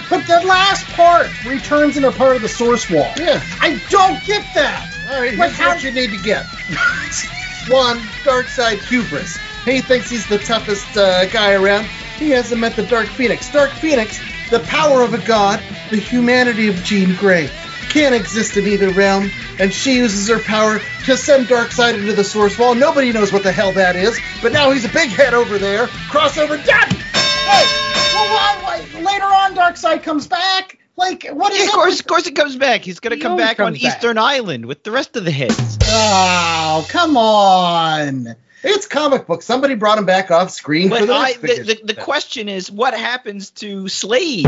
But 0.10 0.26
the 0.28 0.40
last 0.46 0.86
part 0.92 1.28
returns 1.46 1.64
turns 1.68 1.98
into 1.98 2.12
part 2.12 2.36
of 2.36 2.42
the 2.42 2.48
source 2.50 2.90
wall. 2.90 3.12
Yeah. 3.18 3.42
I 3.60 3.82
don't 3.90 4.24
get 4.26 4.46
that. 4.56 4.94
All 5.10 5.22
right, 5.22 5.36
Like, 5.38 5.52
here's 5.52 5.58
how- 5.58 5.70
what 5.70 5.84
you 5.84 5.92
need 5.92 6.12
to 6.12 6.18
get. 6.24 6.46
One, 7.70 7.98
Darkseid 8.24 8.80
hubris. 8.88 9.38
He 9.66 9.82
thinks 9.82 10.10
he's 10.10 10.28
the 10.28 10.38
toughest 10.38 10.96
uh, 10.96 11.26
guy 11.26 11.54
around. 11.54 11.86
He 12.18 12.30
hasn't 12.30 12.62
met 12.62 12.76
the 12.76 12.84
Dark 12.84 13.08
Phoenix. 13.08 13.52
Dark 13.52 13.72
Phoenix, 13.72 14.20
the 14.50 14.60
power 14.62 15.02
of 15.02 15.14
a 15.14 15.18
god, 15.20 15.62
the 15.90 15.98
humanity 15.98 16.68
of 16.70 16.76
Jean 16.84 17.14
Grey, 17.16 17.50
can't 17.90 18.16
exist 18.16 18.58
in 18.58 18.68
either 18.68 18.90
realm, 18.90 19.30
and 19.60 19.74
she 19.74 19.98
uses 19.98 20.28
her 20.30 20.40
power 20.40 20.80
to 21.06 21.18
send 21.18 21.48
Darkseid 21.48 21.96
into 21.96 22.14
the 22.14 22.24
Source 22.24 22.58
Wall. 22.58 22.76
Nobody 22.76 23.12
knows 23.12 23.32
what 23.34 23.44
the 23.44 23.52
hell 23.52 23.72
that 23.74 23.96
is, 23.96 24.20
but 24.42 24.52
now 24.52 24.72
he's 24.72 24.86
a 24.86 24.90
big 24.90 25.10
head 25.10 25.34
over 25.34 25.58
there. 25.58 25.88
Crossover 26.10 26.64
done! 26.66 26.90
Hey, 26.90 27.66
well, 28.14 28.34
why, 28.34 28.60
why, 28.64 29.02
later 29.02 29.26
on, 29.26 29.56
Darkseid 29.56 30.04
comes 30.04 30.28
back. 30.28 30.80
Like, 30.96 31.28
what 31.32 31.54
is 31.54 31.60
Yeah, 31.60 31.66
of 31.66 31.72
course, 31.74 32.00
of 32.00 32.08
course, 32.08 32.28
it 32.28 32.36
comes 32.36 32.56
back. 32.56 32.82
He's 32.82 33.00
gonna 33.00 33.16
He 33.16 33.22
come 33.22 33.38
back 33.38 33.60
on 33.60 33.74
back. 33.74 33.84
Easter 33.84 34.18
Island 34.18 34.66
with 34.66 34.84
the 34.84 34.92
rest 34.92 35.16
of 35.16 35.26
the 35.26 35.32
heads. 35.32 35.78
Oh, 35.84 36.86
come 36.90 37.16
on. 37.18 38.36
It's 38.64 38.88
comic 38.88 39.28
book. 39.28 39.44
Somebody 39.44 39.76
brought 39.76 40.00
him 40.00 40.06
back 40.06 40.32
off 40.32 40.50
screen 40.50 40.90
for 40.90 40.98
But 40.98 41.06
the 41.06 41.14
I, 41.14 41.34
the, 41.34 41.64
the, 41.64 41.94
the 41.94 41.94
question 41.94 42.50
is, 42.50 42.72
what 42.72 42.96
happens 42.96 43.52
to 43.52 43.88
Slade? 43.88 44.48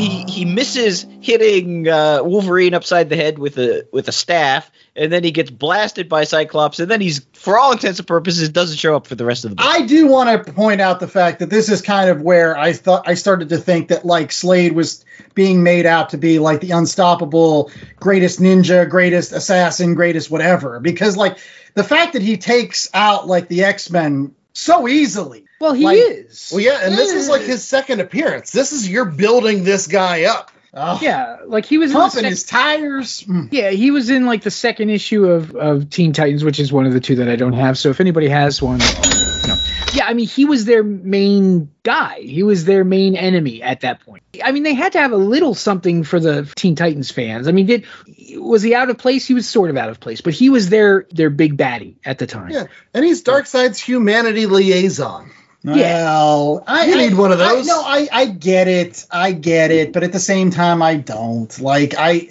He 0.00 0.24
he 0.26 0.44
misses 0.46 1.06
hitting 1.20 1.86
uh, 1.86 2.22
Wolverine 2.22 2.72
upside 2.72 3.10
the 3.10 3.16
head 3.16 3.38
with 3.38 3.58
a 3.58 3.86
with 3.92 4.08
a 4.08 4.12
staff, 4.12 4.70
and 4.96 5.12
then 5.12 5.22
he 5.22 5.30
gets 5.30 5.50
blasted 5.50 6.08
by 6.08 6.24
Cyclops, 6.24 6.80
and 6.80 6.90
then 6.90 7.00
he's, 7.02 7.26
for 7.34 7.58
all 7.58 7.72
intents 7.72 7.98
and 7.98 8.08
purposes, 8.08 8.48
doesn't 8.48 8.78
show 8.78 8.96
up 8.96 9.06
for 9.06 9.14
the 9.14 9.26
rest 9.26 9.44
of 9.44 9.50
the 9.50 9.56
book. 9.56 9.66
I 9.68 9.82
do 9.82 10.06
want 10.06 10.46
to 10.46 10.52
point 10.52 10.80
out 10.80 11.00
the 11.00 11.08
fact 11.08 11.40
that 11.40 11.50
this 11.50 11.68
is 11.68 11.82
kind 11.82 12.08
of 12.08 12.22
where 12.22 12.56
I 12.56 12.72
thought 12.72 13.06
I 13.06 13.14
started 13.14 13.50
to 13.50 13.58
think 13.58 13.88
that 13.88 14.06
like 14.06 14.32
Slade 14.32 14.72
was 14.72 15.04
being 15.34 15.62
made 15.62 15.84
out 15.84 16.10
to 16.10 16.18
be 16.18 16.38
like 16.38 16.60
the 16.60 16.70
unstoppable 16.70 17.70
greatest 17.96 18.40
ninja, 18.40 18.88
greatest 18.88 19.32
assassin, 19.32 19.94
greatest 19.94 20.30
whatever. 20.30 20.80
Because 20.80 21.16
like 21.16 21.38
the 21.74 21.84
fact 21.84 22.14
that 22.14 22.22
he 22.22 22.38
takes 22.38 22.88
out 22.94 23.26
like 23.26 23.48
the 23.48 23.64
X 23.64 23.90
Men 23.90 24.34
so 24.54 24.88
easily. 24.88 25.44
Well, 25.60 25.74
he 25.74 25.84
Like- 25.84 25.98
is. 25.98 26.50
well, 26.52 26.60
yeah, 26.60 26.80
and 26.82 26.94
this 26.96 27.12
is 27.12 27.28
like 27.28 27.42
his 27.42 27.62
second 27.62 28.00
appearance. 28.00 28.50
This 28.50 28.72
is 28.72 28.88
you're 28.88 29.04
building 29.04 29.62
this 29.64 29.86
guy 29.86 30.24
up. 30.24 30.50
Oh, 30.72 30.98
Yeah, 31.02 31.38
like 31.46 31.66
he 31.66 31.78
was 31.78 31.90
in 31.90 31.96
pumping 31.96 32.20
sec- 32.20 32.30
his 32.30 32.44
tires. 32.44 33.24
Mm. 33.28 33.48
Yeah, 33.50 33.70
he 33.70 33.90
was 33.90 34.08
in 34.08 34.24
like 34.24 34.42
the 34.42 34.52
second 34.52 34.90
issue 34.90 35.26
of, 35.26 35.54
of 35.56 35.90
Teen 35.90 36.12
Titans, 36.12 36.44
which 36.44 36.60
is 36.60 36.72
one 36.72 36.86
of 36.86 36.92
the 36.92 37.00
two 37.00 37.16
that 37.16 37.28
I 37.28 37.34
don't 37.36 37.54
have. 37.54 37.76
So 37.76 37.90
if 37.90 38.00
anybody 38.00 38.28
has 38.28 38.62
one, 38.62 38.78
you 38.80 39.48
know. 39.48 39.56
Yeah, 39.92 40.06
I 40.06 40.14
mean, 40.14 40.28
he 40.28 40.44
was 40.44 40.66
their 40.66 40.84
main 40.84 41.72
guy. 41.82 42.20
He 42.20 42.44
was 42.44 42.64
their 42.64 42.84
main 42.84 43.16
enemy 43.16 43.60
at 43.62 43.80
that 43.80 44.00
point. 44.06 44.22
I 44.44 44.52
mean, 44.52 44.62
they 44.62 44.74
had 44.74 44.92
to 44.92 45.00
have 45.00 45.10
a 45.10 45.16
little 45.16 45.54
something 45.56 46.04
for 46.04 46.20
the 46.20 46.48
Teen 46.54 46.76
Titans 46.76 47.10
fans. 47.10 47.48
I 47.48 47.50
mean, 47.52 47.66
did 47.66 47.84
was 48.36 48.62
he 48.62 48.72
out 48.72 48.88
of 48.90 48.96
place? 48.98 49.26
He 49.26 49.34
was 49.34 49.48
sort 49.48 49.68
of 49.70 49.76
out 49.76 49.88
of 49.90 49.98
place, 49.98 50.20
but 50.20 50.32
he 50.34 50.48
was 50.50 50.68
their 50.70 51.06
their 51.10 51.30
big 51.30 51.56
baddie 51.56 51.96
at 52.04 52.18
the 52.18 52.28
time. 52.28 52.50
Yeah, 52.52 52.66
and 52.94 53.04
he's 53.04 53.24
Darkseid's 53.24 53.80
humanity 53.80 54.46
liaison. 54.46 55.32
Yeah. 55.62 56.10
I 56.66 56.84
You 56.86 56.94
I- 56.94 56.96
need 56.96 57.14
one 57.14 57.32
of 57.32 57.40
I- 57.40 57.54
those. 57.56 57.66
no, 57.66 57.80
I 57.84 58.08
I 58.10 58.24
get 58.26 58.66
it. 58.68 59.04
I 59.10 59.32
get 59.32 59.70
it, 59.70 59.92
but 59.92 60.02
at 60.02 60.12
the 60.12 60.18
same 60.20 60.50
time, 60.50 60.82
I 60.82 60.96
don't. 60.96 61.58
Like 61.60 61.94
I. 61.98 62.28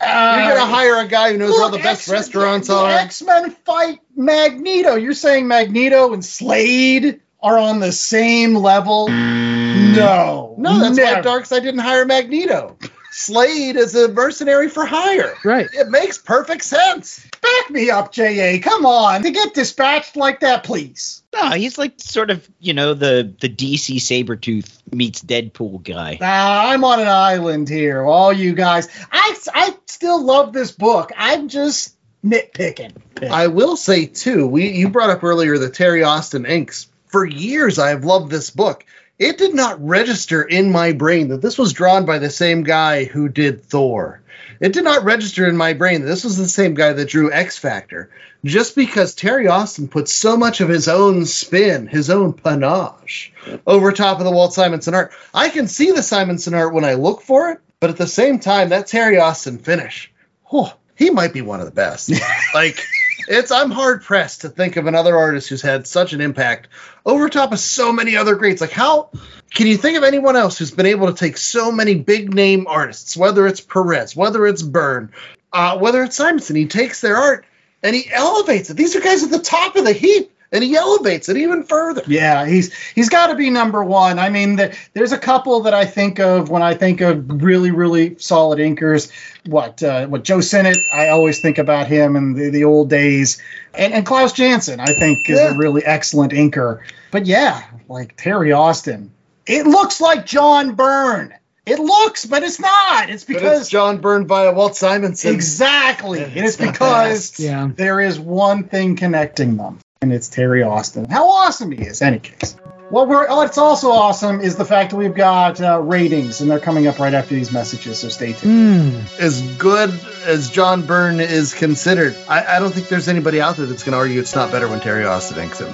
Uh, 0.00 0.36
You're 0.46 0.56
gonna 0.56 0.70
hire 0.70 0.96
a 1.00 1.06
guy 1.08 1.32
who 1.32 1.38
knows 1.38 1.52
where 1.52 1.62
all 1.62 1.68
the 1.70 1.76
Look, 1.76 1.82
best 1.84 2.02
X- 2.02 2.10
restaurants 2.10 2.68
the, 2.68 2.74
are. 2.76 2.90
X 2.90 3.22
Men 3.22 3.50
fight 3.64 4.00
Magneto. 4.16 4.96
You're 4.96 5.14
saying 5.14 5.46
Magneto 5.48 6.12
and 6.12 6.24
Slade 6.24 7.20
are 7.42 7.58
on 7.58 7.80
the 7.80 7.92
same 7.92 8.54
level? 8.54 9.08
No, 9.08 10.54
no, 10.58 10.78
that's 10.80 10.98
why 10.98 11.04
never. 11.04 11.22
Darkseid 11.28 11.62
didn't 11.62 11.80
hire 11.80 12.04
Magneto. 12.04 12.76
Slade 13.12 13.76
is 13.76 13.94
a 13.94 14.08
mercenary 14.08 14.68
for 14.68 14.84
hire. 14.84 15.34
Right. 15.44 15.68
It 15.72 15.88
makes 15.88 16.18
perfect 16.18 16.64
sense. 16.64 17.24
Back 17.64 17.70
me 17.70 17.88
up, 17.88 18.12
JA. 18.12 18.58
Come 18.60 18.84
on, 18.84 19.22
to 19.22 19.30
get 19.30 19.54
dispatched 19.54 20.16
like 20.16 20.40
that, 20.40 20.64
please. 20.64 21.22
no, 21.32 21.50
he's 21.52 21.78
like 21.78 21.94
sort 21.96 22.30
of 22.30 22.46
you 22.60 22.74
know 22.74 22.92
the 22.92 23.34
the 23.40 23.48
DC 23.48 23.96
Sabretooth 23.96 24.82
meets 24.92 25.22
Deadpool 25.22 25.82
guy. 25.82 26.18
Nah, 26.20 26.70
I'm 26.70 26.84
on 26.84 27.00
an 27.00 27.08
island 27.08 27.70
here. 27.70 28.02
All 28.02 28.34
you 28.34 28.52
guys, 28.54 28.88
I 29.10 29.34
I 29.54 29.74
still 29.86 30.22
love 30.22 30.52
this 30.52 30.72
book. 30.72 31.12
I'm 31.16 31.48
just 31.48 31.96
nitpicking. 32.22 32.96
I 33.30 33.46
will 33.46 33.76
say 33.76 34.06
too, 34.06 34.46
we 34.46 34.70
you 34.72 34.90
brought 34.90 35.10
up 35.10 35.24
earlier 35.24 35.56
the 35.56 35.70
Terry 35.70 36.02
Austin 36.02 36.44
inks. 36.44 36.88
For 37.06 37.24
years, 37.24 37.78
I 37.78 37.90
have 37.90 38.04
loved 38.04 38.30
this 38.30 38.50
book. 38.50 38.84
It 39.18 39.38
did 39.38 39.54
not 39.54 39.82
register 39.82 40.42
in 40.42 40.70
my 40.70 40.92
brain 40.92 41.28
that 41.28 41.40
this 41.40 41.56
was 41.56 41.72
drawn 41.72 42.04
by 42.04 42.18
the 42.18 42.28
same 42.28 42.62
guy 42.62 43.04
who 43.04 43.30
did 43.30 43.62
Thor. 43.62 44.20
It 44.60 44.72
did 44.72 44.84
not 44.84 45.04
register 45.04 45.46
in 45.46 45.56
my 45.56 45.72
brain 45.72 46.00
that 46.00 46.06
this 46.06 46.24
was 46.24 46.36
the 46.36 46.48
same 46.48 46.74
guy 46.74 46.92
that 46.92 47.08
drew 47.08 47.32
X 47.32 47.58
Factor. 47.58 48.10
Just 48.44 48.76
because 48.76 49.14
Terry 49.14 49.48
Austin 49.48 49.88
put 49.88 50.08
so 50.08 50.36
much 50.36 50.60
of 50.60 50.68
his 50.68 50.86
own 50.86 51.24
spin, 51.24 51.86
his 51.86 52.10
own 52.10 52.34
panache, 52.34 53.32
over 53.66 53.90
top 53.90 54.18
of 54.18 54.24
the 54.24 54.30
Walt 54.30 54.52
Simonson 54.52 54.94
art. 54.94 55.12
I 55.32 55.48
can 55.48 55.66
see 55.66 55.92
the 55.92 56.02
Simonson 56.02 56.54
art 56.54 56.74
when 56.74 56.84
I 56.84 56.94
look 56.94 57.22
for 57.22 57.50
it, 57.50 57.60
but 57.80 57.90
at 57.90 57.96
the 57.96 58.06
same 58.06 58.38
time, 58.38 58.68
that 58.68 58.86
Terry 58.86 59.18
Austin 59.18 59.58
finish, 59.58 60.12
oh, 60.52 60.72
he 60.94 61.10
might 61.10 61.32
be 61.32 61.42
one 61.42 61.60
of 61.60 61.66
the 61.66 61.72
best. 61.72 62.12
like, 62.54 62.84
it's 63.28 63.50
I'm 63.50 63.70
hard 63.70 64.02
pressed 64.02 64.42
to 64.42 64.48
think 64.48 64.76
of 64.76 64.86
another 64.86 65.16
artist 65.16 65.48
who's 65.48 65.62
had 65.62 65.86
such 65.86 66.12
an 66.12 66.20
impact 66.20 66.68
over 67.04 67.28
top 67.28 67.52
of 67.52 67.58
so 67.58 67.92
many 67.92 68.16
other 68.16 68.34
greats. 68.34 68.60
Like, 68.60 68.70
how 68.70 69.10
can 69.52 69.66
you 69.66 69.76
think 69.76 69.96
of 69.96 70.04
anyone 70.04 70.36
else 70.36 70.58
who's 70.58 70.70
been 70.70 70.86
able 70.86 71.06
to 71.08 71.14
take 71.14 71.36
so 71.36 71.70
many 71.72 71.94
big 71.94 72.34
name 72.34 72.66
artists, 72.66 73.16
whether 73.16 73.46
it's 73.46 73.60
Perez, 73.60 74.16
whether 74.16 74.46
it's 74.46 74.62
Byrne, 74.62 75.12
uh, 75.52 75.78
whether 75.78 76.02
it's 76.02 76.16
Simonson? 76.16 76.56
He 76.56 76.66
takes 76.66 77.00
their 77.00 77.16
art 77.16 77.46
and 77.82 77.94
he 77.94 78.10
elevates 78.10 78.70
it. 78.70 78.76
These 78.76 78.96
are 78.96 79.00
guys 79.00 79.22
at 79.22 79.30
the 79.30 79.38
top 79.38 79.76
of 79.76 79.84
the 79.84 79.92
heap, 79.92 80.32
and 80.52 80.62
he 80.64 80.76
elevates 80.76 81.28
it 81.28 81.36
even 81.36 81.62
further. 81.64 82.02
Yeah, 82.06 82.46
he's 82.46 82.72
he's 82.94 83.08
got 83.08 83.28
to 83.28 83.34
be 83.34 83.50
number 83.50 83.82
one. 83.84 84.18
I 84.18 84.28
mean, 84.30 84.56
the, 84.56 84.76
there's 84.92 85.12
a 85.12 85.18
couple 85.18 85.60
that 85.62 85.74
I 85.74 85.84
think 85.84 86.20
of 86.20 86.48
when 86.50 86.62
I 86.62 86.74
think 86.74 87.00
of 87.00 87.42
really 87.42 87.70
really 87.70 88.16
solid 88.18 88.58
inkers. 88.58 89.10
What 89.46 89.82
uh, 89.82 90.06
what 90.06 90.24
Joe 90.24 90.40
Sinnott? 90.40 90.78
I 90.92 91.08
always 91.08 91.40
think 91.40 91.58
about 91.58 91.86
him 91.86 92.16
in 92.16 92.32
the, 92.34 92.50
the 92.50 92.64
old 92.64 92.88
days, 92.90 93.40
and 93.74 93.92
and 93.92 94.06
Klaus 94.06 94.32
Janson 94.32 94.80
I 94.80 94.86
think 94.98 95.28
is 95.28 95.38
Yeah. 95.38 95.54
a 95.54 95.56
really 95.56 95.84
excellent 95.84 96.32
inker. 96.32 96.80
But 97.10 97.26
yeah, 97.26 97.62
like 97.88 98.16
Terry 98.16 98.52
Austin, 98.52 99.12
it 99.46 99.66
looks 99.66 100.00
like 100.00 100.26
John 100.26 100.74
Byrne. 100.74 101.34
It 101.66 101.78
looks, 101.78 102.26
but 102.26 102.42
it's 102.42 102.60
not. 102.60 103.08
It's 103.08 103.24
But 103.24 103.34
because 103.36 103.60
it's 103.62 103.70
John 103.70 103.96
Byrne 103.98 104.26
via 104.26 104.52
Walt 104.52 104.76
Simonson. 104.76 105.32
Exactly. 105.34 106.18
And 106.22 106.36
And 106.36 106.44
it's 106.44 106.60
it's 106.60 106.70
because. 106.70 107.40
Yeah. 107.40 107.70
there 107.74 108.00
is 108.02 108.20
one 108.20 108.64
thing 108.64 108.96
connecting 108.96 109.56
them, 109.56 109.78
and 110.04 110.12
it's 110.12 110.28
Terry 110.28 110.62
Austin. 110.62 111.06
How 111.06 111.28
awesome 111.28 111.72
he 111.72 111.82
is, 111.82 112.02
any 112.02 112.18
case. 112.18 112.56
What 112.90 113.08
we're 113.08 113.26
it's 113.44 113.56
also 113.56 113.90
awesome 113.90 114.42
is 114.42 114.54
the 114.56 114.64
fact 114.66 114.90
that 114.90 114.96
we've 114.96 115.14
got 115.14 115.60
uh, 115.62 115.80
ratings, 115.80 116.42
and 116.42 116.50
they're 116.50 116.60
coming 116.60 116.86
up 116.86 116.98
right 116.98 117.14
after 117.14 117.34
these 117.34 117.50
messages, 117.50 118.00
so 118.00 118.10
stay 118.10 118.34
tuned. 118.34 118.92
Hmm. 118.92 119.22
as 119.22 119.40
good 119.56 119.98
as 120.26 120.50
John 120.50 120.84
Byrne 120.84 121.20
is 121.20 121.54
considered, 121.54 122.14
I, 122.28 122.56
I 122.56 122.60
don't 122.60 122.72
think 122.72 122.88
there's 122.88 123.08
anybody 123.08 123.40
out 123.40 123.56
there 123.56 123.64
that's 123.64 123.82
going 123.82 123.92
to 123.92 123.98
argue 123.98 124.20
it's 124.20 124.34
not 124.34 124.52
better 124.52 124.68
when 124.68 124.80
Terry 124.80 125.06
Austin 125.06 125.38
inks 125.42 125.60
him. 125.60 125.72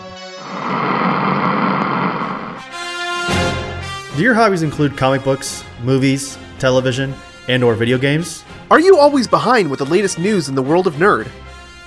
Do 4.16 4.22
your 4.22 4.34
hobbies 4.34 4.62
include 4.62 4.96
comic 4.96 5.24
books, 5.24 5.64
movies, 5.82 6.38
television, 6.60 7.14
and 7.48 7.64
or 7.64 7.74
video 7.74 7.98
games? 7.98 8.44
Are 8.70 8.78
you 8.78 8.96
always 8.96 9.26
behind 9.26 9.68
with 9.68 9.80
the 9.80 9.86
latest 9.86 10.20
news 10.20 10.48
in 10.48 10.54
the 10.54 10.62
world 10.62 10.86
of 10.86 10.94
nerd? 10.94 11.28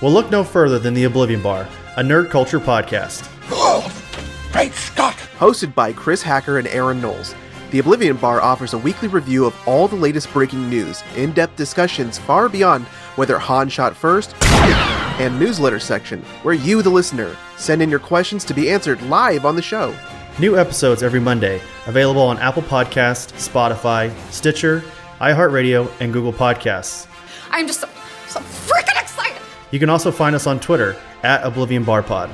Well, 0.02 0.12
look 0.12 0.30
no 0.30 0.44
further 0.44 0.78
than 0.78 0.92
the 0.92 1.04
Oblivion 1.04 1.40
Bar, 1.40 1.66
a 1.96 2.02
nerd 2.02 2.28
culture 2.28 2.58
podcast. 2.58 3.30
Great 4.52 4.72
Scott! 4.72 5.14
Hosted 5.38 5.74
by 5.76 5.92
Chris 5.92 6.22
Hacker 6.22 6.58
and 6.58 6.66
Aaron 6.66 7.00
Knowles, 7.00 7.36
the 7.70 7.78
Oblivion 7.78 8.16
Bar 8.16 8.40
offers 8.40 8.74
a 8.74 8.78
weekly 8.78 9.06
review 9.06 9.46
of 9.46 9.56
all 9.64 9.86
the 9.86 9.94
latest 9.94 10.32
breaking 10.32 10.68
news, 10.68 11.04
in 11.14 11.32
depth 11.32 11.54
discussions 11.54 12.18
far 12.18 12.48
beyond 12.48 12.84
whether 13.14 13.38
Han 13.38 13.68
shot 13.68 13.94
first, 13.94 14.34
and 15.20 15.38
newsletter 15.38 15.78
section, 15.78 16.20
where 16.42 16.54
you, 16.54 16.82
the 16.82 16.90
listener, 16.90 17.36
send 17.56 17.80
in 17.80 17.90
your 17.90 18.00
questions 18.00 18.44
to 18.44 18.54
be 18.54 18.70
answered 18.70 19.00
live 19.02 19.44
on 19.44 19.54
the 19.54 19.62
show. 19.62 19.94
New 20.40 20.58
episodes 20.58 21.04
every 21.04 21.20
Monday, 21.20 21.60
available 21.86 22.22
on 22.22 22.38
Apple 22.38 22.62
Podcast, 22.62 23.32
Spotify, 23.34 24.12
Stitcher, 24.32 24.82
iHeartRadio, 25.20 25.88
and 26.00 26.12
Google 26.12 26.32
Podcasts. 26.32 27.06
I'm 27.50 27.68
just 27.68 27.80
so, 27.80 27.88
so 28.26 28.40
freaking 28.40 29.00
excited. 29.00 29.40
You 29.70 29.78
can 29.78 29.90
also 29.90 30.10
find 30.10 30.34
us 30.34 30.48
on 30.48 30.58
Twitter 30.58 30.96
at 31.24 31.44
Oblivion 31.44 31.82
Bar 31.82 32.02
Pod. 32.02 32.30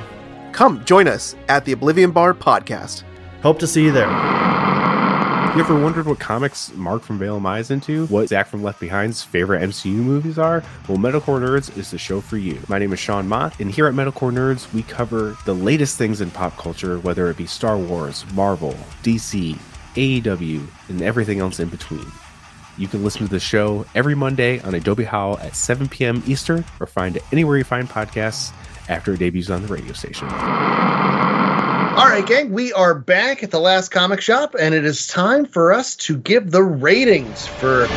Come 0.52 0.84
join 0.84 1.06
us 1.06 1.36
at 1.48 1.64
the 1.64 1.72
Oblivion 1.72 2.10
Bar 2.10 2.34
podcast. 2.34 3.04
Hope 3.40 3.58
to 3.60 3.66
see 3.66 3.84
you 3.84 3.92
there. 3.92 4.10
You 5.54 5.60
ever 5.60 5.80
wondered 5.80 6.06
what 6.06 6.20
comics 6.20 6.72
Mark 6.74 7.02
from 7.02 7.18
Vale 7.18 7.44
is 7.56 7.70
into? 7.70 8.06
What 8.06 8.28
Zach 8.28 8.48
from 8.48 8.62
Left 8.62 8.78
Behind's 8.78 9.22
favorite 9.22 9.62
MCU 9.62 9.94
movies 9.94 10.38
are? 10.38 10.62
Well, 10.88 10.98
Metalcore 10.98 11.40
Nerds 11.40 11.76
is 11.76 11.90
the 11.90 11.98
show 11.98 12.20
for 12.20 12.36
you. 12.36 12.60
My 12.68 12.78
name 12.78 12.92
is 12.92 13.00
Sean 13.00 13.26
Mott, 13.26 13.58
and 13.58 13.70
here 13.70 13.86
at 13.86 13.94
Metalcore 13.94 14.32
Nerds, 14.32 14.72
we 14.72 14.82
cover 14.82 15.36
the 15.44 15.54
latest 15.54 15.96
things 15.96 16.20
in 16.20 16.30
pop 16.30 16.56
culture, 16.56 16.98
whether 17.00 17.28
it 17.30 17.36
be 17.36 17.46
Star 17.46 17.78
Wars, 17.78 18.24
Marvel, 18.32 18.74
DC, 19.02 19.58
AEW, 19.94 20.66
and 20.88 21.02
everything 21.02 21.40
else 21.40 21.58
in 21.58 21.68
between. 21.68 22.06
You 22.78 22.86
can 22.86 23.02
listen 23.02 23.22
to 23.26 23.28
the 23.28 23.40
show 23.40 23.84
every 23.94 24.14
Monday 24.14 24.60
on 24.60 24.74
Adobe 24.74 25.04
Howl 25.04 25.38
at 25.38 25.56
7 25.56 25.88
p.m. 25.88 26.22
Eastern, 26.26 26.64
or 26.78 26.86
find 26.86 27.16
it 27.16 27.24
anywhere 27.32 27.58
you 27.58 27.64
find 27.64 27.88
podcasts 27.88 28.52
after 28.88 29.14
it 29.14 29.18
debuts 29.18 29.50
on 29.50 29.62
the 29.62 29.68
radio 29.68 29.92
station. 29.92 30.28
All 30.28 32.06
right, 32.06 32.24
gang, 32.24 32.52
we 32.52 32.72
are 32.72 32.94
back 32.94 33.42
at 33.42 33.50
the 33.50 33.60
last 33.60 33.90
comic 33.90 34.20
shop, 34.20 34.54
and 34.58 34.74
it 34.74 34.84
is 34.84 35.06
time 35.06 35.44
for 35.44 35.72
us 35.72 35.96
to 35.96 36.16
give 36.16 36.50
the 36.50 36.62
ratings 36.62 37.46
for 37.46 37.88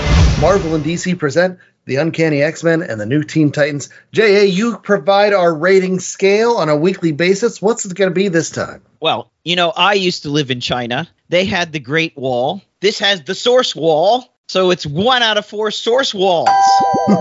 Marvel 0.42 0.76
and 0.76 0.84
DC 0.84 1.18
present 1.18 1.60
the 1.86 1.98
Uncanny 1.98 2.42
X 2.42 2.64
Men 2.64 2.82
and 2.82 3.00
the 3.00 3.06
New 3.06 3.24
Teen 3.24 3.52
Titans. 3.52 3.90
JA, 4.12 4.44
you 4.44 4.78
provide 4.78 5.34
our 5.34 5.54
rating 5.54 6.00
scale 6.00 6.54
on 6.54 6.70
a 6.70 6.76
weekly 6.76 7.12
basis. 7.12 7.62
What's 7.62 7.86
it 7.86 7.96
going 7.96 8.10
to 8.10 8.14
be 8.14 8.30
this 8.30 8.50
time? 8.50 8.82
Well, 9.00 9.32
you 9.44 9.56
know, 9.56 9.72
I 9.76 9.94
used 9.94 10.24
to 10.24 10.30
live 10.30 10.52
in 10.52 10.62
China. 10.62 11.08
They 11.30 11.46
had 11.46 11.72
the 11.72 11.80
Great 11.80 12.18
Wall. 12.18 12.62
This 12.80 13.00
has 13.00 13.24
the 13.24 13.36
Source 13.36 13.76
Wall. 13.76 14.33
So 14.50 14.72
it's 14.72 14.86
one 14.86 15.24
out 15.24 15.38
of 15.38 15.46
four 15.46 15.72
source 15.72 16.14
walls 16.14 16.50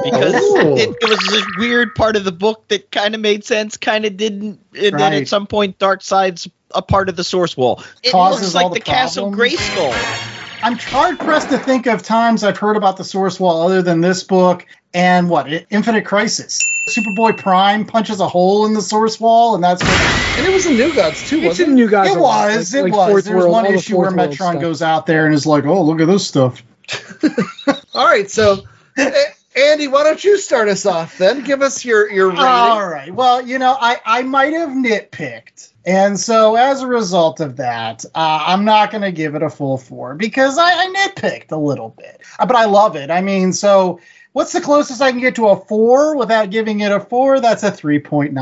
because 0.05 0.35
Oh. 0.37 0.77
it, 0.77 0.91
it 1.01 1.09
was 1.09 1.18
this 1.31 1.45
weird 1.57 1.95
part 1.95 2.16
of 2.16 2.25
the 2.25 2.33
book 2.33 2.66
that 2.68 2.91
kind 2.91 3.14
of 3.14 3.20
made 3.20 3.45
sense, 3.45 3.77
kind 3.77 4.05
of 4.05 4.16
didn't. 4.16 4.61
And 4.79 4.99
then 4.99 5.12
at 5.14 5.29
some 5.29 5.47
point, 5.47 5.79
Darkseid's 5.79 6.49
a 6.75 6.83
part 6.83 7.09
of 7.09 7.16
the 7.16 7.25
source 7.25 7.57
wall. 7.57 7.83
It 8.03 8.11
Causes 8.12 8.55
looks 8.55 8.55
like 8.55 8.68
the, 8.73 8.81
the 8.81 8.85
Castle 8.85 9.31
problems. 9.31 9.55
Grayskull. 9.57 10.29
I'm 10.64 10.77
hard 10.79 11.18
pressed 11.18 11.49
to 11.51 11.59
think 11.59 11.87
of 11.87 12.03
times 12.03 12.45
I've 12.45 12.59
heard 12.59 12.77
about 12.77 12.97
the 12.97 13.05
source 13.05 13.39
wall 13.41 13.62
other 13.62 13.83
than 13.83 14.01
this 14.01 14.23
book 14.25 14.66
and 14.95 15.29
what 15.31 15.49
Infinite 15.70 16.05
Crisis. 16.05 16.59
Superboy 16.89 17.39
Prime 17.39 17.85
punches 17.87 18.20
a 18.20 18.29
hole 18.29 18.66
in 18.66 18.75
the 18.75 18.83
source 18.83 19.18
wall, 19.20 19.55
and 19.55 19.62
that's 19.62 19.83
what 19.83 19.93
And 20.39 20.47
it 20.47 20.53
was 20.53 20.66
in 20.66 20.77
New 20.77 20.93
Gods 20.95 21.29
too, 21.29 21.39
It's 21.39 21.47
wasn't 21.47 21.68
in 21.70 21.75
New 21.77 21.89
Gods. 21.89 22.11
it 22.11 22.18
was. 22.18 22.75
like- 22.75 22.81
it 22.81 22.83
like 22.85 22.93
was. 22.93 23.11
Fourth 23.11 23.25
There's 23.25 23.47
one 23.47 23.66
issue 23.66 23.97
where 23.97 24.11
Metron 24.11 24.61
goes 24.61 24.83
out 24.83 25.07
there 25.07 25.25
and 25.27 25.35
is 25.35 25.47
like, 25.47 25.64
"Oh, 25.64 25.83
look 25.83 26.01
at 26.01 26.07
this 26.09 26.27
stuff." 26.27 26.62
All 27.95 28.07
right, 28.07 28.30
so 28.30 28.62
Andy, 28.97 29.87
why 29.89 30.03
don't 30.03 30.22
you 30.22 30.39
start 30.39 30.68
us 30.68 30.87
off 30.87 31.18
then? 31.18 31.45
Give 31.45 31.62
us 31.62 31.85
your 31.85 32.11
your 32.11 32.28
rating. 32.28 32.45
All 32.45 32.89
right. 32.89 33.14
Well, 33.14 33.43
you 33.43 33.59
know, 33.59 33.76
I 33.78 34.01
I 34.05 34.22
might 34.22 34.53
have 34.55 34.70
nitpicked, 34.70 35.72
and 35.85 36.18
so 36.18 36.57
as 36.57 36.80
a 36.80 36.87
result 36.87 37.41
of 37.41 37.57
that, 37.57 38.05
uh, 38.14 38.45
I'm 38.47 38.64
not 38.64 38.91
going 38.91 39.03
to 39.03 39.12
give 39.12 39.35
it 39.35 39.43
a 39.43 39.51
full 39.51 39.76
four 39.76 40.14
because 40.14 40.57
I, 40.59 40.70
I 40.70 40.87
nitpicked 40.87 41.53
a 41.53 41.57
little 41.57 41.91
bit, 41.91 42.22
but 42.39 42.57
I 42.57 42.64
love 42.64 42.97
it. 42.97 43.11
I 43.11 43.20
mean, 43.20 43.53
so. 43.53 44.01
What's 44.33 44.53
the 44.53 44.62
closest 44.62 45.03
I 45.03 45.11
can 45.11 45.20
get 45.20 45.35
to 45.35 45.49
a 45.49 45.57
four 45.57 46.16
without 46.16 46.49
giving 46.49 46.80
it 46.80 46.91
a 46.91 47.01
four? 47.01 47.41
That's 47.41 47.64
a 47.64 47.70
3.95. 47.70 48.33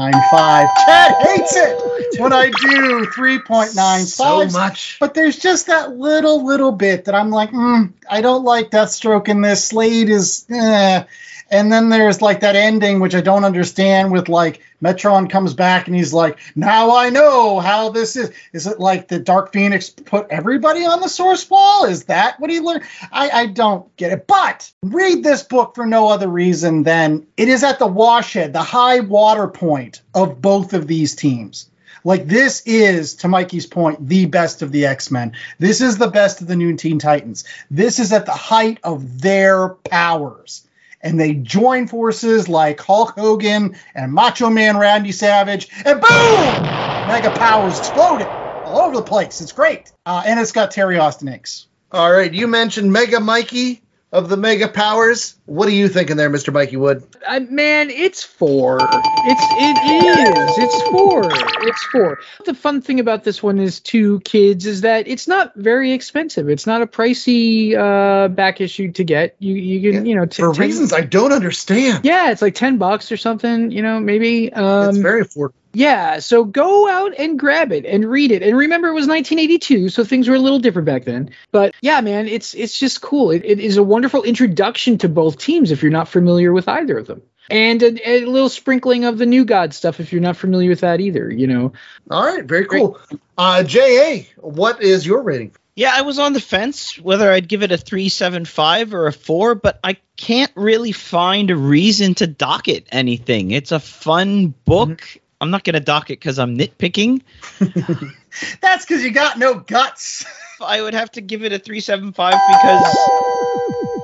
Chad 0.87 1.15
hates 1.21 1.57
it 1.57 2.21
when 2.21 2.33
I 2.33 2.47
do 2.47 3.07
3.95. 3.07 4.05
so 4.05 4.47
much. 4.47 4.99
But 5.01 5.15
there's 5.15 5.37
just 5.37 5.67
that 5.67 5.97
little, 5.97 6.45
little 6.47 6.71
bit 6.71 7.07
that 7.07 7.17
I'm 7.17 7.31
like, 7.31 7.51
mm, 7.51 7.93
I 8.09 8.21
don't 8.21 8.45
like 8.45 8.71
Deathstroke 8.71 9.29
in 9.29 9.41
this. 9.41 9.65
Slade 9.65 10.11
is, 10.11 10.47
eh. 10.49 11.05
And 11.51 11.73
then 11.73 11.89
there's 11.89 12.23
like 12.23 12.41
that 12.41 12.55
ending, 12.55 13.01
which 13.01 13.15
I 13.15 13.21
don't 13.21 13.45
understand 13.45 14.13
with 14.13 14.29
like 14.29 14.63
Metron 14.81 15.29
comes 15.29 15.53
back 15.53 15.89
and 15.89 15.97
he's 15.97 16.13
like, 16.13 16.39
now 16.55 16.95
I 16.95 17.11
know 17.11 17.59
how 17.59 17.91
this 17.91 18.15
is. 18.15 18.31
Is 18.53 18.69
it 18.69 18.79
like 18.79 19.09
the 19.09 19.19
Dark 19.19 19.53
Phoenix 19.53 19.91
put 19.91 20.29
everybody 20.31 20.85
on 20.85 21.01
the 21.01 21.09
source 21.09 21.51
wall? 21.51 21.87
Is 21.87 22.05
that 22.05 22.39
what 22.39 22.51
he 22.51 22.61
learned? 22.61 22.85
I, 23.11 23.31
I 23.31 23.47
don't 23.47 23.95
get 23.97 24.13
it. 24.13 24.29
But 24.29 24.71
read 24.85 25.25
this 25.25 25.43
book 25.43 25.75
for 25.75 25.87
no 25.87 26.09
other 26.09 26.29
reason 26.29 26.85
than 26.85 27.27
it 27.37 27.49
is 27.49 27.65
at 27.65 27.81
the 27.81 27.89
washhead, 27.89 28.53
the 28.53 28.63
high 28.63 29.01
water 29.01 29.49
point 29.49 30.03
of 30.15 30.41
both 30.41 30.73
of 30.73 30.87
these 30.87 31.17
teams. 31.17 31.69
Like 32.05 32.27
this 32.27 32.63
is, 32.65 33.17
to 33.17 33.29
Mikey's 33.29 33.67
point, 33.67 34.09
the 34.09 34.27
best 34.27 34.63
of 34.63 34.73
the 34.73 34.87
X 34.87 35.11
Men. 35.11 35.33
This 35.59 35.81
is 35.81 35.99
the 35.99 36.09
best 36.09 36.41
of 36.41 36.47
the 36.47 36.57
New 36.57 36.77
Teen 36.77 36.99
Titans. 36.99 37.45
This 37.71 37.99
is 37.99 38.13
at 38.13 38.25
the 38.25 38.33
height 38.33 38.79
of 38.85 39.21
their 39.21 39.71
powers. 39.71 40.67
And 41.03 41.19
they 41.19 41.35
join 41.35 41.89
forces 41.89 42.49
like 42.49 42.81
Hulk 42.81 43.15
Hogan 43.17 43.77
and 43.95 44.13
Macho 44.13 44.51
Man 44.51 44.77
Randy 44.77 45.13
Savage, 45.13 45.69
and 45.85 46.01
boom! 46.01 46.63
Mega 47.09 47.31
powers 47.31 47.79
exploded 47.79 48.27
all 48.27 48.83
over 48.83 48.97
the 48.97 49.03
place. 49.03 49.41
It's 49.41 49.53
great. 49.53 49.93
Uh, 50.05 50.23
and 50.27 50.39
it's 50.39 50.53
got 50.53 50.71
Terry 50.71 50.99
Austin 50.99 51.29
inks. 51.29 51.67
All 51.91 52.13
right, 52.13 52.33
you 52.33 52.47
mentioned 52.47 52.93
Mega 52.93 53.19
Mikey 53.19 53.83
of 54.13 54.29
the 54.29 54.37
Mega 54.37 54.67
Powers. 54.69 55.37
What 55.47 55.69
are 55.69 55.73
you 55.73 55.89
thinking 55.89 56.17
there, 56.17 56.31
Mr. 56.31 56.53
Mikey 56.53 56.77
Wood? 56.77 57.05
I, 57.27 57.41
man, 57.41 57.91
it's 57.91 58.25
four. 58.25 58.79
It's 58.81 59.45
it 59.57 59.77
is. 59.85 60.59
It's 60.59 60.83
four. 60.91 61.23
It's 61.67 61.85
four. 61.93 62.19
The 62.45 62.55
fun 62.55 62.83
thing 62.83 62.99
about 62.99 63.23
this 63.23 63.43
one 63.43 63.59
is 63.59 63.79
two 63.79 64.21
kids 64.21 64.67
is 64.67 64.81
that 64.81 65.07
it's 65.07 65.29
not 65.29 65.55
very 65.55 65.93
expensive. 65.93 66.49
It's 66.49 66.67
not 66.67 66.83
a 66.83 66.87
pricey 66.87 67.77
uh, 67.77 68.29
back 68.29 68.61
issue 68.61 68.91
to 68.93 69.05
get. 69.05 69.37
You 69.39 69.55
you 69.55 69.93
can 69.93 70.07
you 70.07 70.17
know 70.17 70.27
t- 70.27 70.43
For 70.43 70.53
10 70.53 70.61
reasons 70.61 70.93
I 70.93 71.03
don't 71.03 71.33
understand. 71.33 72.05
Yeah, 72.05 72.31
it's 72.31 72.43
like 72.43 72.55
ten 72.55 72.79
bucks 72.79 73.13
or 73.13 73.17
something. 73.17 73.71
You 73.71 73.83
know, 73.83 74.01
maybe. 74.01 74.53
Um, 74.53 74.91
it's 74.91 74.99
very 74.99 75.25
affordable. 75.25 75.53
Yeah, 75.73 76.19
so 76.19 76.45
go 76.45 76.89
out 76.89 77.15
and 77.19 77.39
grab 77.39 77.73
it 77.73 77.87
and 77.87 78.11
read 78.11 78.33
it. 78.33 78.43
And 78.43 78.57
remember, 78.57 78.89
it 78.89 78.95
was 78.95 79.07
1982, 79.07 79.89
so 79.89 80.05
things 80.05 80.29
were 80.29 80.35
a 80.35 80.41
little 80.41 80.59
different 80.59 80.87
back 80.87 81.05
then. 81.05 81.31
But 81.53 81.75
yeah, 81.81 82.01
man, 82.01 82.27
it's 82.27 82.55
it's 82.55 82.79
just 82.79 83.01
cool. 83.01 83.31
It, 83.31 83.45
it 83.45 83.61
is 83.61 83.77
a 83.77 83.83
wonderful 83.83 84.23
introduction 84.23 84.99
to 84.99 85.09
both 85.09 85.39
teams 85.39 85.71
if 85.71 85.83
you're 85.83 85.93
not 85.93 86.09
familiar 86.09 86.53
with 86.53 86.69
either 86.69 86.99
of 86.99 87.07
them, 87.07 87.23
and 87.51 87.83
a, 87.83 88.09
a 88.09 88.25
little 88.25 88.49
sprinkling 88.49 89.05
of 89.05 89.19
the 89.19 89.27
New 89.27 89.45
God 89.45 89.73
stuff 89.73 90.01
if 90.01 90.13
you're 90.13 90.23
not 90.23 90.37
familiar 90.37 90.71
with 90.71 90.81
that 90.81 91.01
either. 91.01 91.31
You 91.31 91.47
know, 91.47 91.73
All 92.11 92.25
right, 92.25 92.45
very 92.45 92.67
cool. 92.67 92.99
Uh, 93.39 93.63
J.A., 93.63 94.29
what 94.39 94.83
is 94.83 95.07
your 95.07 95.23
rating? 95.23 95.53
Yeah, 95.77 95.93
I 95.95 96.03
was 96.03 96.19
on 96.19 96.33
the 96.33 96.41
fence 96.41 96.99
whether 96.99 97.31
I'd 97.33 97.49
give 97.49 97.63
it 97.63 97.73
a 97.73 97.79
375 97.79 98.93
or 98.93 99.07
a 99.07 99.13
4, 99.13 99.55
but 99.55 99.79
I 99.83 99.97
can't 100.17 100.53
really 100.55 100.93
find 100.93 101.51
a 101.51 101.57
reason 101.57 102.15
to 102.17 102.27
dock 102.27 102.69
it 102.69 102.87
anything. 102.93 103.53
It's 103.53 103.73
a 103.73 103.81
fun 103.81 104.49
book. 104.67 105.01
I'm 105.41 105.51
not 105.51 105.65
going 105.65 105.75
to 105.75 105.81
dock 105.81 106.11
it 106.11 106.21
because 106.21 106.39
I'm 106.39 106.57
nitpicking. 106.57 107.23
That's 108.61 108.85
because 108.85 109.03
you 109.03 109.11
got 109.11 109.39
no 109.39 109.55
guts. 109.55 110.25
I 110.61 110.83
would 110.83 110.95
have 110.95 111.11
to 111.13 111.21
give 111.21 111.43
it 111.43 111.53
a 111.53 111.59
375 111.59 112.33
because 112.33 112.99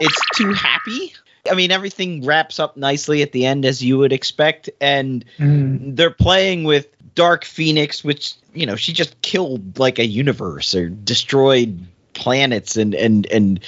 it's 0.01 0.21
too 0.37 0.53
happy. 0.53 1.13
I 1.51 1.55
mean, 1.55 1.71
everything 1.71 2.25
wraps 2.25 2.59
up 2.59 2.77
nicely 2.77 3.23
at 3.23 3.33
the 3.33 3.47
end 3.47 3.65
as 3.65 3.83
you 3.83 3.99
would 3.99 4.13
expect, 4.13 4.71
and 4.81 5.25
mm. 5.39 5.95
they're 5.95 6.11
playing 6.11 6.65
with 6.65 6.89
Dark 7.15 7.45
Phoenix, 7.45 8.03
which 8.03 8.35
you 8.53 8.67
know 8.67 8.75
she 8.75 8.93
just 8.93 9.21
killed 9.23 9.79
like 9.79 9.99
a 9.99 10.07
universe 10.07 10.75
or 10.75 10.89
destroyed 10.89 11.87
planets, 12.15 12.77
and 12.77 12.95
and 12.95 13.27
and 13.27 13.61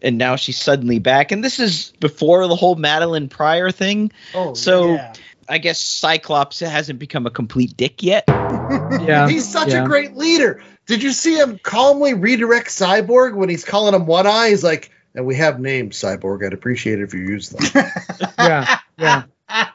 and 0.00 0.18
now 0.18 0.36
she's 0.36 0.58
suddenly 0.60 0.98
back. 0.98 1.32
And 1.32 1.44
this 1.44 1.58
is 1.58 1.92
before 2.00 2.46
the 2.46 2.56
whole 2.56 2.76
Madelyne 2.76 3.28
Pryor 3.28 3.70
thing. 3.70 4.12
Oh, 4.34 4.54
so 4.54 4.94
yeah. 4.94 5.14
I 5.48 5.58
guess 5.58 5.80
Cyclops 5.80 6.60
hasn't 6.60 6.98
become 6.98 7.26
a 7.26 7.30
complete 7.30 7.76
dick 7.76 8.02
yet. 8.02 8.24
yeah, 8.28 9.28
He's 9.28 9.48
such 9.48 9.68
yeah. 9.68 9.84
a 9.84 9.86
great 9.86 10.16
leader. 10.16 10.62
Did 10.86 11.02
you 11.02 11.12
see 11.12 11.38
him 11.38 11.58
calmly 11.62 12.14
redirect 12.14 12.68
Cyborg 12.68 13.34
when 13.34 13.48
he's 13.48 13.64
calling 13.64 13.94
him 13.94 14.06
One 14.06 14.26
Eye? 14.26 14.50
He's 14.50 14.64
like, 14.64 14.90
and 15.14 15.26
we 15.26 15.36
have 15.36 15.58
names, 15.60 15.98
Cyborg. 15.98 16.44
I'd 16.44 16.52
appreciate 16.52 17.00
it 17.00 17.04
if 17.04 17.14
you 17.14 17.20
use 17.20 17.50
them. 17.50 17.64
yeah, 18.38 18.78
yeah. 18.98 19.22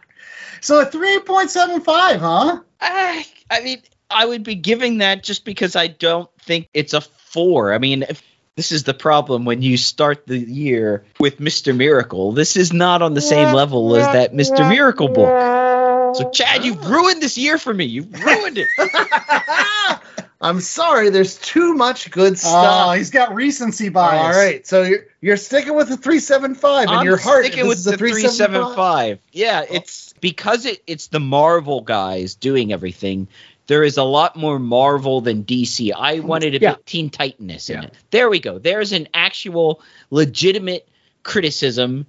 So 0.64 0.80
a 0.80 0.86
3.75, 0.86 2.20
huh? 2.20 2.60
I, 2.80 3.26
I 3.50 3.62
mean, 3.62 3.82
I 4.12 4.28
would 4.28 4.44
be 4.44 4.54
giving 4.54 5.00
that 5.00 5.24
just 5.24 5.44
because 5.44 5.76
I 5.76 5.88
don't 5.88 6.30
think 6.40 6.70
it's 6.72 6.94
a 6.94 7.02
four. 7.02 7.74
I 7.74 7.80
mean, 7.80 8.04
if, 8.04 8.22
this 8.58 8.72
is 8.72 8.84
the 8.84 8.94
problem 8.94 9.46
when 9.46 9.62
you 9.62 9.78
start 9.78 10.28
the 10.28 10.38
year 10.38 11.06
with 11.20 11.40
Mr. 11.40 11.76
Miracle. 11.76 12.34
This 12.34 12.58
is 12.58 12.74
not 12.74 13.02
on 13.02 13.14
the 13.14 13.22
same 13.22 13.54
level 13.54 13.96
as 13.96 14.06
that 14.08 14.34
Mr. 14.34 14.68
Miracle 14.68 15.08
book. 15.08 16.16
So, 16.16 16.30
Chad, 16.32 16.66
you've 16.66 16.90
ruined 16.90 17.22
this 17.22 17.38
year 17.38 17.58
for 17.58 17.74
me. 17.74 17.86
You've 17.86 18.12
ruined 18.12 18.58
it. 18.58 18.68
I'm 20.42 20.60
sorry, 20.60 21.12
there's 21.12 21.38
too 21.38 21.76
much 21.76 22.10
good 22.10 22.38
stuff. 22.38 22.52
Oh, 22.52 22.64
stuff. 22.64 22.98
he's 22.98 23.12
got 23.12 23.36
recency 23.36 23.90
bias. 23.90 24.36
All 24.36 24.42
right, 24.44 24.66
so 24.66 24.82
you're 24.82 25.06
you're 25.22 25.38
sticking 25.38 25.76
with 25.76 25.88
the 25.88 25.98
375 25.98 26.84
in 26.84 26.90
I'm 26.90 27.06
your 27.06 27.18
heart. 27.18 27.46
sticking 27.46 27.68
with 27.68 27.84
the 27.84 27.96
375. 27.96 28.76
375. 28.76 29.20
Yeah, 29.32 29.64
it's 29.70 30.14
because 30.20 30.66
it, 30.66 30.82
it's 30.88 31.08
the 31.08 31.20
Marvel 31.20 31.82
guys 31.82 32.34
doing 32.34 32.74
everything. 32.74 33.28
There 33.72 33.86
is 33.86 33.96
a 33.96 34.04
lot 34.04 34.36
more 34.36 34.60
Marvel 34.60 35.22
than 35.22 35.46
DC. 35.46 35.94
I 35.98 36.20
wanted 36.20 36.56
a 36.56 36.60
Yeah. 36.60 36.74
bit 36.74 36.86
Teen 36.86 37.10
Titanness 37.10 37.70
in 37.70 37.86
it. 37.86 37.94
There 38.10 38.30
we 38.30 38.42
go. 38.42 38.60
There's 38.60 38.92
an 38.92 39.08
actual 39.14 39.82
legitimate 40.10 40.90
criticism 41.24 42.06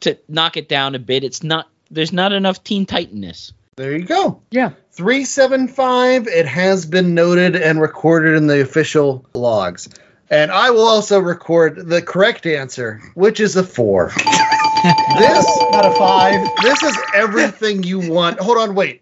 to 0.00 0.18
knock 0.28 0.58
it 0.58 0.68
down 0.68 0.94
a 0.94 0.98
bit. 0.98 1.24
It's 1.24 1.42
not 1.42 1.66
there's 1.90 2.12
not 2.12 2.34
enough 2.34 2.62
Teen 2.62 2.84
Titanness. 2.84 3.52
There 3.76 3.96
you 3.96 4.04
go. 4.04 4.42
Yeah. 4.50 4.72
375. 4.92 6.26
It 6.26 6.44
has 6.44 6.84
been 6.84 7.14
noted 7.14 7.56
and 7.56 7.80
recorded 7.80 8.36
in 8.36 8.46
the 8.46 8.60
official 8.60 9.24
logs. 9.32 9.88
And 10.28 10.50
I 10.50 10.68
will 10.72 10.86
also 10.86 11.20
record 11.20 11.88
the 11.88 12.02
correct 12.02 12.44
answer, 12.44 13.00
which 13.14 13.40
is 13.40 13.56
a 13.56 13.64
four. 13.64 14.12
this 15.18 15.46
Not 15.72 15.86
a 15.86 15.94
five. 15.96 16.46
this 16.62 16.82
is 16.82 16.98
everything 17.14 17.82
you 17.82 18.10
want. 18.12 18.38
Hold 18.40 18.58
on, 18.58 18.74
wait. 18.74 19.00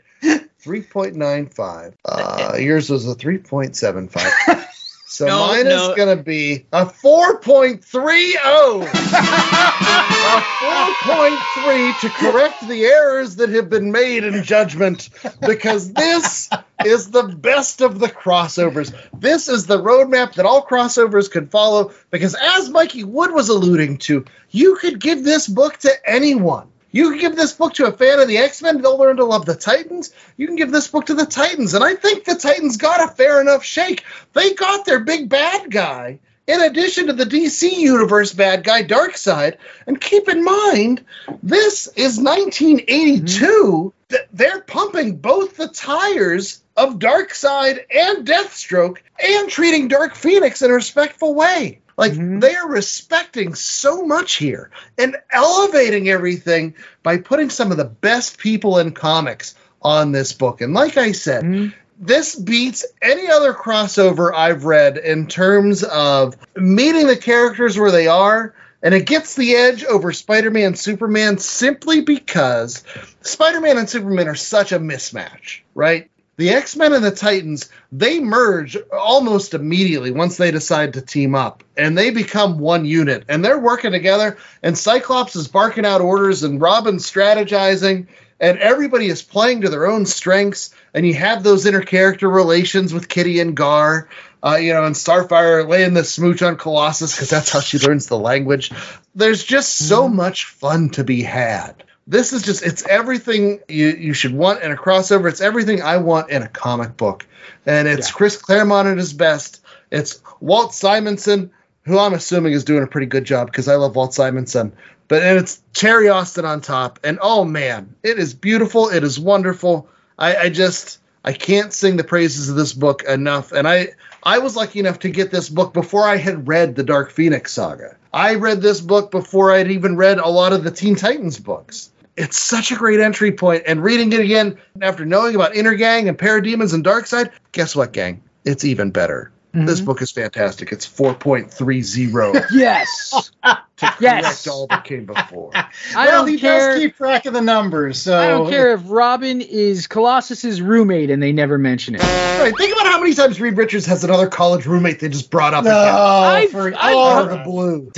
3.95. 0.67 1.95
Uh, 2.05 2.57
yours 2.59 2.91
was 2.91 3.09
a 3.09 3.15
3.75. 3.15 4.65
So 5.09 5.27
No, 5.27 5.39
mine 5.47 5.65
no. 5.67 5.91
is 5.93 5.97
going 5.97 6.19
to 6.19 6.23
be 6.23 6.67
a 6.73 6.85
4.30. 6.85 8.35
a 8.43 10.41
4.3 10.67 12.01
to 12.01 12.09
correct 12.11 12.67
the 12.67 12.85
errors 12.85 13.37
that 13.37 13.51
have 13.51 13.71
been 13.71 13.93
made 13.93 14.25
in 14.25 14.43
judgment 14.43 15.09
because 15.41 15.93
this 15.93 16.51
is 16.85 17.11
the 17.13 17.23
best 17.23 17.83
of 17.83 18.01
the 18.01 18.09
crossovers. 18.09 18.93
This 19.17 19.49
is 19.49 19.67
the 19.67 19.81
roadmap 19.81 20.35
that 20.35 20.45
all 20.45 20.67
crossovers 20.67 21.31
could 21.31 21.53
follow 21.53 21.93
because 22.11 22.35
as 22.35 22.69
Mikey 22.69 23.05
Wood 23.05 23.31
was 23.31 23.49
alluding 23.49 23.99
to, 23.99 24.25
you 24.51 24.75
could 24.75 24.99
give 25.01 25.23
this 25.23 25.47
book 25.47 25.77
to 25.79 25.93
anyone. 26.05 26.67
You 26.91 27.11
can 27.11 27.19
give 27.19 27.37
this 27.37 27.53
book 27.53 27.75
to 27.75 27.87
a 27.87 27.93
fan 27.93 28.21
of 28.21 28.29
the 28.29 28.39
X 28.39 28.63
Men, 28.63 28.81
they'll 28.81 28.99
learn 28.99 29.17
to 29.17 29.25
love 29.25 29.45
the 29.45 29.55
Titans. 29.55 30.13
You 30.37 30.47
can 30.47 30.57
give 30.57 30.71
this 30.71 30.89
book 30.89 31.07
to 31.07 31.15
the 31.15 31.27
Titans, 31.27 31.75
and 31.75 31.85
I 31.85 31.95
think 31.95 32.25
the 32.25 32.37
Titans 32.37 32.77
got 32.77 33.05
a 33.05 33.13
fair 33.15 33.41
enough 33.41 33.65
shake. 33.65 34.05
They 34.33 34.55
got 34.55 34.85
their 34.87 35.01
big 35.01 35.29
bad 35.29 35.71
guy 35.71 36.21
in 36.47 36.61
addition 36.61 37.09
to 37.09 37.13
the 37.13 37.25
DC 37.25 37.71
Universe 37.77 38.33
bad 38.33 38.65
guy 38.65 38.83
Darkseid. 38.85 39.57
And 39.87 40.01
keep 40.01 40.29
in 40.29 40.45
mind, 40.45 41.05
this 41.43 41.89
is 41.89 42.19
1982. 42.19 43.93
Th- 44.09 44.23
They're 44.33 44.61
pumping 44.61 45.17
both 45.17 45.57
the 45.57 45.69
tires 45.69 46.63
of 46.77 46.99
Darkseid 46.99 47.85
and 47.93 48.27
Deathstroke 48.27 48.99
and 49.23 49.49
treating 49.49 49.89
Dark 49.89 50.15
Phoenix 50.15 50.63
in 50.63 50.71
a 50.71 50.75
respectful 50.75 51.35
way. 51.35 51.81
Like 51.97 52.13
mm-hmm. 52.13 52.41
they 52.41 52.55
are 52.55 52.69
respecting 52.69 53.55
so 53.55 54.05
much 54.05 54.35
here 54.35 54.71
and 54.99 55.17
elevating 55.31 56.09
everything 56.09 56.75
by 57.03 57.19
putting 57.19 57.51
some 57.51 57.71
of 57.71 57.79
the 57.79 57.85
best 57.85 58.39
people 58.39 58.79
in 58.79 58.93
comics 58.93 59.55
on 59.81 60.13
this 60.13 60.33
book. 60.33 60.61
And 60.61 60.75
like 60.75 60.97
I 60.97 61.13
said, 61.13 61.45
mm-hmm. 61.45 61.69
this 61.99 62.35
beats 62.35 62.85
any 63.01 63.29
other 63.29 63.55
crossover 63.55 64.33
I've 64.35 64.65
read 64.65 64.99
in 64.99 65.27
terms 65.27 65.85
of 65.85 66.37
meeting 66.55 67.07
the 67.07 67.17
characters 67.17 67.79
where 67.79 67.93
they 67.93 68.09
are. 68.09 68.55
And 68.83 68.95
it 68.95 69.07
gets 69.07 69.35
the 69.35 69.55
edge 69.55 69.85
over 69.85 70.13
Spider 70.13 70.51
Man 70.51 70.77
Superman 70.77 71.39
simply 71.39 72.03
because 72.03 72.85
Spider 73.23 73.61
Man 73.61 73.79
and 73.79 73.89
Superman 73.89 74.29
are 74.29 74.35
such 74.37 74.71
a 74.71 74.79
mismatch, 74.79 75.63
right? 75.75 76.11
The 76.39 76.51
X 76.51 76.77
Men 76.77 76.93
and 76.93 77.05
the 77.05 77.11
Titans, 77.11 77.71
they 77.91 78.21
merge 78.21 78.77
almost 78.93 79.55
immediately 79.55 80.11
once 80.11 80.37
they 80.37 80.51
decide 80.51 80.93
to 80.93 81.01
team 81.01 81.35
up 81.35 81.65
and 81.77 81.97
they 81.97 82.11
become 82.11 82.59
one 82.59 82.85
unit 82.85 83.25
and 83.29 83.43
they're 83.43 83.59
working 83.59 83.93
together. 83.93 84.37
And 84.63 84.77
Cyclops 84.77 85.35
is 85.35 85.49
barking 85.49 85.87
out 85.87 86.03
orders 86.03 86.43
and 86.43 86.61
Robin's 86.61 87.11
strategizing 87.11 88.09
and 88.39 88.59
everybody 88.59 89.07
is 89.07 89.23
playing 89.23 89.63
to 89.63 89.71
their 89.71 89.87
own 89.87 90.05
strengths. 90.05 90.75
And 90.93 91.07
you 91.07 91.15
have 91.15 91.43
those 91.43 91.65
inter 91.65 91.81
character 91.81 92.29
relations 92.29 92.93
with 92.93 93.09
Kitty 93.09 93.41
and 93.41 93.57
Gar, 93.57 94.09
uh, 94.45 94.57
you 94.57 94.75
know, 94.75 94.85
and 94.85 94.95
Starfire 94.95 95.67
laying 95.67 95.95
the 95.95 96.05
smooch 96.05 96.43
on 96.43 96.57
Colossus 96.57 97.15
because 97.15 97.31
that's 97.31 97.51
how 97.51 97.61
she 97.61 97.79
learns 97.79 98.07
the 98.07 98.19
language. 98.19 98.73
There's 99.15 99.43
just 99.43 99.75
so 99.75 100.07
much 100.09 100.45
fun 100.45 100.91
to 100.91 101.05
be 101.05 101.23
had. 101.23 101.83
This 102.07 102.33
is 102.33 102.43
just, 102.43 102.65
it's 102.65 102.87
everything 102.87 103.61
you, 103.69 103.89
you 103.89 104.13
should 104.15 104.33
want 104.33 104.63
in 104.63 104.71
a 104.71 104.77
crossover. 104.77 105.29
It's 105.29 105.41
everything 105.41 105.83
I 105.83 105.97
want 105.97 106.31
in 106.31 106.43
a 106.43 106.49
comic 106.49 106.97
book. 106.97 107.27
And 107.65 107.89
it's 107.89 108.13
Chris 108.13 108.37
Claremont 108.37 108.87
at 108.87 108.97
his 108.97 109.13
best. 109.13 109.65
It's 109.91 110.21
Walt 110.41 110.73
Simonson, 110.73 111.51
who 111.83 111.99
I'm 111.99 112.15
assuming 112.15 112.53
is 112.53 112.65
doing 112.65 112.85
a 112.85 112.87
pretty 112.87 113.09
good 113.09 113.25
job 113.25 113.47
because 113.47 113.67
I 113.67 113.75
love 113.75 113.97
Walt 113.97 114.15
Simonson. 114.15 114.73
But 115.09 115.23
and 115.23 115.39
it's 115.39 115.63
Terry 115.73 116.09
Austin 116.09 116.45
on 116.45 116.61
top. 116.61 117.01
And 117.05 117.19
oh 117.23 117.45
man, 117.45 117.95
it 118.03 118.19
is 118.19 118.35
beautiful. 118.35 118.89
It 118.89 119.05
is 119.05 119.19
wonderful. 119.19 119.89
I, 120.19 120.37
I 120.37 120.49
just 120.49 120.99
I 121.25 121.33
can't 121.33 121.73
sing 121.73 121.97
the 121.97 122.05
praises 122.05 122.49
of 122.49 122.57
this 122.57 122.73
book 122.73 123.05
enough. 123.05 123.53
And 123.53 123.69
I 123.69 123.91
I 124.23 124.39
was 124.39 124.57
lucky 124.57 124.81
enough 124.81 125.01
to 125.01 125.11
get 125.11 125.31
this 125.31 125.49
book 125.49 125.73
before 125.73 126.05
I 126.05 126.17
had 126.17 126.49
read 126.49 126.75
the 126.75 126.83
Dark 126.83 127.11
Phoenix 127.11 127.53
saga. 127.53 127.97
I 128.13 128.37
read 128.37 128.63
this 128.63 128.81
book 128.81 129.11
before 129.11 129.53
I'd 129.53 129.71
even 129.71 129.97
read 129.97 130.19
a 130.19 130.29
lot 130.29 130.53
of 130.53 130.65
the 130.65 130.71
Teen 130.71 130.97
Titans 130.97 131.39
books. 131.39 131.91
It's 132.17 132.39
such 132.39 132.73
a 132.73 132.77
great 132.77 133.01
entry 133.01 133.33
point, 133.33 133.65
and 133.67 133.83
reading 133.83 134.13
it 134.13 134.21
again 134.21 134.59
after 134.81 135.05
knowing 135.05 135.35
about 135.35 135.53
Intergang 135.53 136.09
and 136.09 136.19
Parademons 136.19 136.73
and 136.73 136.85
Darkseid, 136.85 137.31
guess 137.53 137.77
what, 137.77 137.93
gang? 137.93 138.23
It's 138.45 138.65
even 138.65 138.91
better. 138.91 139.33
This 139.53 139.79
mm-hmm. 139.79 139.87
book 139.87 140.03
is 140.03 140.11
fantastic. 140.11 140.71
It's 140.71 140.87
4.30 140.87 142.47
Yes. 142.53 143.31
to 143.77 143.87
correct 143.87 144.01
Yes. 144.01 144.47
all 144.47 144.67
that 144.69 144.85
came 144.85 145.05
before. 145.07 145.51
I 145.55 145.67
well, 145.95 146.23
don't 146.25 146.29
he 146.29 146.39
care. 146.39 146.73
does 146.73 146.81
keep 146.81 146.97
track 146.97 147.27
of 147.27 147.33
the 147.35 147.41
numbers. 147.41 148.01
So 148.01 148.19
I 148.19 148.29
don't 148.29 148.49
care 148.51 148.73
if 148.73 148.81
Robin 148.87 149.41
is 149.41 149.87
Colossus's 149.87 150.63
roommate 150.63 151.11
and 151.11 151.23
they 151.23 151.33
never 151.33 151.59
mention 151.59 151.95
it. 151.95 152.03
Right, 152.03 152.55
think 152.57 152.73
about 152.73 152.87
how 152.87 153.01
many 153.01 153.15
times 153.15 153.41
Reed 153.41 153.57
Richards 153.57 153.87
has 153.87 154.05
another 154.05 154.29
college 154.29 154.67
roommate 154.67 155.01
they 155.01 155.09
just 155.09 155.31
brought 155.31 155.55
up 155.55 155.65
No, 155.65 155.71
again. 155.71 155.95
I- 155.95 156.47
for, 156.51 156.75
I- 156.75 156.93
Out 156.95 157.23
of 157.31 157.39
the 157.39 157.45
blue. 157.45 157.93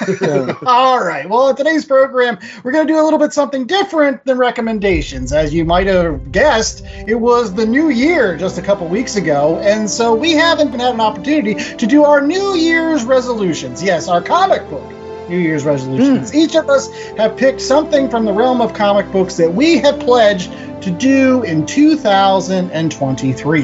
All 0.66 0.98
right. 1.02 1.28
Well, 1.28 1.50
in 1.50 1.56
today's 1.56 1.84
program, 1.84 2.38
we're 2.62 2.72
going 2.72 2.86
to 2.86 2.92
do 2.92 3.00
a 3.00 3.04
little 3.04 3.18
bit 3.18 3.32
something 3.32 3.66
different 3.66 4.24
than 4.24 4.36
recommendations. 4.38 5.32
As 5.32 5.54
you 5.54 5.64
might 5.64 5.86
have 5.86 6.32
guessed, 6.32 6.84
it 7.06 7.14
was 7.14 7.54
the 7.54 7.64
new 7.64 7.88
year 7.90 8.36
just 8.36 8.58
a 8.58 8.62
couple 8.62 8.88
weeks 8.88 9.14
ago, 9.16 9.58
and 9.62 9.88
so 9.88 10.14
we 10.14 10.32
haven't 10.32 10.72
been 10.72 10.80
had 10.80 10.94
an 10.94 11.00
opportunity 11.00 11.54
to 11.76 11.86
do 11.86 12.04
our 12.04 12.20
New 12.20 12.54
Year's 12.54 13.04
resolutions. 13.04 13.82
Yes, 13.82 14.08
our 14.08 14.20
comic 14.20 14.68
book 14.68 14.82
New 15.28 15.38
Year's 15.38 15.64
resolutions. 15.64 16.34
Each 16.34 16.54
of 16.54 16.68
us 16.68 16.92
have 17.16 17.36
picked 17.36 17.60
something 17.60 18.08
from 18.10 18.24
the 18.24 18.32
realm 18.32 18.60
of 18.60 18.74
comic 18.74 19.10
books 19.12 19.36
that 19.36 19.52
we 19.52 19.78
have 19.78 20.00
pledged 20.00 20.52
to 20.82 20.90
do 20.90 21.42
in 21.42 21.66
2023. 21.66 23.62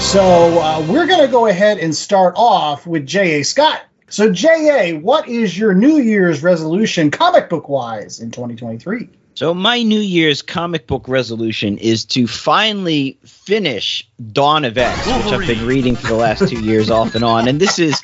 So 0.00 0.60
uh, 0.60 0.84
we're 0.88 1.06
going 1.06 1.20
to 1.20 1.28
go 1.28 1.46
ahead 1.46 1.78
and 1.78 1.94
start 1.94 2.34
off 2.36 2.86
with 2.86 3.06
J.A. 3.06 3.42
Scott. 3.44 3.82
So, 4.08 4.32
J.A., 4.32 4.94
what 4.94 5.28
is 5.28 5.56
your 5.56 5.72
New 5.72 5.98
Year's 5.98 6.42
resolution 6.42 7.12
comic 7.12 7.48
book 7.48 7.68
wise 7.68 8.18
in 8.18 8.32
2023? 8.32 9.08
So 9.34 9.54
my 9.54 9.82
New 9.82 10.00
Year's 10.00 10.42
comic 10.42 10.86
book 10.86 11.06
resolution 11.06 11.78
is 11.78 12.04
to 12.06 12.26
finally 12.26 13.18
finish 13.24 14.06
Dawn 14.32 14.64
of 14.64 14.76
X, 14.76 15.06
which 15.06 15.32
I've 15.32 15.46
been 15.46 15.64
reading 15.64 15.96
for 15.96 16.08
the 16.08 16.14
last 16.14 16.48
two 16.48 16.60
years 16.60 16.90
off 16.90 17.14
and 17.14 17.24
on. 17.24 17.46
And 17.46 17.60
this 17.60 17.78
is 17.78 18.02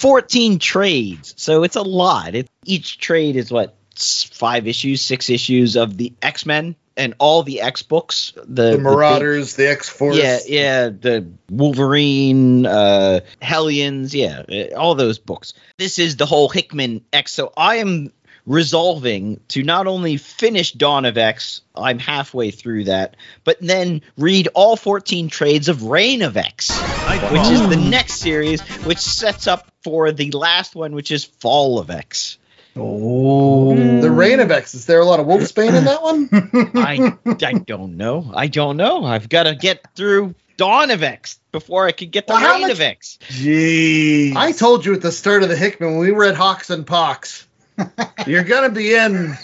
14 0.00 0.58
trades, 0.58 1.34
so 1.36 1.62
it's 1.62 1.76
a 1.76 1.82
lot. 1.82 2.34
It, 2.34 2.48
each 2.64 2.98
trade 2.98 3.36
is 3.36 3.52
what 3.52 3.76
five 3.96 4.66
issues, 4.66 5.02
six 5.02 5.28
issues 5.28 5.76
of 5.76 5.98
the 5.98 6.14
X 6.22 6.46
Men 6.46 6.74
and 6.96 7.14
all 7.18 7.42
the 7.42 7.60
X 7.60 7.82
books. 7.82 8.32
The, 8.36 8.72
The 8.72 8.78
Marauders, 8.78 9.56
the 9.56 9.68
X 9.68 9.90
Force. 9.90 10.16
yeah, 10.16 10.38
yeah, 10.46 10.88
the 10.88 11.28
Wolverine, 11.50 12.64
uh, 12.64 13.20
Hellions, 13.42 14.14
yeah, 14.14 14.42
uh, 14.50 14.74
all 14.74 14.94
those 14.94 15.18
books. 15.18 15.52
This 15.76 15.98
is 15.98 16.16
the 16.16 16.26
whole 16.26 16.48
Hickman 16.48 17.04
X. 17.12 17.32
So 17.32 17.52
I 17.56 17.76
am 17.76 18.10
resolving 18.46 19.38
to 19.48 19.62
not 19.62 19.86
only 19.86 20.16
finish 20.16 20.72
Dawn 20.72 21.04
of 21.04 21.18
X, 21.18 21.60
I'm 21.74 21.98
halfway 21.98 22.50
through 22.50 22.84
that, 22.84 23.16
but 23.44 23.58
then 23.60 24.00
read 24.16 24.48
all 24.54 24.76
14 24.76 25.28
trades 25.28 25.68
of 25.68 25.84
Reign 25.84 26.22
of 26.22 26.36
X, 26.36 26.70
which 27.30 27.48
is 27.48 27.68
the 27.68 27.76
next 27.76 28.14
series, 28.14 28.60
which 28.84 28.98
sets 28.98 29.46
up 29.46 29.69
for 29.82 30.12
the 30.12 30.30
last 30.32 30.74
one, 30.74 30.92
which 30.92 31.10
is 31.10 31.24
Fall 31.24 31.78
of 31.78 31.90
X. 31.90 32.38
Oh. 32.76 33.74
The 34.00 34.10
Reign 34.10 34.40
of 34.40 34.50
X. 34.50 34.74
Is 34.74 34.86
there 34.86 35.00
a 35.00 35.04
lot 35.04 35.20
of 35.20 35.26
Wolfsbane 35.26 35.76
in 35.76 35.84
that 35.84 36.02
one? 36.02 36.28
I, 36.76 37.16
I 37.46 37.52
don't 37.54 37.96
know. 37.96 38.30
I 38.34 38.46
don't 38.46 38.76
know. 38.76 39.04
I've 39.04 39.28
got 39.28 39.44
to 39.44 39.54
get 39.54 39.84
through 39.96 40.34
Dawn 40.56 40.90
of 40.90 41.02
X 41.02 41.38
before 41.52 41.86
I 41.86 41.92
could 41.92 42.10
get 42.10 42.26
to 42.28 42.34
Well, 42.34 42.52
Reign 42.52 42.62
much- 42.62 42.72
of 42.72 42.80
X. 42.80 43.18
Jeez. 43.28 44.36
I 44.36 44.52
told 44.52 44.84
you 44.84 44.94
at 44.94 45.02
the 45.02 45.12
start 45.12 45.42
of 45.42 45.48
the 45.48 45.56
Hickman 45.56 45.90
when 45.92 45.98
we 46.00 46.10
read 46.12 46.34
HoX 46.36 46.70
and 46.70 46.86
PoX, 46.86 47.44
you're 48.26 48.44
gonna 48.44 48.68
be 48.70 48.94
in 48.94 49.34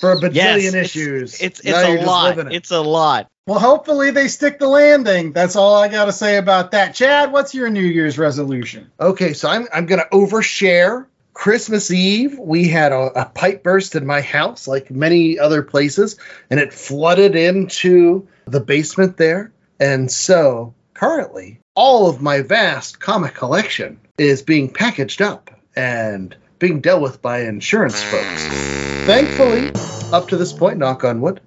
for 0.00 0.12
a 0.12 0.16
bajillion 0.16 0.34
Yes, 0.34 0.74
issues. 0.74 1.40
It's 1.40 1.60
it's 1.60 1.70
Now 1.70 1.88
you're 1.88 2.02
a 2.02 2.04
lot. 2.04 2.52
It's 2.52 2.70
a 2.70 2.80
lot. 2.80 3.29
Well, 3.46 3.58
hopefully 3.58 4.10
they 4.10 4.28
stick 4.28 4.58
the 4.58 4.68
landing. 4.68 5.32
That's 5.32 5.56
all 5.56 5.74
I 5.74 5.88
got 5.88 6.04
to 6.04 6.12
say 6.12 6.36
about 6.36 6.72
that. 6.72 6.94
Chad, 6.94 7.32
what's 7.32 7.54
your 7.54 7.70
New 7.70 7.80
Year's 7.82 8.18
resolution? 8.18 8.90
Okay, 9.00 9.32
so 9.32 9.48
I'm 9.48 9.66
I'm 9.72 9.86
gonna 9.86 10.06
overshare. 10.12 11.06
Christmas 11.32 11.90
Eve, 11.90 12.38
we 12.38 12.68
had 12.68 12.92
a, 12.92 13.22
a 13.22 13.24
pipe 13.24 13.62
burst 13.62 13.94
in 13.94 14.04
my 14.04 14.20
house, 14.20 14.68
like 14.68 14.90
many 14.90 15.38
other 15.38 15.62
places, 15.62 16.16
and 16.50 16.60
it 16.60 16.74
flooded 16.74 17.34
into 17.34 18.28
the 18.44 18.60
basement 18.60 19.16
there. 19.16 19.50
And 19.78 20.10
so 20.10 20.74
currently, 20.92 21.60
all 21.74 22.10
of 22.10 22.20
my 22.20 22.42
vast 22.42 23.00
comic 23.00 23.34
collection 23.34 24.00
is 24.18 24.42
being 24.42 24.70
packaged 24.70 25.22
up 25.22 25.50
and 25.74 26.36
being 26.58 26.82
dealt 26.82 27.00
with 27.00 27.22
by 27.22 27.42
insurance 27.44 28.02
folks. 28.02 28.46
Thankfully, 29.06 29.70
up 30.12 30.28
to 30.28 30.36
this 30.36 30.52
point, 30.52 30.78
knock 30.78 31.04
on 31.04 31.22
wood, 31.22 31.40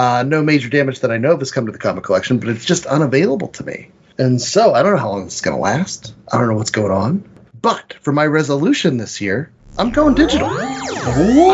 uh, 0.00 0.22
no 0.22 0.42
major 0.42 0.68
damage 0.70 1.00
that 1.00 1.10
I 1.10 1.18
know 1.18 1.32
of 1.32 1.40
has 1.40 1.52
come 1.52 1.66
to 1.66 1.72
the 1.72 1.78
comic 1.78 2.04
collection, 2.04 2.38
but 2.38 2.48
it's 2.48 2.64
just 2.64 2.86
unavailable 2.86 3.48
to 3.48 3.64
me. 3.64 3.90
And 4.18 4.40
so 4.40 4.72
I 4.74 4.82
don't 4.82 4.92
know 4.92 4.98
how 4.98 5.10
long 5.10 5.24
this 5.24 5.34
is 5.36 5.40
going 5.40 5.56
to 5.56 5.62
last. 5.62 6.14
I 6.32 6.38
don't 6.38 6.48
know 6.48 6.56
what's 6.56 6.70
going 6.70 6.92
on. 6.92 7.28
But 7.60 7.94
for 8.00 8.12
my 8.12 8.24
resolution 8.26 8.96
this 8.96 9.20
year, 9.20 9.50
I'm 9.78 9.90
going 9.90 10.14
digital. 10.14 10.50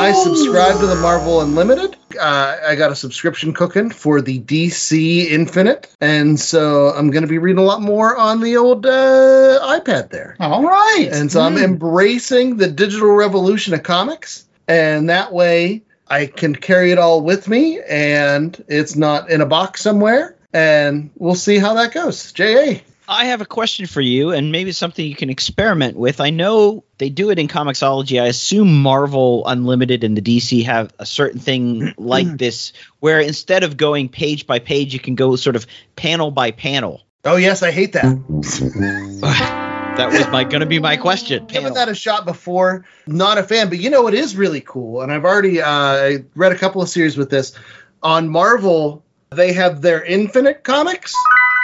I 0.01 0.13
subscribe 0.13 0.81
to 0.81 0.87
the 0.87 0.97
Marvel 0.97 1.41
Unlimited. 1.41 1.97
Uh, 2.21 2.57
I 2.67 2.75
got 2.75 2.91
a 2.91 2.97
subscription 2.97 3.53
cooking 3.53 3.91
for 3.91 4.21
the 4.21 4.41
DC 4.41 5.27
Infinite, 5.27 5.89
and 6.01 6.39
so 6.39 6.89
I'm 6.91 7.11
going 7.11 7.23
to 7.23 7.29
be 7.29 7.39
reading 7.39 7.59
a 7.59 7.67
lot 7.67 7.81
more 7.83 8.17
on 8.17 8.41
the 8.41 8.57
old 8.57 8.87
uh, 8.87 9.59
iPad 9.81 10.11
there. 10.11 10.37
All 10.41 10.63
right. 10.65 11.09
And 11.13 11.31
so 11.31 11.41
I'm 11.41 11.57
Hmm. 11.57 11.63
embracing 11.65 12.57
the 12.57 12.69
digital 12.69 13.11
revolution 13.13 13.75
of 13.75 13.83
comics, 13.83 14.47
and 14.69 15.11
that 15.11 15.33
way 15.33 15.83
I 16.09 16.27
can 16.27 16.55
carry 16.55 16.93
it 16.93 16.99
all 16.99 17.21
with 17.21 17.49
me, 17.49 17.81
and 17.81 18.63
it's 18.69 18.97
not 18.97 19.31
in 19.31 19.41
a 19.41 19.47
box 19.47 19.81
somewhere. 19.81 20.37
And 20.53 21.11
we'll 21.17 21.35
see 21.35 21.59
how 21.59 21.75
that 21.75 21.93
goes. 21.93 22.33
Ja. 22.39 22.79
I 23.09 23.27
have 23.27 23.41
a 23.41 23.47
question 23.47 23.87
for 23.87 24.01
you, 24.01 24.33
and 24.33 24.51
maybe 24.51 24.73
something 24.73 25.05
you 25.05 25.15
can 25.15 25.31
experiment 25.31 25.97
with. 25.97 26.21
I 26.21 26.31
know 26.31 26.85
they 26.99 27.09
do 27.09 27.31
it 27.31 27.39
in 27.39 27.47
Comixology. 27.47 28.21
I 28.21 28.27
assume 28.27 28.83
Marvel 28.83 29.47
Unlimited 29.47 30.03
and 30.03 30.17
the 30.17 30.23
DC 30.23 30.65
have 30.65 30.93
a 30.99 31.07
certain 31.07 31.41
thing 31.41 31.95
like 31.99 32.39
this, 32.39 32.73
where 33.01 33.21
instead 33.21 33.63
of 33.63 33.77
going 33.77 34.09
page 34.09 34.47
by 34.47 34.59
page, 34.59 34.93
you 34.93 35.01
can 35.01 35.15
go 35.15 35.37
sort 35.37 35.57
of 35.57 35.67
panel 35.95 36.31
by 36.31 36.51
panel. 36.51 37.03
Oh 37.25 37.37
yes, 37.37 37.63
I 37.63 37.71
hate 37.71 37.93
that. 37.93 39.63
That 39.97 40.13
was 40.13 40.29
my 40.29 40.45
going 40.45 40.61
to 40.61 40.67
be 40.67 40.79
my 40.79 40.99
question. 40.99 41.47
Given 41.47 41.73
that 41.75 41.89
a 41.89 41.95
shot 41.95 42.27
before, 42.27 42.85
not 43.07 43.39
a 43.39 43.43
fan, 43.43 43.71
but 43.71 43.79
you 43.79 43.89
know 43.89 44.03
what 44.03 44.13
is 44.13 44.37
really 44.37 44.61
cool, 44.61 45.01
and 45.01 45.11
I've 45.11 45.25
already 45.25 45.63
uh, 45.63 46.19
read 46.35 46.53
a 46.53 46.59
couple 46.59 46.83
of 46.83 46.89
series 46.91 47.17
with 47.17 47.31
this 47.31 47.55
on 48.03 48.29
Marvel. 48.29 49.05
They 49.31 49.55
have 49.55 49.81
their 49.81 50.05
Infinite 50.05 50.65
comics. 50.65 51.15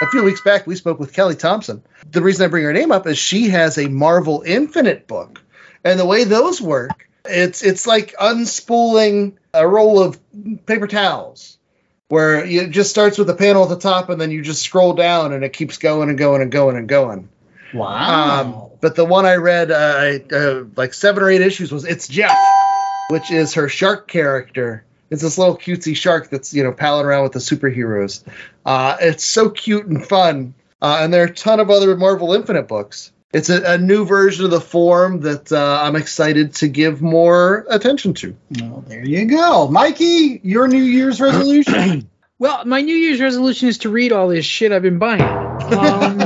A 0.02 0.06
few 0.08 0.24
weeks 0.24 0.40
back, 0.40 0.66
we 0.66 0.76
spoke 0.76 0.98
with 0.98 1.12
Kelly 1.12 1.36
Thompson. 1.36 1.82
The 2.10 2.22
reason 2.22 2.44
I 2.46 2.48
bring 2.48 2.64
her 2.64 2.72
name 2.72 2.90
up 2.90 3.06
is 3.06 3.18
she 3.18 3.50
has 3.50 3.76
a 3.76 3.88
Marvel 3.88 4.42
Infinite 4.46 5.06
book, 5.06 5.42
and 5.84 6.00
the 6.00 6.06
way 6.06 6.24
those 6.24 6.60
work, 6.60 7.08
it's 7.26 7.62
it's 7.62 7.86
like 7.86 8.14
unspooling 8.18 9.34
a 9.52 9.68
roll 9.68 10.02
of 10.02 10.18
paper 10.64 10.86
towels 10.86 11.58
where 12.08 12.44
it 12.44 12.70
just 12.70 12.90
starts 12.90 13.16
with 13.16 13.28
a 13.30 13.34
panel 13.34 13.62
at 13.62 13.68
the 13.68 13.78
top 13.78 14.10
and 14.10 14.20
then 14.20 14.30
you 14.30 14.42
just 14.42 14.62
scroll 14.62 14.92
down 14.92 15.32
and 15.32 15.44
it 15.44 15.52
keeps 15.52 15.78
going 15.78 16.08
and 16.08 16.18
going 16.18 16.42
and 16.42 16.52
going 16.52 16.76
and 16.76 16.88
going. 16.88 17.28
Wow. 17.74 18.40
Um, 18.40 18.70
but 18.80 18.96
the 18.96 19.04
one 19.04 19.26
I 19.26 19.36
read, 19.36 19.70
uh, 19.70 20.18
uh, 20.34 20.64
like 20.76 20.94
seven 20.94 21.22
or 21.22 21.30
eight 21.30 21.40
issues, 21.40 21.72
was 21.72 21.84
It's 21.84 22.08
Jeff, 22.08 22.36
which 23.10 23.30
is 23.30 23.54
her 23.54 23.68
shark 23.68 24.08
character. 24.08 24.84
It's 25.10 25.22
this 25.22 25.36
little 25.36 25.56
cutesy 25.56 25.94
shark 25.94 26.30
that's, 26.30 26.54
you 26.54 26.64
know, 26.64 26.72
palling 26.72 27.04
around 27.04 27.24
with 27.24 27.32
the 27.32 27.38
superheroes. 27.38 28.24
Uh, 28.64 28.96
it's 29.00 29.24
so 29.24 29.50
cute 29.50 29.86
and 29.86 30.04
fun. 30.06 30.54
Uh, 30.80 30.98
and 31.00 31.12
there 31.12 31.22
are 31.22 31.26
a 31.26 31.34
ton 31.34 31.60
of 31.60 31.70
other 31.70 31.96
Marvel 31.96 32.32
Infinite 32.32 32.66
books. 32.66 33.12
It's 33.32 33.48
a, 33.48 33.74
a 33.74 33.78
new 33.78 34.04
version 34.04 34.44
of 34.44 34.50
the 34.50 34.60
form 34.60 35.20
that 35.20 35.52
uh, 35.52 35.80
I'm 35.82 35.96
excited 35.96 36.54
to 36.56 36.68
give 36.68 37.00
more 37.00 37.66
attention 37.70 38.14
to. 38.14 38.36
Well, 38.60 38.84
there 38.86 39.04
you 39.04 39.26
go. 39.26 39.68
Mikey, 39.68 40.40
your 40.42 40.68
New 40.68 40.82
Year's 40.82 41.20
resolution. 41.20 42.08
Well, 42.38 42.64
my 42.64 42.80
New 42.80 42.96
Year's 42.96 43.20
resolution 43.20 43.68
is 43.68 43.78
to 43.78 43.88
read 43.88 44.10
all 44.10 44.26
this 44.26 44.44
shit 44.44 44.72
I've 44.72 44.82
been 44.82 44.98
buying. 44.98 45.22
Um, 45.62 46.18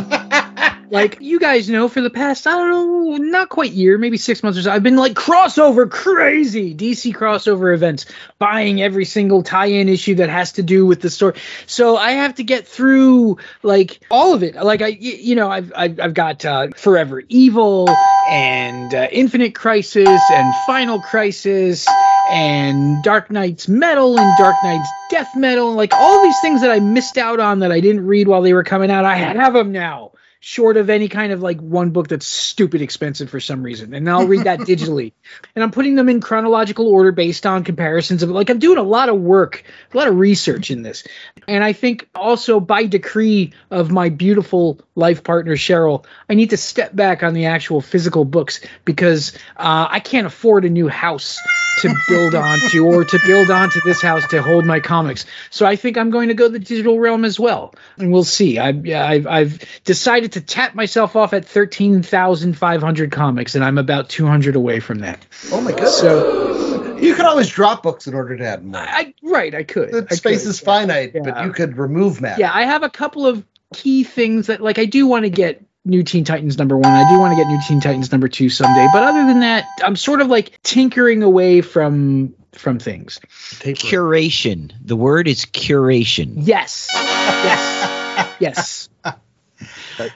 like 0.91 1.19
you 1.21 1.41
guys 1.41 1.69
know, 1.69 1.89
for 1.89 2.01
the 2.01 2.11
past 2.11 2.47
I 2.47 2.53
don't 2.53 2.71
know, 2.71 3.17
not 3.17 3.49
quite 3.49 3.73
year, 3.73 3.99
maybe 3.99 4.17
six 4.17 4.43
months 4.43 4.59
or 4.59 4.63
so, 4.63 4.71
I've 4.71 4.83
been 4.83 4.97
like 4.97 5.15
crossover 5.15 5.91
crazy, 5.91 6.75
DC 6.75 7.15
crossover 7.15 7.75
events, 7.75 8.07
buying 8.39 8.83
every 8.83 9.05
single 9.05 9.43
tie-in 9.43 9.89
issue 9.89 10.17
that 10.17 10.29
has 10.29 10.53
to 10.53 10.63
do 10.63 10.87
with 10.87 11.01
the 11.01 11.11
story. 11.11 11.37
So 11.67 11.97
I 11.97 12.13
have 12.13 12.37
to 12.37 12.45
get 12.45 12.67
through 12.69 13.39
like 13.63 14.01
all 14.11 14.35
of 14.35 14.43
it. 14.43 14.55
Like 14.55 14.83
I, 14.83 14.89
you 14.89 15.35
know, 15.35 15.51
I've 15.51 15.73
I've, 15.75 16.01
I've 16.01 16.15
got 16.15 16.45
uh, 16.45 16.69
Forever 16.77 17.23
Evil 17.29 18.03
and 18.25 18.95
uh, 18.95 19.09
Infinite 19.11 19.55
Crisis 19.55 20.31
and 20.31 20.55
Final 20.55 21.01
Crisis 21.01 21.87
and 22.25 23.03
Dark 23.03 23.31
Nights 23.31 23.69
Metal 23.69 24.19
and 24.19 24.37
Dark 24.37 24.63
Nights 24.63 24.95
Death 25.09 25.37
Metal, 25.37 25.73
like 25.75 25.95
all 25.95 26.21
these 26.21 26.41
things 26.41 26.63
that 26.63 26.71
I 26.71 26.81
missed 26.81 27.17
out 27.19 27.39
on 27.39 27.61
that 27.61 27.71
I 27.71 27.81
didn't 27.81 28.07
read 28.07 28.27
while 28.27 28.43
they 28.43 28.53
were 28.53 28.65
coming 28.65 28.91
out. 28.91 29.05
I 29.05 29.17
have 29.17 29.53
them 29.53 29.71
now, 29.73 30.13
short 30.47 30.77
of 30.77 30.89
any 30.89 31.09
kind 31.09 31.33
of 31.33 31.43
like 31.43 31.61
one 31.61 31.91
book 31.91 32.07
that's 32.07 32.25
stupid 32.25 32.81
expensive 32.81 33.29
for 33.29 33.41
some 33.41 33.65
reason, 33.65 33.93
and 33.93 34.09
I'll 34.09 34.29
read 34.29 34.45
that 34.45 34.61
digitally. 34.61 35.13
And 35.57 35.65
I'm 35.65 35.73
putting 35.73 35.97
them 35.97 36.09
in 36.09 36.21
chronological 36.21 36.87
order 36.87 37.11
based 37.11 37.47
on 37.47 37.65
comparisons 37.65 38.23
of 38.23 38.31
like 38.31 38.49
I'm 38.49 38.61
doing 38.61 38.79
a 38.79 38.85
lot 38.85 39.09
of 39.09 39.21
work, 39.21 39.65
a 39.93 39.97
lot 39.97 40.07
of 40.07 40.17
research 40.17 40.71
in 40.71 40.83
this, 40.83 41.03
and 41.49 41.65
I 41.65 41.73
think 41.73 42.09
also 42.15 42.61
by 42.61 42.87
decree 42.87 43.55
of 43.73 43.91
my 43.91 44.09
beautiful 44.09 44.79
life 44.95 45.25
partner 45.25 45.57
Cheryl, 45.57 46.05
I 46.31 46.35
need 46.35 46.51
to 46.51 46.57
step 46.57 46.95
back 46.95 47.25
on 47.25 47.35
the 47.35 47.47
actual 47.47 47.81
physical 47.81 48.25
books 48.25 48.61
because 48.85 49.33
uh, 49.57 49.89
I 49.91 49.99
can't 49.99 50.29
afford 50.29 50.65
a 50.65 50.71
new 50.71 50.87
house 50.87 51.41
to 51.79 51.95
build 52.09 52.35
onto 52.37 52.87
or 52.87 53.05
to 53.05 53.19
build 53.27 53.51
onto 53.51 53.81
this 53.85 54.01
house 54.01 54.27
to 54.29 54.43
hold 54.43 54.65
my 54.65 54.81
comics. 54.81 55.27
So 55.51 55.67
I 55.67 55.77
think 55.77 55.99
I'm 55.99 56.11
going 56.11 56.29
to 56.29 56.35
go 56.35 56.49
the 56.49 56.59
digital 56.59 56.99
realm 56.99 57.25
as 57.25 57.39
well, 57.39 57.75
and 57.99 58.13
we'll 58.13 58.25
see. 58.25 58.59
I've 58.59 58.89
I've, 58.89 59.27
I've 59.27 59.83
decided 59.85 60.33
to 60.37 60.43
tap 60.43 60.75
myself 60.75 61.17
off 61.17 61.33
at 61.33 61.47
thirteen 61.47 62.03
thousand 62.03 62.59
five 62.59 62.83
hundred 62.83 63.11
comics, 63.11 63.55
and 63.55 63.65
I'm 63.65 63.79
about 63.79 64.09
two 64.09 64.27
hundred 64.27 64.55
away 64.55 64.81
from 64.81 64.99
that. 65.01 65.27
Oh 65.51 65.61
my 65.61 65.71
goodness! 65.73 65.99
So 65.99 66.97
you 66.99 67.15
could 67.15 67.25
always 67.25 67.49
drop 67.49 67.83
books 67.83 68.07
in 68.07 68.15
order 68.15 68.37
to 68.37 68.45
add 68.45 68.65
more. 68.65 68.81
I 68.81 69.15
right, 69.23 69.55
I 69.55 69.63
could. 69.63 69.93
The 69.93 70.07
I 70.11 70.15
space 70.15 70.43
could, 70.43 70.51
is 70.51 70.61
finite, 70.61 71.13
yeah. 71.15 71.23
but 71.25 71.45
you 71.45 71.53
could 71.53 71.79
remove 71.79 72.21
matter. 72.21 72.41
Yeah, 72.41 72.53
I 72.53 72.65
have 72.65 72.83
a 72.83 72.91
couple 72.91 73.27
of 73.27 73.45
key 73.73 74.05
things 74.05 74.49
that 74.49 74.61
like 74.61 74.79
I 74.79 74.85
do 74.85 75.07
want 75.07 75.25
to 75.25 75.31
get 75.31 75.65
New 75.87 76.03
Teen 76.03 76.25
Titans 76.25 76.59
number 76.59 76.77
one. 76.77 76.93
I 76.93 77.09
do 77.11 77.19
want 77.19 77.33
to 77.33 77.37
get 77.37 77.47
New 77.47 77.59
Teen 77.59 77.81
Titans 77.81 78.13
number 78.13 78.29
two 78.29 78.51
someday. 78.51 78.89
But 78.89 79.05
other 79.05 79.25
than 79.27 79.41
that, 79.41 79.67
I'm 79.83 79.97
sort 79.97 80.21
of 80.21 80.29
like 80.29 80.61
tinkering 80.63 81.23
away 81.23 81.63
from 81.63 82.35
from 82.53 82.79
things. 82.79 83.21
Curation. 83.31 84.73
The 84.85 84.97
word 84.97 85.29
is 85.29 85.47
curation. 85.47 86.35
Yes. 86.37 86.91
Yes. 86.95 88.37
yes. 88.41 88.89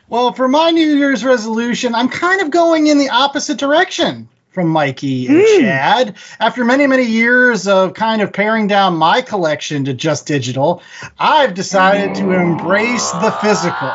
Well, 0.09 0.33
for 0.33 0.49
my 0.49 0.70
New 0.70 0.97
Year's 0.97 1.24
resolution, 1.24 1.95
I'm 1.95 2.09
kind 2.09 2.41
of 2.43 2.51
going 2.51 2.87
in 2.87 2.99
the 2.99 3.11
opposite 3.11 3.59
direction 3.59 4.28
from 4.51 4.68
Mikey 4.68 5.26
and 5.28 5.43
hmm. 5.47 5.61
Chad. 5.62 6.16
After 6.39 6.64
many, 6.64 6.87
many 6.87 7.05
years 7.05 7.68
of 7.68 7.95
kind 7.95 8.22
of 8.22 8.33
paring 8.33 8.66
down 8.66 8.97
my 8.97 9.22
collection 9.22 9.85
to 9.85 9.95
just 9.95 10.26
digital, 10.26 10.83
I've 11.18 11.55
decided 11.55 12.16
to 12.16 12.33
embrace 12.33 13.11
the 13.12 13.31
physical. 13.41 13.93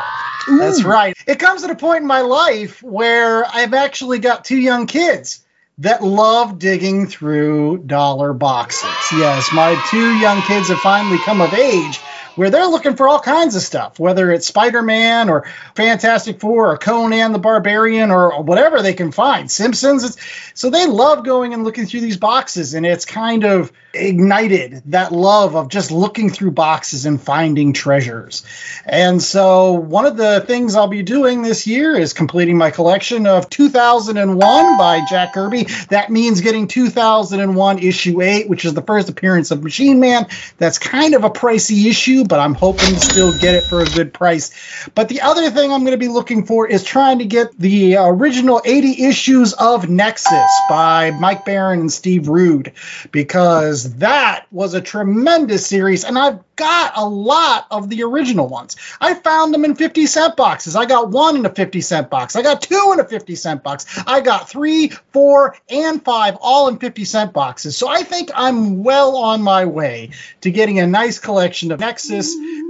That's 0.47 0.83
right. 0.83 1.17
It 1.27 1.39
comes 1.39 1.63
at 1.63 1.71
a 1.71 1.75
point 1.75 2.01
in 2.01 2.07
my 2.07 2.21
life 2.21 2.81
where 2.83 3.45
I've 3.45 3.73
actually 3.73 4.19
got 4.19 4.45
two 4.45 4.57
young 4.57 4.85
kids 4.85 5.43
that 5.79 6.03
love 6.03 6.59
digging 6.59 7.07
through 7.07 7.79
dollar 7.79 8.31
boxes. 8.31 8.89
Yes, 9.11 9.49
my 9.53 9.75
two 9.89 10.15
young 10.19 10.41
kids 10.43 10.69
have 10.69 10.79
finally 10.79 11.17
come 11.25 11.41
of 11.41 11.53
age 11.53 11.99
where 12.35 12.49
they're 12.49 12.67
looking 12.67 12.95
for 12.95 13.07
all 13.07 13.19
kinds 13.19 13.55
of 13.55 13.61
stuff, 13.61 13.99
whether 13.99 14.31
it's 14.31 14.47
Spider 14.47 14.81
Man 14.81 15.29
or 15.29 15.45
Fantastic 15.75 16.39
Four 16.39 16.71
or 16.71 16.77
Conan 16.77 17.31
the 17.31 17.39
Barbarian 17.39 18.11
or 18.11 18.41
whatever 18.41 18.81
they 18.81 18.93
can 18.93 19.11
find, 19.11 19.49
Simpsons. 19.49 20.17
So 20.53 20.69
they 20.69 20.87
love 20.87 21.25
going 21.25 21.53
and 21.53 21.63
looking 21.63 21.85
through 21.85 22.01
these 22.01 22.17
boxes, 22.17 22.73
and 22.73 22.85
it's 22.85 23.05
kind 23.05 23.43
of 23.43 23.71
ignited 23.93 24.81
that 24.87 25.11
love 25.11 25.55
of 25.55 25.69
just 25.69 25.91
looking 25.91 26.29
through 26.29 26.51
boxes 26.51 27.05
and 27.05 27.21
finding 27.21 27.73
treasures. 27.73 28.43
And 28.85 29.21
so 29.21 29.73
one 29.73 30.05
of 30.05 30.17
the 30.17 30.41
things 30.41 30.75
I'll 30.75 30.87
be 30.87 31.03
doing 31.03 31.41
this 31.41 31.65
year 31.65 31.95
is 31.95 32.13
completing 32.13 32.57
my 32.57 32.71
collection 32.71 33.25
of 33.27 33.49
2001 33.49 34.77
by 34.77 35.05
Jack 35.09 35.33
Kirby. 35.33 35.67
That 35.89 36.09
means 36.09 36.41
getting 36.41 36.67
2001 36.67 37.79
issue 37.79 38.21
8, 38.21 38.49
which 38.49 38.65
is 38.65 38.73
the 38.73 38.81
first 38.81 39.09
appearance 39.09 39.51
of 39.51 39.63
Machine 39.63 39.99
Man. 39.99 40.27
That's 40.57 40.77
kind 40.77 41.15
of 41.15 41.23
a 41.23 41.29
pricey 41.29 41.87
issue, 41.87 42.24
but 42.27 42.39
I'm 42.39 42.53
hoping 42.53 42.93
to 42.93 42.99
still 42.99 43.37
get 43.39 43.55
it 43.55 43.63
for 43.63 43.81
a 43.81 43.85
good 43.85 44.13
price. 44.13 44.51
But 44.93 45.09
the 45.09 45.21
other 45.21 45.49
thing 45.51 45.71
I'm 45.71 45.81
going 45.81 45.91
to 45.91 45.97
be 45.97 46.07
looking 46.07 46.45
for 46.45 46.67
is 46.67 46.83
trying 46.83 47.19
to 47.19 47.25
get 47.25 47.57
the 47.57 47.97
uh, 47.97 48.05
original 48.05 48.61
80 48.63 49.05
issues 49.05 49.53
of 49.53 49.89
Nexus 49.89 50.51
by 50.69 51.11
Mike 51.11 51.45
Baron 51.45 51.81
and 51.81 51.91
Steve 51.91 52.27
Rude 52.27 52.73
because 53.11 53.95
that 53.95 54.45
was 54.51 54.73
a 54.73 54.81
tremendous 54.81 55.67
series, 55.67 56.03
and 56.03 56.17
I've 56.17 56.39
got 56.55 56.93
a 56.95 57.05
lot 57.05 57.67
of 57.69 57.89
the 57.89 58.03
original 58.03 58.47
ones. 58.47 58.75
I 59.01 59.13
found 59.13 59.53
them 59.53 59.65
in 59.65 59.75
50 59.75 60.05
cent 60.05 60.35
boxes. 60.35 60.75
I 60.75 60.85
got 60.85 61.11
one 61.11 61.35
in 61.35 61.45
a 61.45 61.49
50 61.49 61.81
cent 61.81 62.09
box. 62.09 62.35
I 62.35 62.41
got 62.41 62.61
two 62.61 62.91
in 62.93 62.99
a 62.99 63.03
50 63.03 63.35
cent 63.35 63.63
box. 63.63 63.85
I 64.07 64.21
got 64.21 64.49
three, 64.49 64.89
four, 65.11 65.55
and 65.69 66.03
five 66.03 66.37
all 66.41 66.67
in 66.67 66.77
50 66.77 67.05
cent 67.05 67.33
boxes. 67.33 67.77
So 67.77 67.87
I 67.87 68.03
think 68.03 68.31
I'm 68.33 68.83
well 68.83 69.17
on 69.17 69.41
my 69.41 69.65
way 69.65 70.11
to 70.41 70.51
getting 70.51 70.79
a 70.79 70.87
nice 70.87 71.19
collection 71.19 71.71
of 71.71 71.79
Nexus, 71.79 72.14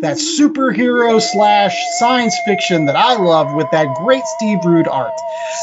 that 0.02 0.18
superhero 0.18 1.22
slash 1.22 1.76
science 2.00 2.36
fiction 2.46 2.86
that 2.86 2.96
I 2.96 3.16
love 3.16 3.54
with 3.54 3.68
that 3.72 3.96
great 3.96 4.24
Steve 4.38 4.60
Rude 4.66 4.88
art. 4.88 5.14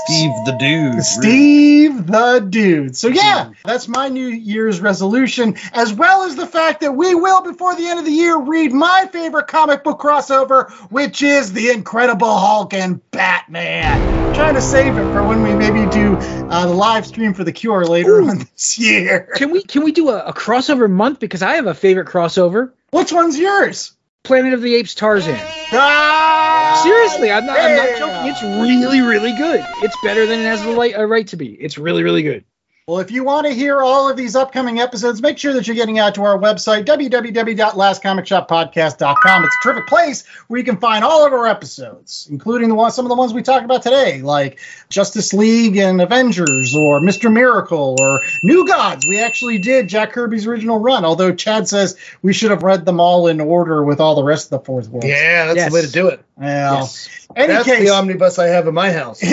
Steve 0.05 0.30
the 0.47 0.53
dude. 0.53 1.03
Steve 1.03 2.07
the 2.07 2.47
dude. 2.49 2.97
So 2.97 3.09
yeah, 3.09 3.51
that's 3.64 3.89
my 3.89 4.09
New 4.09 4.28
Year's 4.28 4.80
resolution, 4.80 5.57
as 5.72 5.93
well 5.93 6.22
as 6.22 6.37
the 6.37 6.47
fact 6.47 6.80
that 6.80 6.93
we 6.93 7.14
will, 7.14 7.43
before 7.43 7.74
the 7.76 7.87
end 7.87 7.99
of 7.99 8.05
the 8.05 8.12
year, 8.12 8.39
read 8.39 8.72
my 8.72 9.09
favorite 9.12 9.49
comic 9.49 9.85
book 9.85 10.01
crossover, 10.01 10.70
which 10.91 11.22
is 11.22 11.53
The 11.53 11.70
Incredible 11.70 12.37
Hulk 12.37 12.74
and 12.74 13.01
Batman. 13.11 14.01
I'm 14.28 14.35
trying 14.35 14.55
to 14.55 14.62
save 14.62 14.97
it 14.97 15.12
for 15.12 15.22
when 15.22 15.43
we 15.43 15.55
maybe 15.55 15.91
do 15.91 16.16
uh, 16.16 16.66
the 16.66 16.74
live 16.74 17.07
stream 17.07 17.35
for 17.35 17.45
the 17.45 17.53
Cure 17.53 17.85
later 17.85 18.20
Ooh. 18.20 18.28
on 18.28 18.39
this 18.39 18.78
year. 18.78 19.28
Can 19.35 19.51
we 19.51 19.62
can 19.62 19.85
we 19.85 19.93
do 19.93 20.11
a, 20.11 20.26
a 20.26 20.33
crossover 20.33 20.91
month? 20.91 21.20
Because 21.20 21.43
I 21.43 21.55
have 21.55 21.66
a 21.66 21.74
favorite 21.74 22.09
crossover. 22.09 22.72
Which 22.93 23.11
one's 23.11 23.38
yours? 23.38 23.93
Planet 24.22 24.53
of 24.53 24.61
the 24.61 24.74
Apes 24.74 24.95
Tarzan. 24.95 25.34
Ah, 25.72 26.82
Seriously, 26.84 27.32
I'm 27.32 27.47
not, 27.47 27.59
I'm 27.59 27.74
not 27.74 27.99
joking. 27.99 28.30
It's 28.30 28.43
really, 28.43 29.01
really 29.01 29.34
good. 29.34 29.64
It's 29.82 29.97
better 30.05 30.26
than 30.26 30.40
it 30.40 30.45
has 30.45 30.62
the 30.62 30.74
right, 30.74 30.95
uh, 30.95 31.05
right 31.05 31.26
to 31.28 31.36
be. 31.38 31.55
It's 31.55 31.78
really, 31.78 32.03
really 32.03 32.22
good. 32.22 32.45
Well, 32.89 32.99
if 32.99 33.12
you 33.12 33.22
want 33.22 33.47
to 33.47 33.55
hear 33.55 33.80
all 33.80 34.11
of 34.11 34.16
these 34.16 34.35
upcoming 34.35 34.80
episodes, 34.80 35.22
make 35.22 35.39
sure 35.39 35.53
that 35.53 35.68
you're 35.68 35.76
getting 35.76 36.01
out 36.01 36.16
to 36.16 36.24
our 36.24 36.37
website, 36.37 36.85
www.lastcomicshoppodcast.com. 36.85 39.45
It's 39.45 39.57
a 39.57 39.61
terrific 39.62 39.87
place 39.87 40.26
where 40.49 40.59
you 40.59 40.64
can 40.64 40.78
find 40.78 41.05
all 41.05 41.24
of 41.24 41.33
our 41.33 41.47
episodes, 41.47 42.26
including 42.28 42.68
the 42.68 42.74
one, 42.74 42.91
some 42.91 43.05
of 43.05 43.09
the 43.09 43.14
ones 43.14 43.33
we 43.33 43.43
talked 43.43 43.64
about 43.64 43.85
today, 43.85 44.20
like 44.22 44.59
Justice 44.89 45.33
League 45.33 45.76
and 45.76 46.03
Avengers, 46.03 46.74
or 46.74 47.01
Mr. 47.01 47.33
Miracle, 47.33 47.95
or 48.01 48.20
New 48.43 48.66
Gods. 48.66 49.07
We 49.07 49.20
actually 49.20 49.59
did 49.59 49.89
Jack 49.89 50.11
Kirby's 50.11 50.49
original 50.49 50.80
run, 50.80 51.05
although 51.05 51.33
Chad 51.33 51.68
says 51.68 51.97
we 52.20 52.33
should 52.33 52.51
have 52.51 52.64
read 52.64 52.85
them 52.85 52.99
all 52.99 53.28
in 53.28 53.41
order 53.41 53.85
with 53.85 54.01
all 54.01 54.16
the 54.16 54.24
rest 54.24 54.47
of 54.47 54.51
the 54.59 54.64
fourth 54.66 54.89
world. 54.89 55.05
Yeah, 55.05 55.47
that's 55.47 55.57
Yes. 55.57 55.68
the 55.70 55.74
way 55.74 55.83
to 55.83 55.93
do 55.93 56.09
it. 56.09 56.20
Well, 56.37 56.78
Yes. 56.80 57.22
Any 57.37 57.53
That's 57.53 57.66
case, 57.66 57.80
the 57.80 57.91
omnibus 57.91 58.39
I 58.39 58.47
have 58.49 58.66
in 58.66 58.74
my 58.74 58.93
house. 58.93 59.22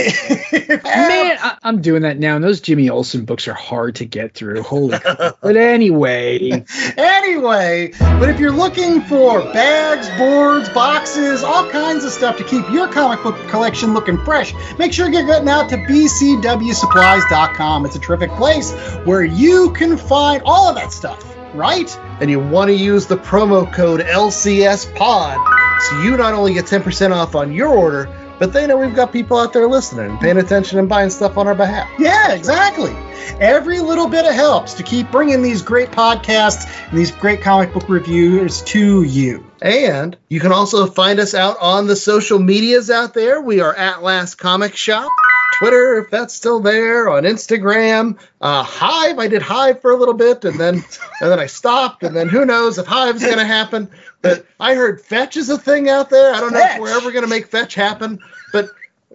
Man, 0.69 0.79
I, 0.83 1.57
I'm 1.63 1.81
doing 1.81 2.03
that 2.03 2.19
now, 2.19 2.35
and 2.35 2.43
those 2.43 2.61
Jimmy 2.61 2.89
Olsen 2.89 3.25
books 3.25 3.47
are 3.47 3.53
hard 3.53 3.95
to 3.95 4.05
get 4.05 4.33
through. 4.33 4.63
Holy 4.63 4.99
crap. 4.99 5.37
But 5.49 5.57
anyway, 5.57 6.63
anyway, 6.97 7.91
but 7.99 8.29
if 8.29 8.39
you're 8.39 8.51
looking 8.51 9.01
for 9.01 9.41
bags, 9.41 10.07
boards, 10.17 10.69
boxes, 10.69 11.43
all 11.43 11.69
kinds 11.69 12.03
of 12.03 12.11
stuff 12.11 12.37
to 12.37 12.43
keep 12.43 12.69
your 12.69 12.87
comic 12.87 13.23
book 13.23 13.35
collection 13.49 13.93
looking 13.93 14.17
fresh, 14.23 14.53
make 14.77 14.93
sure 14.93 15.09
you're 15.09 15.25
getting 15.25 15.49
out 15.49 15.69
to 15.69 15.77
bcwsupplies.com. 15.77 17.85
It's 17.85 17.95
a 17.95 17.99
terrific 17.99 18.31
place 18.31 18.71
where 19.05 19.23
you 19.23 19.71
can 19.73 19.97
find 19.97 20.43
all 20.45 20.69
of 20.69 20.75
that 20.75 20.91
stuff, 20.91 21.23
right? 21.55 21.89
and 22.19 22.29
you 22.29 22.39
want 22.39 22.69
to 22.69 22.75
use 22.75 23.07
the 23.07 23.17
promo 23.17 23.71
code 23.71 24.01
LCS 24.01 24.93
Pod, 24.95 25.37
so 25.81 26.01
you 26.01 26.17
not 26.17 26.33
only 26.33 26.53
get 26.53 26.65
10% 26.65 27.11
off 27.11 27.35
on 27.35 27.51
your 27.51 27.69
order, 27.69 28.09
but 28.39 28.53
they 28.53 28.65
know 28.65 28.77
we've 28.77 28.95
got 28.95 29.11
people 29.11 29.37
out 29.37 29.51
there 29.53 29.67
listening 29.67 30.11
and 30.11 30.19
paying 30.19 30.37
attention 30.37 30.79
and 30.79 30.87
buying 30.87 31.09
stuff 31.09 31.37
on 31.37 31.47
our 31.47 31.55
behalf. 31.55 31.89
Yeah, 31.99 32.31
exactly. 32.31 32.95
Every 33.39 33.79
little 33.79 34.07
bit 34.07 34.25
of 34.25 34.33
helps 34.33 34.75
to 34.75 34.83
keep 34.83 35.11
bringing 35.11 35.41
these 35.41 35.61
great 35.61 35.91
podcasts 35.91 36.65
and 36.89 36.97
these 36.97 37.11
great 37.11 37.41
comic 37.41 37.73
book 37.73 37.89
reviewers 37.89 38.61
to 38.63 39.03
you. 39.03 39.45
And 39.61 40.17
you 40.29 40.39
can 40.39 40.53
also 40.53 40.85
find 40.87 41.19
us 41.19 41.33
out 41.33 41.57
on 41.59 41.87
the 41.87 41.95
social 41.95 42.39
medias 42.39 42.89
out 42.89 43.13
there. 43.13 43.41
We 43.41 43.59
are 43.59 43.75
at 43.75 44.01
Last 44.01 44.35
Comic 44.35 44.75
Shop. 44.75 45.11
Twitter, 45.57 45.99
if 45.99 46.09
that's 46.09 46.33
still 46.33 46.59
there, 46.59 47.09
on 47.09 47.23
Instagram, 47.23 48.17
uh, 48.41 48.63
Hive. 48.63 49.19
I 49.19 49.27
did 49.27 49.41
Hive 49.41 49.81
for 49.81 49.91
a 49.91 49.95
little 49.95 50.13
bit, 50.13 50.45
and 50.45 50.59
then 50.59 50.75
and 50.75 51.31
then 51.31 51.39
I 51.39 51.47
stopped, 51.47 52.03
and 52.03 52.15
then 52.15 52.29
who 52.29 52.45
knows 52.45 52.77
if 52.77 52.85
Hive's 52.85 53.23
going 53.23 53.37
to 53.37 53.45
happen. 53.45 53.89
But 54.21 54.45
I 54.59 54.75
heard 54.75 55.01
Fetch 55.01 55.37
is 55.37 55.49
a 55.49 55.57
thing 55.57 55.89
out 55.89 56.09
there. 56.09 56.33
I 56.33 56.39
don't 56.39 56.53
know 56.53 56.59
if 56.59 56.79
we're 56.79 56.95
ever 56.95 57.11
going 57.11 57.23
to 57.23 57.29
make 57.29 57.47
Fetch 57.47 57.75
happen, 57.75 58.19
but 58.53 58.69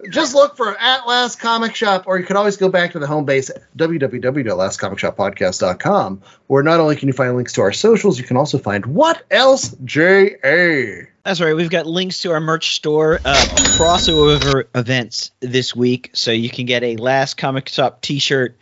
just 0.09 0.35
look 0.35 0.57
for 0.57 0.77
at 0.77 1.07
Last 1.07 1.39
Comic 1.39 1.73
Shop, 1.75 2.03
or 2.05 2.19
you 2.19 2.25
can 2.25 2.37
always 2.37 2.57
go 2.57 2.69
back 2.69 2.91
to 2.91 2.99
the 2.99 3.07
home 3.07 3.25
base, 3.25 3.49
www.lastcomicshoppodcast.com, 3.77 6.21
where 6.47 6.63
not 6.63 6.79
only 6.79 6.95
can 6.95 7.07
you 7.07 7.13
find 7.13 7.35
links 7.35 7.53
to 7.53 7.61
our 7.61 7.71
socials, 7.71 8.19
you 8.19 8.25
can 8.25 8.37
also 8.37 8.57
find 8.57 8.83
what 8.85 9.23
else, 9.31 9.75
J.A. 9.83 11.07
That's 11.25 11.41
right. 11.41 11.55
We've 11.55 11.69
got 11.71 11.87
links 11.87 12.21
to 12.21 12.31
our 12.31 12.39
merch 12.39 12.75
store, 12.75 13.19
uh, 13.25 13.33
crossover 13.77 14.65
events 14.75 15.31
this 15.39 15.75
week, 15.75 16.11
so 16.13 16.31
you 16.31 16.49
can 16.51 16.65
get 16.67 16.83
a 16.83 16.97
Last 16.97 17.35
Comic 17.37 17.67
Shop 17.67 17.99
T-shirt, 18.01 18.55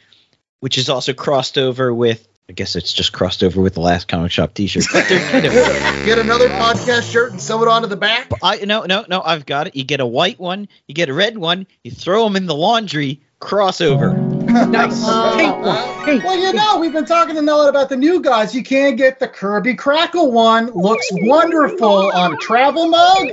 which 0.61 0.78
is 0.78 0.89
also 0.89 1.14
crossed 1.14 1.57
over 1.57 1.93
with. 1.93 2.26
I 2.49 2.53
guess 2.53 2.76
it's 2.76 2.91
just 2.93 3.11
crossed 3.14 3.43
over 3.43 3.61
with 3.61 3.74
the 3.74 3.80
Last 3.82 4.07
Comic 4.07 4.32
Shop 4.32 4.53
T-shirt. 4.53 4.86
But 4.93 5.07
they're 5.09 5.30
kind 5.30 5.45
of- 5.45 5.53
Get 6.05 6.20
another 6.20 6.47
podcast 6.47 7.11
shirt 7.11 7.32
and 7.32 7.41
sew 7.41 7.61
it 7.64 7.68
onto 7.68 7.88
the 7.89 7.97
back. 7.97 8.30
I 8.41 8.57
no 8.66 8.84
no 8.84 9.05
no. 9.09 9.22
I've 9.22 9.45
got 9.45 9.68
it. 9.68 9.76
You 9.76 9.84
get 9.84 9.99
a 9.99 10.05
white 10.05 10.39
one, 10.39 10.68
you 10.88 10.95
get 10.95 11.09
a 11.09 11.14
red 11.14 11.38
one, 11.38 11.68
you 11.84 11.91
throw 11.91 12.24
them 12.24 12.36
in 12.38 12.45
the 12.45 12.55
laundry. 12.55 13.22
Crossover. 13.41 14.32
Nice. 14.54 15.36
Pink 15.36 15.58
one. 15.58 16.06
Pink. 16.06 16.24
Well, 16.24 16.38
you 16.38 16.54
know, 16.54 16.80
we've 16.80 16.93
been 16.93 17.06
talking 17.06 17.36
to 17.36 17.41
Noah 17.41 17.70
about 17.70 17.89
the 17.89 17.97
new 17.97 18.22
guys. 18.22 18.54
You 18.56 18.64
can't 18.64 18.97
get 18.97 19.20
the 19.20 19.28
Kirby 19.28 19.76
Crackle 19.76 20.32
one. 20.32 20.68
Looks 20.72 21.08
wonderful 21.12 22.12
on 22.12 22.34
a 22.34 22.38
travel 22.38 22.88
mug. 22.88 23.28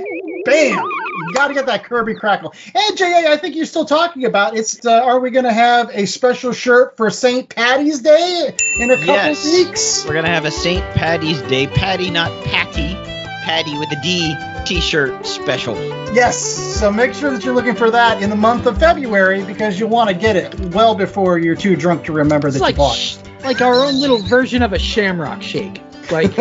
Bam! 0.45 0.73
You 0.83 1.33
got 1.35 1.49
to 1.49 1.53
get 1.53 1.67
that 1.67 1.83
Kirby 1.83 2.15
Crackle. 2.15 2.53
And 2.73 2.97
JA, 2.97 3.31
I 3.31 3.37
think 3.37 3.55
you're 3.55 3.65
still 3.67 3.85
talking 3.85 4.25
about 4.25 4.57
it's. 4.57 4.83
Uh, 4.83 4.91
are 5.03 5.19
we 5.19 5.29
going 5.29 5.45
to 5.45 5.53
have 5.53 5.89
a 5.93 6.07
special 6.07 6.51
shirt 6.51 6.97
for 6.97 7.09
St. 7.11 7.47
Patty's 7.47 8.01
Day 8.01 8.55
in 8.79 8.89
a 8.89 8.95
couple 8.95 9.05
Yes. 9.13 9.45
weeks? 9.45 10.05
We're 10.07 10.13
gonna 10.15 10.29
have 10.29 10.45
a 10.45 10.51
St. 10.51 10.83
Patty's 10.95 11.41
Day 11.43 11.67
Patty, 11.67 12.09
not 12.09 12.31
Patty, 12.45 12.95
Patty 13.41 13.77
with 13.77 13.91
a 13.91 13.99
D 14.01 14.35
T-shirt 14.65 15.25
special. 15.25 15.75
Yes. 16.13 16.37
So 16.39 16.91
make 16.91 17.13
sure 17.13 17.31
that 17.31 17.43
you're 17.43 17.55
looking 17.55 17.75
for 17.75 17.89
that 17.91 18.21
in 18.21 18.29
the 18.29 18.35
month 18.35 18.65
of 18.67 18.77
February 18.79 19.43
because 19.43 19.79
you'll 19.79 19.89
want 19.89 20.09
to 20.09 20.15
get 20.15 20.35
it 20.35 20.57
well 20.73 20.93
before 20.95 21.37
you're 21.39 21.55
too 21.55 21.75
drunk 21.75 22.05
to 22.05 22.11
remember 22.13 22.47
It's 22.47 22.57
that 22.57 22.63
like 22.63 22.75
you 22.75 22.79
bought. 22.79 22.95
sh- 22.95 23.17
like 23.43 23.61
our 23.61 23.83
own 23.83 23.99
little 23.99 24.19
version 24.19 24.61
of 24.61 24.73
a 24.73 24.79
shamrock 24.79 25.41
shake. 25.41 25.81
Like, 26.11 26.31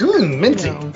Mmm, 0.00 0.38
minty. 0.40 0.68
you 0.68 0.74
know, 0.74 0.90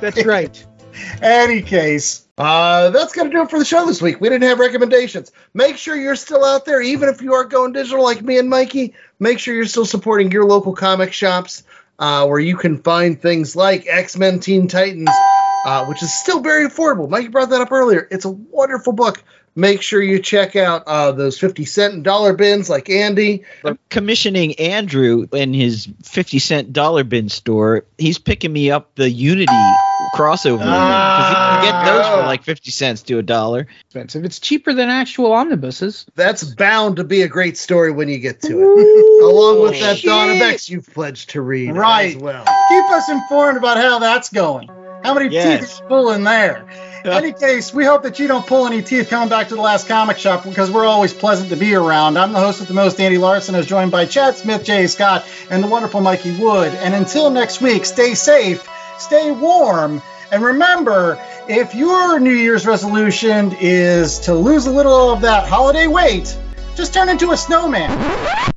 that's 0.00 0.24
right. 0.24 0.64
Any 1.22 1.62
case. 1.62 2.26
Uh, 2.36 2.90
that's 2.90 3.12
going 3.12 3.30
to 3.30 3.36
do 3.36 3.42
it 3.42 3.50
for 3.50 3.58
the 3.58 3.64
show 3.64 3.86
this 3.86 4.00
week. 4.02 4.20
We 4.20 4.28
didn't 4.28 4.48
have 4.48 4.58
recommendations. 4.58 5.32
Make 5.54 5.76
sure 5.76 5.96
you're 5.96 6.14
still 6.16 6.44
out 6.44 6.64
there, 6.64 6.80
even 6.80 7.08
if 7.08 7.20
you 7.22 7.34
are 7.34 7.44
going 7.44 7.72
digital 7.72 8.02
like 8.02 8.22
me 8.22 8.38
and 8.38 8.48
Mikey. 8.48 8.94
Make 9.18 9.38
sure 9.38 9.54
you're 9.54 9.64
still 9.66 9.86
supporting 9.86 10.30
your 10.30 10.44
local 10.44 10.74
comic 10.74 11.12
shops 11.12 11.62
uh, 11.98 12.26
where 12.26 12.38
you 12.38 12.56
can 12.56 12.78
find 12.78 13.20
things 13.20 13.56
like 13.56 13.86
X 13.86 14.16
Men 14.16 14.40
Teen 14.40 14.68
Titans, 14.68 15.22
uh, 15.64 15.84
which 15.84 16.02
is 16.02 16.12
still 16.12 16.40
very 16.40 16.68
affordable. 16.68 17.08
Mikey 17.08 17.28
brought 17.28 17.50
that 17.50 17.60
up 17.60 17.72
earlier. 17.72 18.06
It's 18.10 18.24
a 18.24 18.30
wonderful 18.30 18.92
book. 18.92 19.22
Make 19.56 19.82
sure 19.82 20.00
you 20.00 20.20
check 20.20 20.54
out 20.54 20.84
uh, 20.86 21.10
those 21.10 21.36
50 21.36 21.64
cent 21.64 21.94
and 21.94 22.04
dollar 22.04 22.32
bins 22.32 22.70
like 22.70 22.88
Andy. 22.88 23.42
I'm 23.64 23.76
commissioning 23.90 24.54
Andrew 24.54 25.26
in 25.32 25.52
his 25.52 25.88
50 26.04 26.38
cent 26.38 26.72
dollar 26.72 27.02
bin 27.02 27.28
store. 27.28 27.84
He's 27.98 28.18
picking 28.18 28.52
me 28.52 28.70
up 28.70 28.94
the 28.94 29.10
Unity 29.10 29.80
crossover 30.12 30.58
because 30.58 31.30
you 31.30 31.34
can 31.60 31.84
get 31.84 31.84
those 31.84 32.06
for 32.06 32.16
like 32.26 32.42
50 32.42 32.70
cents 32.70 33.02
to 33.02 33.18
a 33.18 33.22
dollar. 33.22 33.66
Expensive. 33.86 34.24
It's 34.24 34.38
cheaper 34.40 34.72
than 34.72 34.88
actual 34.88 35.32
omnibuses. 35.32 36.06
That's 36.14 36.44
bound 36.44 36.96
to 36.96 37.04
be 37.04 37.22
a 37.22 37.28
great 37.28 37.56
story 37.56 37.90
when 37.92 38.08
you 38.08 38.18
get 38.18 38.40
to 38.42 38.60
it. 38.78 39.22
Along 39.24 39.62
with 39.62 39.80
that 39.80 40.02
Dawn 40.02 40.30
of. 40.30 40.36
X 40.40 40.68
you've 40.70 40.86
pledged 40.92 41.30
to 41.30 41.40
read 41.40 41.72
Right. 41.72 42.16
as 42.16 42.22
well. 42.22 42.44
Keep 42.68 42.84
us 42.90 43.08
informed 43.08 43.58
about 43.58 43.76
how 43.76 43.98
that's 43.98 44.30
going. 44.30 44.68
How 45.04 45.14
many 45.14 45.28
Yes. 45.32 45.60
teeth 45.60 45.80
you 45.80 45.86
pull 45.88 46.10
in 46.12 46.24
there? 46.24 46.66
In 47.04 47.12
any 47.12 47.32
case, 47.32 47.72
we 47.72 47.84
hope 47.84 48.02
that 48.02 48.18
you 48.18 48.26
don't 48.26 48.44
pull 48.46 48.66
any 48.66 48.82
teeth 48.82 49.08
coming 49.08 49.28
back 49.28 49.48
to 49.48 49.54
the 49.54 49.60
last 49.62 49.86
comic 49.86 50.18
shop 50.18 50.42
because 50.44 50.70
we're 50.70 50.84
always 50.84 51.14
pleasant 51.14 51.50
to 51.50 51.56
be 51.56 51.74
around. 51.74 52.18
I'm 52.18 52.32
the 52.32 52.40
host 52.40 52.58
with 52.58 52.68
the 52.68 52.74
most, 52.74 53.00
Andy 53.00 53.16
Larson, 53.18 53.54
is 53.54 53.64
joined 53.66 53.92
by 53.92 54.04
Chad 54.04 54.36
Smith, 54.36 54.64
Jay 54.64 54.86
Scott, 54.88 55.24
and 55.48 55.62
the 55.62 55.68
wonderful 55.68 56.00
Mikey 56.00 56.36
Wood. 56.42 56.74
And 56.82 56.94
until 56.94 57.30
next 57.30 57.60
week, 57.62 57.84
stay 57.84 58.14
safe, 58.14 58.68
stay 58.98 59.30
warm, 59.30 60.02
and 60.32 60.42
remember, 60.42 61.18
if 61.48 61.74
your 61.74 62.18
New 62.20 62.32
Year's 62.32 62.66
resolution 62.66 63.54
is 63.60 64.20
to 64.20 64.34
lose 64.34 64.66
a 64.66 64.70
little 64.70 65.10
of 65.10 65.22
that 65.22 65.48
holiday 65.48 65.86
weight, 65.86 66.36
just 66.74 66.94
turn 66.94 67.08
into 67.08 67.32
a 67.32 67.36
snowman 67.36 67.90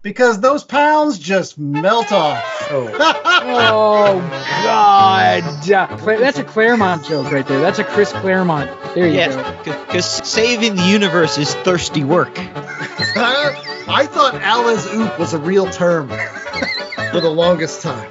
because 0.04 0.40
those 0.40 0.64
pounds 0.64 1.18
just 1.18 1.58
melt 1.58 2.12
off. 2.12 2.44
Oh 2.70 4.20
God! 4.64 5.44
Uh, 5.44 6.18
That's 6.20 6.38
a 6.38 6.44
Claremont 6.44 7.06
joke 7.06 7.32
right 7.32 7.48
there. 7.48 7.60
That's 7.60 7.80
a 7.80 7.84
Chris 7.84 8.12
Claremont. 8.12 8.70
There 8.94 9.08
you 9.08 9.14
Yes, 9.14 9.36
go. 9.66 9.86
because 9.86 10.06
saving 10.06 10.76
the 10.76 10.84
universe 10.88 11.38
is 11.38 11.54
thirsty 11.56 12.04
work. 12.04 12.34
I 12.38 14.08
thought 14.10 14.36
Alice 14.36 14.88
Oop 14.94 15.18
was 15.20 15.34
a 15.34 15.40
real 15.40 15.70
term 15.70 16.10
for 16.10 17.20
the 17.20 17.30
longest 17.32 17.82
time. 17.82 18.10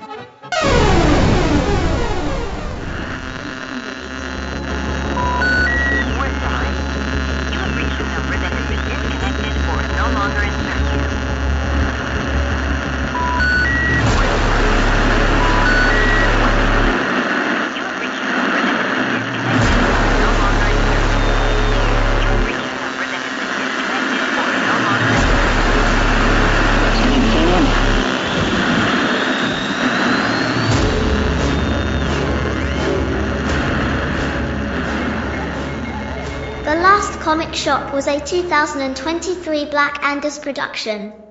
Was 38.01 38.07
a 38.07 38.19
2023 38.19 39.67
Black 39.67 39.99
Angus 40.03 40.39
production. 40.39 41.30